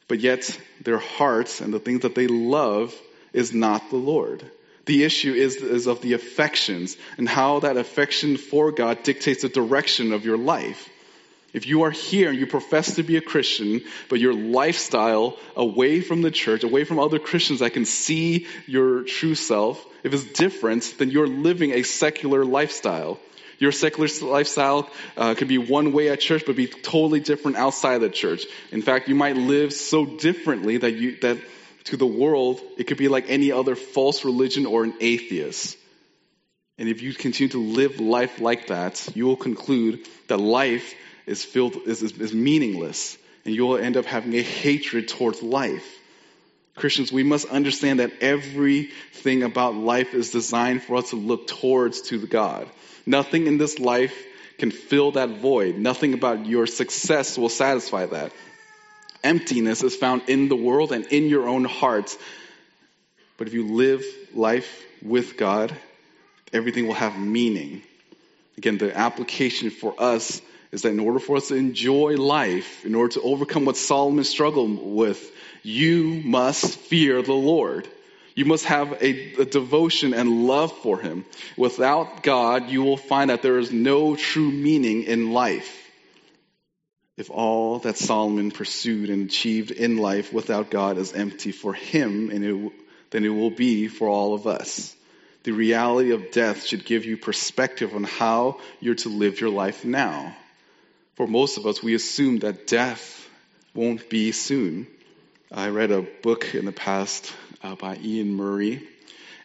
but 0.09 0.21
yet 0.21 0.59
their 0.83 0.99
hearts 0.99 1.61
and 1.61 1.73
the 1.73 1.79
things 1.79 2.03
that 2.03 2.15
they 2.15 2.27
love 2.27 2.95
is 3.33 3.55
not 3.55 3.91
the 3.91 3.97
Lord. 3.97 4.45
The 4.87 5.05
issue 5.05 5.35
is, 5.35 5.57
is 5.57 5.87
of 5.87 6.01
the 6.01 6.15
affections 6.15 6.97
and 7.19 7.29
how 7.29 7.61
that 7.61 7.77
affection 7.77 8.37
for 8.37 8.73
God 8.73 9.03
dictates 9.03 9.43
the 9.43 9.49
direction 9.49 10.13
of 10.13 10.25
your 10.25 10.39
life. 10.39 10.89
If 11.53 11.67
you 11.67 11.83
are 11.85 11.91
here 11.91 12.29
and 12.29 12.39
you 12.39 12.47
profess 12.47 12.97
to 12.97 13.03
be 13.03 13.17
a 13.17 13.23
Christian, 13.23 13.81
but 14.11 14.21
your 14.21 14.35
lifestyle 14.35 15.39
away 15.57 16.03
from 16.03 16.21
the 16.21 16.31
church, 16.31 16.63
away 16.63 16.85
from 16.85 16.99
other 16.99 17.19
Christians 17.19 17.61
that 17.61 17.73
can 17.73 17.87
see 17.87 18.47
your 18.67 19.03
true 19.05 19.35
self, 19.35 19.85
if 20.05 20.13
it's 20.13 20.25
different, 20.25 20.95
then 20.99 21.11
you're 21.11 21.27
living 21.27 21.73
a 21.73 21.83
secular 21.85 22.45
lifestyle. 22.45 23.19
Your 23.59 23.73
secular 23.73 24.09
lifestyle 24.23 24.89
uh, 25.17 25.35
could 25.35 25.49
be 25.49 25.59
one 25.59 25.93
way 25.93 26.11
at 26.11 26.21
church, 26.21 26.45
but 26.47 26.55
be 26.55 26.67
totally 26.67 27.21
different 27.21 27.57
outside 27.57 27.99
the 27.99 28.11
church. 28.11 28.45
In 28.71 28.83
fact, 28.83 29.09
you 29.09 29.15
might 29.15 29.37
live 29.37 29.73
so 29.73 30.05
differently 30.05 30.77
that 30.77 30.93
you 30.93 31.17
that 31.21 31.39
to 31.85 31.97
the 31.97 32.07
world 32.07 32.61
it 32.77 32.85
could 32.85 32.99
be 32.99 33.09
like 33.09 33.25
any 33.29 33.51
other 33.51 33.75
false 33.75 34.25
religion 34.25 34.67
or 34.67 34.85
an 34.85 34.95
atheist. 35.01 35.77
And 36.77 36.89
if 36.89 37.03
you 37.03 37.13
continue 37.13 37.49
to 37.49 37.63
live 37.63 37.99
life 37.99 38.41
like 38.41 38.69
that, 38.69 39.09
you 39.17 39.27
will 39.27 39.37
conclude 39.37 40.07
that 40.29 40.39
life 40.39 40.95
is 41.29 41.45
filled 41.45 41.77
is, 41.87 42.03
is, 42.03 42.13
is 42.13 42.33
meaningless, 42.33 43.17
and 43.45 43.55
you 43.55 43.67
will 43.67 43.79
end 43.79 43.97
up 43.97 44.05
having 44.05 44.35
a 44.35 44.43
hatred 44.43 45.09
towards 45.09 45.43
life. 45.43 45.95
Christians, 46.75 47.11
we 47.13 47.25
must 47.25 47.49
understand 47.49 48.01
that 48.01 48.13
everything 48.21 49.43
about 49.43 49.75
life 49.75 50.15
is 50.15 50.31
designed 50.31 50.83
for 50.83 50.97
us 50.97 51.11
to 51.11 51.17
look 51.17 51.47
towards 51.49 52.03
to 52.03 52.25
God. 52.27 52.69
Nothing 53.05 53.47
in 53.47 53.59
this 53.59 53.79
life 53.79 54.17
can 54.59 54.71
fill 54.71 55.13
that 55.13 55.41
void. 55.41 55.77
Nothing 55.77 56.15
about 56.15 56.47
your 56.47 56.67
success 56.67 57.37
will 57.37 57.49
satisfy 57.49 58.07
that. 58.07 58.33
Emptiness 59.25 59.83
is 59.83 59.97
found 59.97 60.23
in 60.29 60.49
the 60.49 60.57
world 60.57 60.93
and 60.93 61.07
in 61.07 61.29
your 61.29 61.49
own 61.49 61.65
hearts. 61.65 62.17
But 63.37 63.49
if 63.49 63.55
you 63.55 63.67
live 63.67 64.05
life 64.35 64.85
with 65.03 65.37
God, 65.37 65.75
everything 66.53 66.87
will 66.87 66.95
have 66.95 67.19
meaning. 67.19 67.83
Again, 68.57 68.79
the 68.79 68.97
application 68.97 69.71
for 69.71 69.95
us 69.99 70.41
is 70.71 70.83
that 70.83 70.91
in 70.91 71.01
order 71.01 71.19
for 71.19 71.37
us 71.37 71.49
to 71.49 71.55
enjoy 71.55 72.17
life, 72.17 72.85
in 72.85 72.95
order 72.95 73.15
to 73.15 73.23
overcome 73.23 73.65
what 73.65 73.77
Solomon 73.77 74.25
struggled 74.25 74.81
with, 74.83 75.33
you 75.63 76.23
must 76.25 76.79
fear 76.79 77.23
the 77.23 77.33
Lord. 77.33 77.89
You 78.35 78.45
must 78.45 78.67
have 78.67 78.93
a, 79.03 79.35
a, 79.41 79.45
devotion 79.45 80.15
and 80.15 80.47
love 80.47 80.73
for 80.73 81.01
Him. 81.01 81.25
Without 81.57 82.23
God, 82.23 82.69
you 82.69 82.83
will 82.83 82.97
find 82.97 83.31
that 83.31 83.43
there 83.43 83.59
is 83.59 83.73
no 83.73 84.15
true 84.15 84.51
meaning 84.51 85.05
in 85.05 85.33
life. 85.33 85.89
If 87.17 87.31
all 87.31 87.81
that 87.81 87.97
Solomon 87.97 88.53
pursued 88.53 89.11
and 89.11 89.27
achieved 89.27 89.73
in 89.73 89.97
life 89.97 90.33
without 90.33 90.71
God 90.71 90.99
is 90.99 91.13
empty 91.13 91.51
for 91.51 91.75
him, 91.75 92.31
and 92.31 92.45
it, 92.45 92.73
then 93.11 93.25
it 93.25 93.31
will 93.31 93.51
be 93.51 93.89
for 93.89 94.09
all 94.09 94.35
of 94.35 94.47
us. 94.47 94.95
The 95.43 95.51
reality 95.51 96.13
of 96.13 96.31
death 96.31 96.65
should 96.65 96.85
give 96.85 97.07
you 97.07 97.17
perspective 97.17 97.93
on 97.93 98.05
how 98.05 98.61
you're 98.79 98.95
to 98.97 99.09
live 99.09 99.41
your 99.41 99.51
life 99.51 99.85
now. 99.85 100.37
For 101.19 101.27
most 101.27 101.59
of 101.59 101.67
us, 101.67 101.83
we 101.83 101.97
assume 101.97 102.39
that 102.39 102.69
death 102.69 103.29
won't 103.75 104.09
be 104.09 104.31
soon. 104.31 104.87
I 105.51 105.71
read 105.71 105.91
a 105.91 106.03
book 106.23 106.55
in 106.55 106.65
the 106.65 106.71
past 106.71 107.35
uh, 107.61 107.75
by 107.75 107.97
Iain 107.97 108.37
Murray, 108.37 108.75
And 108.75 108.85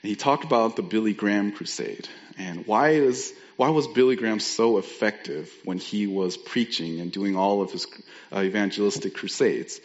he 0.03 0.15
talked 0.15 0.43
about 0.43 0.75
the 0.75 0.83
Billy 0.83 1.13
Graham 1.13 1.51
crusade 1.51 2.07
and 2.37 2.67
why 2.67 2.89
is 2.89 3.33
why 3.55 3.69
was 3.69 3.87
Billy 3.87 4.15
Graham 4.15 4.39
so 4.39 4.77
effective 4.77 5.51
when 5.63 5.79
he 5.79 6.05
was 6.05 6.37
preaching 6.37 6.99
and 6.99 7.11
doing 7.11 7.35
all 7.35 7.63
of 7.63 7.71
his 7.71 7.87
uh, 8.31 8.41
evangelistic 8.41 9.15
crusades? 9.15 9.81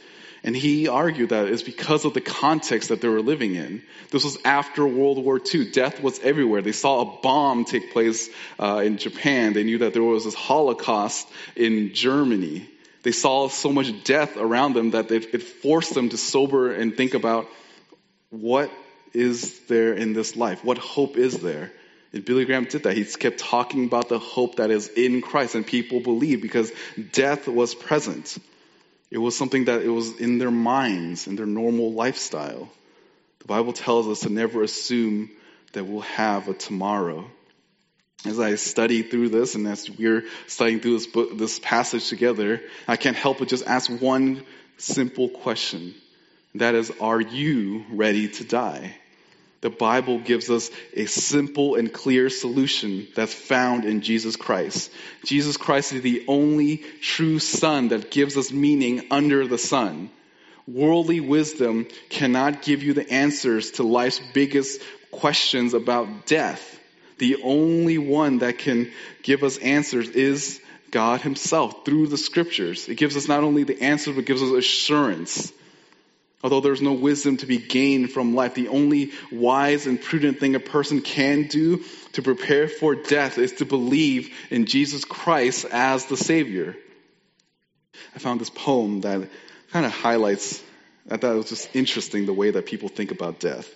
And 0.49 0.57
he 0.57 0.89
argued 0.89 1.29
that 1.29 1.47
it's 1.49 1.63
because 1.63 2.07
of 2.07 2.15
the 2.15 2.23
context 2.23 2.89
that 2.89 3.03
they 3.03 3.09
were 3.09 3.21
living 3.21 3.55
in. 3.55 3.83
This 4.11 4.25
was 4.25 4.39
after 4.47 4.87
World 4.87 5.23
War 5.23 5.39
II. 5.39 5.71
Death 5.73 6.03
was 6.03 6.19
everywhere. 6.21 6.63
They 6.63 6.73
saw 6.73 7.03
a 7.03 7.21
bomb 7.21 7.67
take 7.67 7.93
place 7.93 8.31
uh, 8.59 8.81
in 8.83 8.97
Japan. 8.97 9.53
They 9.53 9.63
knew 9.63 9.77
that 9.81 9.93
there 9.93 10.03
was 10.03 10.25
this 10.25 10.33
Holocaust 10.33 11.29
in 11.55 11.93
Germany. 11.93 12.67
They 13.03 13.13
saw 13.13 13.49
so 13.49 13.75
much 13.75 13.93
death 14.05 14.39
around 14.39 14.73
them 14.73 14.93
that 14.93 15.11
it, 15.11 15.35
it 15.35 15.43
forced 15.43 15.93
them 15.93 16.09
to 16.09 16.17
sober 16.17 16.73
and 16.73 16.97
think 16.97 17.13
about 17.13 17.47
what 18.31 18.71
is 19.13 19.61
there 19.67 19.93
in 19.93 20.15
this 20.15 20.35
life? 20.35 20.65
What 20.65 20.79
hope 20.79 21.19
is 21.19 21.41
there? 21.41 21.73
And 22.15 22.25
Billy 22.25 22.47
Graham 22.47 22.65
did 22.65 22.85
that. 22.85 22.97
He 22.97 23.05
kept 23.05 23.39
talking 23.39 23.85
about 23.85 24.09
the 24.09 24.19
hope 24.19 24.57
that 24.57 24.71
is 24.71 24.89
in 24.89 25.21
Christ, 25.21 25.57
and 25.57 25.67
people 25.67 26.01
believed 26.01 26.41
because 26.41 26.73
death 27.13 27.49
was 27.49 27.75
present. 27.75 28.39
It 29.11 29.19
was 29.19 29.37
something 29.37 29.67
that 29.67 29.83
it 29.83 29.89
was 29.89 30.21
in 30.21 30.39
their 30.39 30.51
minds, 30.51 31.27
in 31.27 31.37
their 31.37 31.47
normal 31.47 31.93
lifestyle. 31.93 32.69
The 33.41 33.47
Bible 33.47 33.73
tells 33.73 34.07
us 34.09 34.21
to 34.21 34.29
never 34.29 34.63
assume 34.63 35.31
that 35.73 35.85
we'll 35.85 36.01
have 36.03 36.49
a 36.49 36.55
tomorrow. 36.55 37.31
As 38.27 38.41
I 38.41 38.57
study 38.57 39.03
through 39.03 39.29
this, 39.29 39.55
and 39.55 39.67
as 39.67 39.89
we're 39.89 40.25
studying 40.47 40.81
through 40.81 40.95
this 40.95 41.07
book, 41.07 41.39
this 41.39 41.59
passage 41.59 42.09
together, 42.09 42.61
I 42.87 42.97
can't 42.97 43.17
help 43.17 43.39
but 43.39 43.49
just 43.49 43.67
ask 43.67 43.91
one 43.91 44.45
simple 44.77 45.29
question. 45.29 45.95
That 46.57 46.75
is, 46.75 46.93
are 47.01 47.21
you 47.21 47.85
ready 47.91 48.29
to 48.29 48.45
die? 48.45 48.97
The 49.61 49.71
Bible 49.71 50.21
gives 50.21 50.51
us 50.51 50.71
a 50.95 51.07
simple 51.07 51.75
and 51.75 51.93
clear 51.93 52.31
solution 52.31 53.09
that's 53.17 53.35
found 53.35 53.85
in 53.85 54.03
Jesus 54.03 54.37
Christ. 54.37 54.93
Jesus 55.25 55.57
Christ 55.57 55.93
is 55.93 56.03
the 56.03 56.25
only 56.29 56.77
true 57.01 57.41
Son 57.41 57.89
that 57.89 58.11
gives 58.11 58.37
us 58.37 58.53
meaning 58.53 59.07
under 59.11 59.49
the 59.49 59.59
sun. 59.59 60.11
Worldly 60.69 61.21
wisdom 61.21 61.89
cannot 62.09 62.63
give 62.63 62.83
you 62.85 62.95
the 62.95 63.11
answers 63.11 63.73
to 63.73 63.83
life's 63.83 64.21
biggest 64.33 64.81
questions 65.11 65.75
about 65.75 66.27
death. 66.27 66.79
The 67.19 67.43
only 67.43 67.99
one 67.99 68.39
that 68.39 68.59
can 68.59 68.93
give 69.23 69.43
us 69.43 69.59
answers 69.59 70.09
is 70.11 70.61
God 70.93 71.21
Himself 71.21 71.85
through 71.85 72.07
the 72.07 72.17
scriptures. 72.17 72.89
It 72.89 72.95
gives 72.95 73.17
us 73.17 73.27
not 73.27 73.43
only 73.43 73.65
the 73.65 73.83
answers, 73.83 74.15
but 74.15 74.25
gives 74.25 74.43
us 74.43 74.53
assurance. 74.53 75.53
Although 76.43 76.61
there's 76.61 76.83
no 76.83 76.93
wisdom 76.93 77.37
to 77.39 77.47
be 77.47 77.59
gained 77.59 78.13
from 78.13 78.35
life, 78.35 78.55
the 78.55 78.69
only 78.69 79.11
wise 79.33 79.87
and 79.87 80.01
prudent 80.01 80.39
thing 80.39 80.55
a 80.55 80.61
person 80.61 81.01
can 81.01 81.49
do 81.49 81.83
to 82.13 82.23
prepare 82.23 82.69
for 82.69 82.95
death 82.95 83.39
is 83.39 83.55
to 83.55 83.65
believe 83.65 84.33
in 84.51 84.67
Jesus 84.67 85.05
Christ 85.05 85.65
as 85.65 86.05
the 86.07 86.17
Savior. 86.17 86.77
I 88.15 88.21
found 88.21 88.41
this 88.41 88.51
poem 88.51 89.01
that 89.01 89.29
kind 89.73 89.85
of 89.85 89.93
highlights, 89.93 90.63
I 91.11 91.17
thought 91.17 91.33
it 91.33 91.39
was 91.39 91.49
just 91.49 91.75
interesting 91.75 92.27
the 92.27 92.33
way 92.33 92.53
that 92.53 92.67
people 92.67 92.89
think 92.89 93.11
about 93.11 93.41
death. 93.41 93.69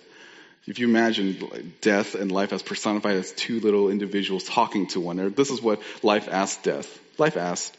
If 0.65 0.79
you 0.79 0.87
imagine 0.87 1.73
death 1.81 2.15
and 2.15 2.31
life 2.31 2.53
as 2.53 2.63
personified 2.63 3.17
as 3.17 3.33
two 3.33 3.59
little 3.59 3.89
individuals 3.89 4.45
talking 4.45 4.87
to 4.87 5.01
one 5.01 5.19
another, 5.19 5.35
this 5.35 5.51
is 5.51 5.61
what 5.61 5.81
life 6.01 6.29
asks 6.31 6.63
death. 6.63 6.87
Life 7.17 7.35
asks, 7.35 7.75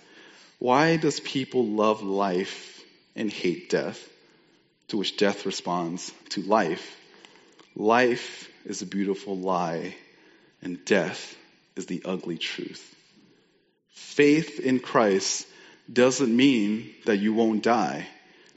why 0.59 0.99
does 0.99 1.21
people 1.21 1.67
love 1.67 2.03
life 2.03 2.85
and 3.17 3.31
hate 3.31 3.71
death? 3.71 4.11
To 4.89 4.97
which 4.97 5.17
death 5.17 5.47
responds 5.47 6.13
to 6.31 6.43
life. 6.43 6.97
Life 7.77 8.49
is 8.65 8.83
a 8.83 8.87
beautiful 8.87 9.37
lie, 9.37 9.95
and 10.63 10.85
death 10.85 11.37
is 11.77 11.87
the 11.87 12.03
ugly 12.05 12.39
truth. 12.39 12.95
Faith 13.91 14.61
in 14.61 14.81
Christ 14.81 15.47
doesn't 15.93 16.35
mean 16.35 16.95
that 17.05 17.19
you 17.19 17.35
won't 17.35 17.63
die, 17.63 18.07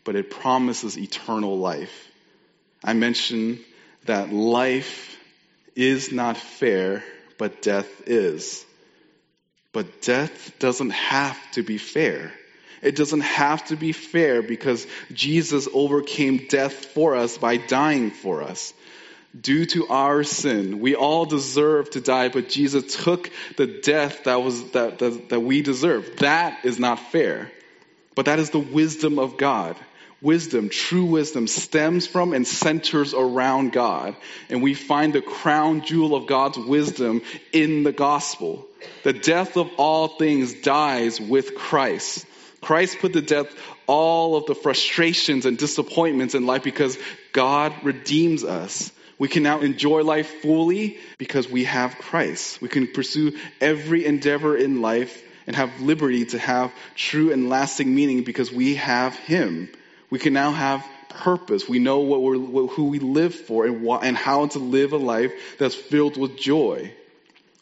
but 0.04 0.16
it 0.16 0.30
promises 0.30 0.98
eternal 0.98 1.58
life. 1.58 2.10
I 2.84 2.94
mentioned 2.94 3.60
that 4.06 4.32
life 4.32 5.18
is 5.76 6.12
not 6.12 6.38
fair, 6.38 7.04
but 7.38 7.62
death 7.62 8.08
is. 8.08 8.66
But 9.74 10.02
death 10.02 10.58
doesn't 10.60 10.92
have 10.92 11.38
to 11.52 11.64
be 11.64 11.78
fair. 11.78 12.32
It 12.82 12.96
doesn't 12.96 13.22
have 13.22 13.66
to 13.66 13.76
be 13.76 13.92
fair 13.92 14.42
because 14.42 14.86
Jesus 15.12 15.68
overcame 15.74 16.48
death 16.48 16.86
for 16.86 17.16
us 17.16 17.38
by 17.38 17.58
dying 17.58 18.12
for 18.12 18.44
us. 18.44 18.74
Due 19.40 19.66
to 19.66 19.88
our 19.88 20.24
sin, 20.24 20.80
we 20.80 20.96
all 20.96 21.26
deserve 21.26 21.90
to 21.92 22.02
die, 22.02 22.30
but 22.30 22.50
Jesus 22.50 22.96
took 23.04 23.30
the 23.56 23.68
death 23.68 24.24
that 24.24 24.42
was 24.42 24.72
that, 24.72 25.00
that, 25.00 25.30
that 25.30 25.40
we 25.42 25.62
deserve. 25.62 26.18
That 26.18 26.66
is 26.66 26.80
not 26.80 27.00
fair. 27.12 27.52
But 28.16 28.26
that 28.26 28.40
is 28.40 28.50
the 28.50 28.60
wisdom 28.60 29.20
of 29.20 29.38
God. 29.38 29.76
Wisdom, 30.22 30.70
true 30.70 31.06
wisdom, 31.06 31.46
stems 31.46 32.08
from 32.08 32.34
and 32.34 32.48
centers 32.48 33.14
around 33.14 33.74
God. 33.74 34.16
And 34.50 34.64
we 34.64 34.74
find 34.74 35.14
the 35.14 35.22
crown 35.22 35.82
jewel 35.86 36.16
of 36.16 36.26
God's 36.26 36.58
wisdom 36.58 37.22
in 37.54 37.84
the 37.84 37.92
gospel. 37.92 38.66
The 39.04 39.14
death 39.14 39.58
of 39.58 39.70
all 39.78 40.08
things 40.08 40.54
dies 40.62 41.22
with 41.22 41.54
Christ. 41.54 42.26
Christ 42.68 43.00
put 43.00 43.14
to 43.14 43.22
death 43.22 43.48
all 43.86 44.36
of 44.36 44.46
the 44.46 44.54
frustrations 44.54 45.46
and 45.46 45.58
disappointments 45.58 46.36
in 46.36 46.46
life 46.46 46.64
because 46.64 46.98
God 47.32 47.74
redeems 47.82 48.44
us. 48.44 48.92
We 49.18 49.30
can 49.30 49.44
now 49.44 49.62
enjoy 49.62 50.04
life 50.04 50.42
fully 50.42 50.98
because 51.18 51.50
we 51.50 51.64
have 51.64 51.98
Christ. 51.98 52.62
We 52.62 52.68
can 52.68 52.88
pursue 52.88 53.40
every 53.62 54.06
endeavor 54.06 54.58
in 54.58 54.82
life 54.82 55.24
and 55.48 55.56
have 55.56 55.80
liberty 55.80 56.26
to 56.26 56.40
have 56.40 56.74
true 56.94 57.32
and 57.32 57.48
lasting 57.48 57.96
meaning 57.96 58.26
because 58.26 58.52
we 58.52 58.76
have 58.76 59.16
Him. 59.16 59.70
We 60.10 60.20
can 60.20 60.34
now 60.34 60.52
have 60.52 60.86
purpose. 61.08 61.70
We 61.70 61.80
know 61.80 62.00
what 62.00 62.22
we're, 62.22 62.68
who 62.68 62.90
we 62.90 63.00
live 63.00 63.34
for 63.34 63.66
and, 63.66 63.82
what, 63.82 64.04
and 64.04 64.18
how 64.18 64.48
to 64.48 64.60
live 64.60 64.92
a 64.92 64.98
life 64.98 65.32
that's 65.58 65.74
filled 65.74 66.18
with 66.18 66.38
joy. 66.38 66.94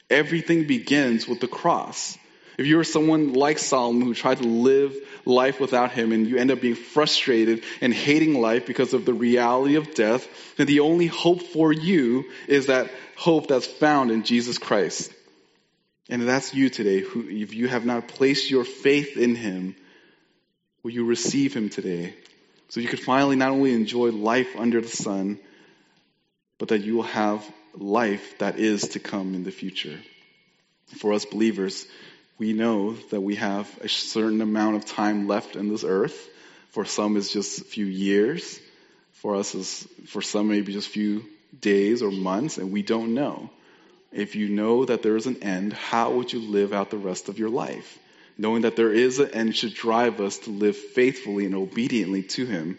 Everything 0.09 0.65
begins 0.65 1.27
with 1.27 1.41
the 1.41 1.47
cross. 1.47 2.17
If 2.57 2.65
you're 2.65 2.83
someone 2.83 3.33
like 3.33 3.59
Solomon 3.59 4.01
who 4.01 4.13
tried 4.13 4.37
to 4.37 4.47
live 4.47 4.95
life 5.25 5.59
without 5.59 5.91
him 5.91 6.11
and 6.11 6.27
you 6.27 6.37
end 6.37 6.51
up 6.51 6.61
being 6.61 6.75
frustrated 6.75 7.63
and 7.81 7.93
hating 7.93 8.39
life 8.39 8.65
because 8.65 8.93
of 8.93 9.05
the 9.05 9.13
reality 9.13 9.75
of 9.75 9.93
death, 9.93 10.27
then 10.55 10.67
the 10.67 10.79
only 10.79 11.07
hope 11.07 11.41
for 11.41 11.73
you 11.73 12.25
is 12.47 12.67
that 12.67 12.91
hope 13.17 13.47
that's 13.47 13.65
found 13.65 14.11
in 14.11 14.23
Jesus 14.23 14.57
Christ. 14.57 15.11
And 16.09 16.21
that's 16.21 16.53
you 16.53 16.69
today, 16.69 16.99
who, 17.01 17.27
if 17.27 17.53
you 17.53 17.67
have 17.67 17.85
not 17.85 18.07
placed 18.07 18.51
your 18.51 18.63
faith 18.63 19.17
in 19.17 19.35
him, 19.35 19.75
will 20.83 20.91
you 20.91 21.05
receive 21.05 21.53
him 21.55 21.69
today? 21.69 22.13
So 22.69 22.79
you 22.79 22.87
could 22.87 22.99
finally 22.99 23.35
not 23.35 23.51
only 23.51 23.73
enjoy 23.73 24.11
life 24.11 24.55
under 24.55 24.81
the 24.81 24.87
sun, 24.87 25.39
but 26.57 26.69
that 26.69 26.83
you 26.83 26.95
will 26.95 27.03
have 27.03 27.43
life 27.75 28.37
that 28.37 28.59
is 28.59 28.89
to 28.89 28.99
come 28.99 29.33
in 29.33 29.43
the 29.43 29.51
future. 29.51 29.99
For 30.97 31.13
us 31.13 31.25
believers, 31.25 31.87
we 32.37 32.53
know 32.53 32.93
that 33.11 33.21
we 33.21 33.35
have 33.35 33.69
a 33.81 33.89
certain 33.89 34.41
amount 34.41 34.75
of 34.75 34.85
time 34.85 35.27
left 35.27 35.55
in 35.55 35.69
this 35.69 35.83
earth. 35.83 36.29
For 36.69 36.85
some, 36.85 37.15
it's 37.15 37.31
just 37.31 37.61
a 37.61 37.63
few 37.63 37.85
years. 37.85 38.59
For 39.13 39.35
us, 39.35 39.55
is 39.55 39.87
for 40.07 40.21
some, 40.21 40.49
maybe 40.49 40.73
just 40.73 40.89
a 40.89 40.91
few 40.91 41.23
days 41.59 42.01
or 42.01 42.11
months, 42.11 42.57
and 42.57 42.71
we 42.71 42.83
don't 42.83 43.13
know. 43.13 43.49
If 44.11 44.35
you 44.35 44.49
know 44.49 44.85
that 44.85 45.01
there 45.01 45.15
is 45.15 45.25
an 45.25 45.43
end, 45.43 45.73
how 45.73 46.11
would 46.11 46.31
you 46.31 46.39
live 46.39 46.73
out 46.73 46.89
the 46.89 46.97
rest 46.97 47.29
of 47.29 47.39
your 47.39 47.49
life? 47.49 47.97
Knowing 48.37 48.63
that 48.63 48.75
there 48.75 48.91
is 48.91 49.19
an 49.19 49.31
end 49.31 49.55
should 49.55 49.73
drive 49.73 50.19
us 50.19 50.39
to 50.39 50.49
live 50.49 50.75
faithfully 50.75 51.45
and 51.45 51.55
obediently 51.55 52.23
to 52.23 52.45
Him. 52.45 52.77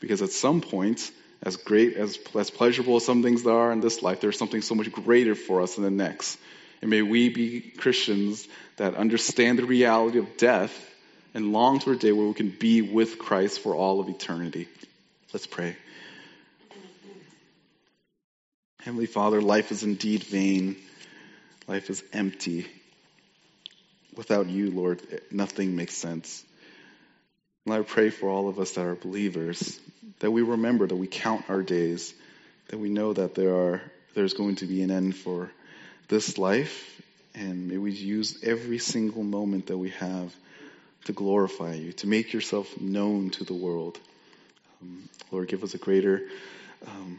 Because 0.00 0.22
at 0.22 0.30
some 0.30 0.60
point, 0.60 1.10
as 1.42 1.56
great, 1.56 1.96
as, 1.96 2.18
as 2.36 2.50
pleasurable 2.50 2.96
as 2.96 3.04
some 3.04 3.22
things 3.22 3.44
are 3.46 3.72
in 3.72 3.80
this 3.80 4.02
life, 4.02 4.20
there's 4.20 4.38
something 4.38 4.62
so 4.62 4.76
much 4.76 4.90
greater 4.92 5.34
for 5.34 5.60
us 5.60 5.76
in 5.76 5.82
the 5.82 5.90
next. 5.90 6.38
And 6.82 6.90
may 6.90 7.00
we 7.00 7.28
be 7.28 7.60
Christians 7.60 8.46
that 8.76 8.96
understand 8.96 9.58
the 9.58 9.64
reality 9.64 10.18
of 10.18 10.36
death 10.36 10.72
and 11.32 11.52
long 11.52 11.80
for 11.80 11.92
a 11.92 11.96
day 11.96 12.12
where 12.12 12.26
we 12.26 12.34
can 12.34 12.50
be 12.50 12.82
with 12.82 13.18
Christ 13.18 13.60
for 13.60 13.74
all 13.74 14.00
of 14.00 14.08
eternity. 14.08 14.68
Let's 15.32 15.46
pray. 15.46 15.76
Heavenly 18.80 19.06
Father, 19.06 19.40
life 19.40 19.70
is 19.70 19.84
indeed 19.84 20.24
vain. 20.24 20.76
Life 21.68 21.88
is 21.88 22.02
empty. 22.12 22.66
Without 24.16 24.48
you, 24.48 24.72
Lord, 24.72 25.00
nothing 25.30 25.76
makes 25.76 25.94
sense. 25.94 26.44
And 27.64 27.74
I 27.74 27.82
pray 27.82 28.10
for 28.10 28.28
all 28.28 28.48
of 28.48 28.58
us 28.58 28.72
that 28.72 28.84
are 28.84 28.96
believers 28.96 29.78
that 30.18 30.32
we 30.32 30.42
remember 30.42 30.86
that 30.86 30.96
we 30.96 31.06
count 31.06 31.48
our 31.48 31.62
days, 31.62 32.12
that 32.68 32.78
we 32.78 32.88
know 32.88 33.12
that 33.12 33.36
there 33.36 33.54
are 33.54 33.80
there's 34.14 34.34
going 34.34 34.56
to 34.56 34.66
be 34.66 34.82
an 34.82 34.90
end 34.90 35.16
for 35.16 35.50
this 36.12 36.36
life, 36.36 37.00
and 37.34 37.68
may 37.68 37.78
we 37.78 37.90
use 37.90 38.44
every 38.44 38.76
single 38.76 39.22
moment 39.22 39.68
that 39.68 39.78
we 39.78 39.88
have 39.88 40.30
to 41.06 41.12
glorify 41.14 41.72
you, 41.72 41.90
to 41.94 42.06
make 42.06 42.34
yourself 42.34 42.78
known 42.78 43.30
to 43.30 43.44
the 43.44 43.54
world. 43.54 43.98
Um, 44.82 45.08
Lord, 45.30 45.48
give 45.48 45.64
us 45.64 45.72
a 45.72 45.78
greater 45.78 46.20
um, 46.86 47.18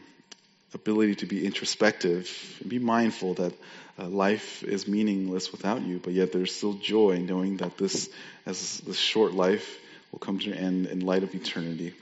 ability 0.74 1.16
to 1.16 1.26
be 1.26 1.44
introspective 1.44 2.30
and 2.60 2.70
be 2.70 2.78
mindful 2.78 3.34
that 3.34 3.52
uh, 3.98 4.06
life 4.06 4.62
is 4.62 4.86
meaningless 4.86 5.50
without 5.50 5.82
you, 5.82 5.98
but 5.98 6.12
yet 6.12 6.30
there's 6.30 6.54
still 6.54 6.74
joy 6.74 7.18
knowing 7.18 7.56
that 7.56 7.76
this, 7.76 8.08
as 8.46 8.78
this 8.86 8.96
short 8.96 9.32
life, 9.32 9.76
will 10.12 10.20
come 10.20 10.38
to 10.38 10.52
an 10.52 10.56
end 10.56 10.86
in 10.86 11.00
light 11.00 11.24
of 11.24 11.34
eternity. 11.34 11.94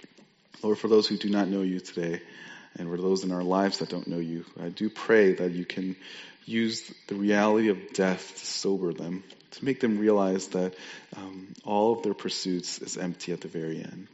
Lord, 0.63 0.77
for 0.77 0.89
those 0.89 1.09
who 1.09 1.17
do 1.17 1.31
not 1.31 1.49
know 1.49 1.63
you 1.63 1.81
today, 1.81 2.21
and 2.79 2.89
for 2.89 2.99
those 2.99 3.25
in 3.25 3.33
our 3.33 3.43
lives 3.43 3.79
that 3.79 3.89
don't 3.89 4.09
know 4.09 4.19
you, 4.19 4.45
I 4.63 4.69
do 4.69 4.91
pray 4.91 5.33
that 5.33 5.53
you 5.53 5.65
can 5.65 5.97
use 6.45 6.93
the 7.09 7.15
reality 7.15 7.69
of 7.69 7.93
death 7.93 8.39
to 8.39 8.47
sober 8.47 8.93
them, 8.93 9.25
to 9.53 9.65
make 9.65 9.81
them 9.81 9.99
realize 9.99 10.49
that 10.49 10.75
um, 11.17 11.55
all 11.65 11.93
of 11.93 12.03
their 12.03 12.15
pursuits 12.15 12.79
is 12.79 12.97
empty 12.97 13.33
at 13.33 13.41
the 13.41 13.49
very 13.49 13.79
end. 13.79 14.09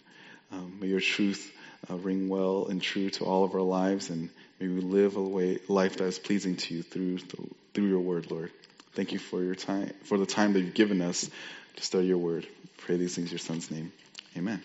Um, 0.52 0.78
may 0.80 0.88
your 0.88 1.00
truth 1.00 1.52
uh, 1.90 1.96
ring 1.96 2.28
well 2.28 2.66
and 2.66 2.80
true 2.80 3.10
to 3.10 3.24
all 3.24 3.44
of 3.44 3.54
our 3.54 3.62
lives, 3.62 4.10
and 4.10 4.30
may 4.60 4.68
we 4.68 4.80
live 4.80 5.16
a 5.16 5.22
way, 5.22 5.58
life 5.68 5.96
that 5.98 6.04
is 6.04 6.18
pleasing 6.18 6.56
to 6.56 6.74
you 6.74 6.82
through 6.82 7.18
the, 7.18 7.48
through 7.74 7.88
your 7.88 8.00
word, 8.00 8.30
Lord. 8.30 8.50
Thank 8.92 9.12
you 9.12 9.18
for 9.18 9.42
your 9.42 9.54
time, 9.54 9.92
for 10.04 10.18
the 10.18 10.26
time 10.26 10.54
that 10.54 10.60
you've 10.60 10.74
given 10.74 11.02
us 11.02 11.28
to 11.76 11.82
study 11.82 12.06
your 12.06 12.18
word. 12.18 12.46
Pray 12.78 12.96
these 12.96 13.14
things 13.14 13.28
in 13.28 13.32
your 13.32 13.38
son's 13.38 13.70
name. 13.70 13.92
Amen. 14.36 14.62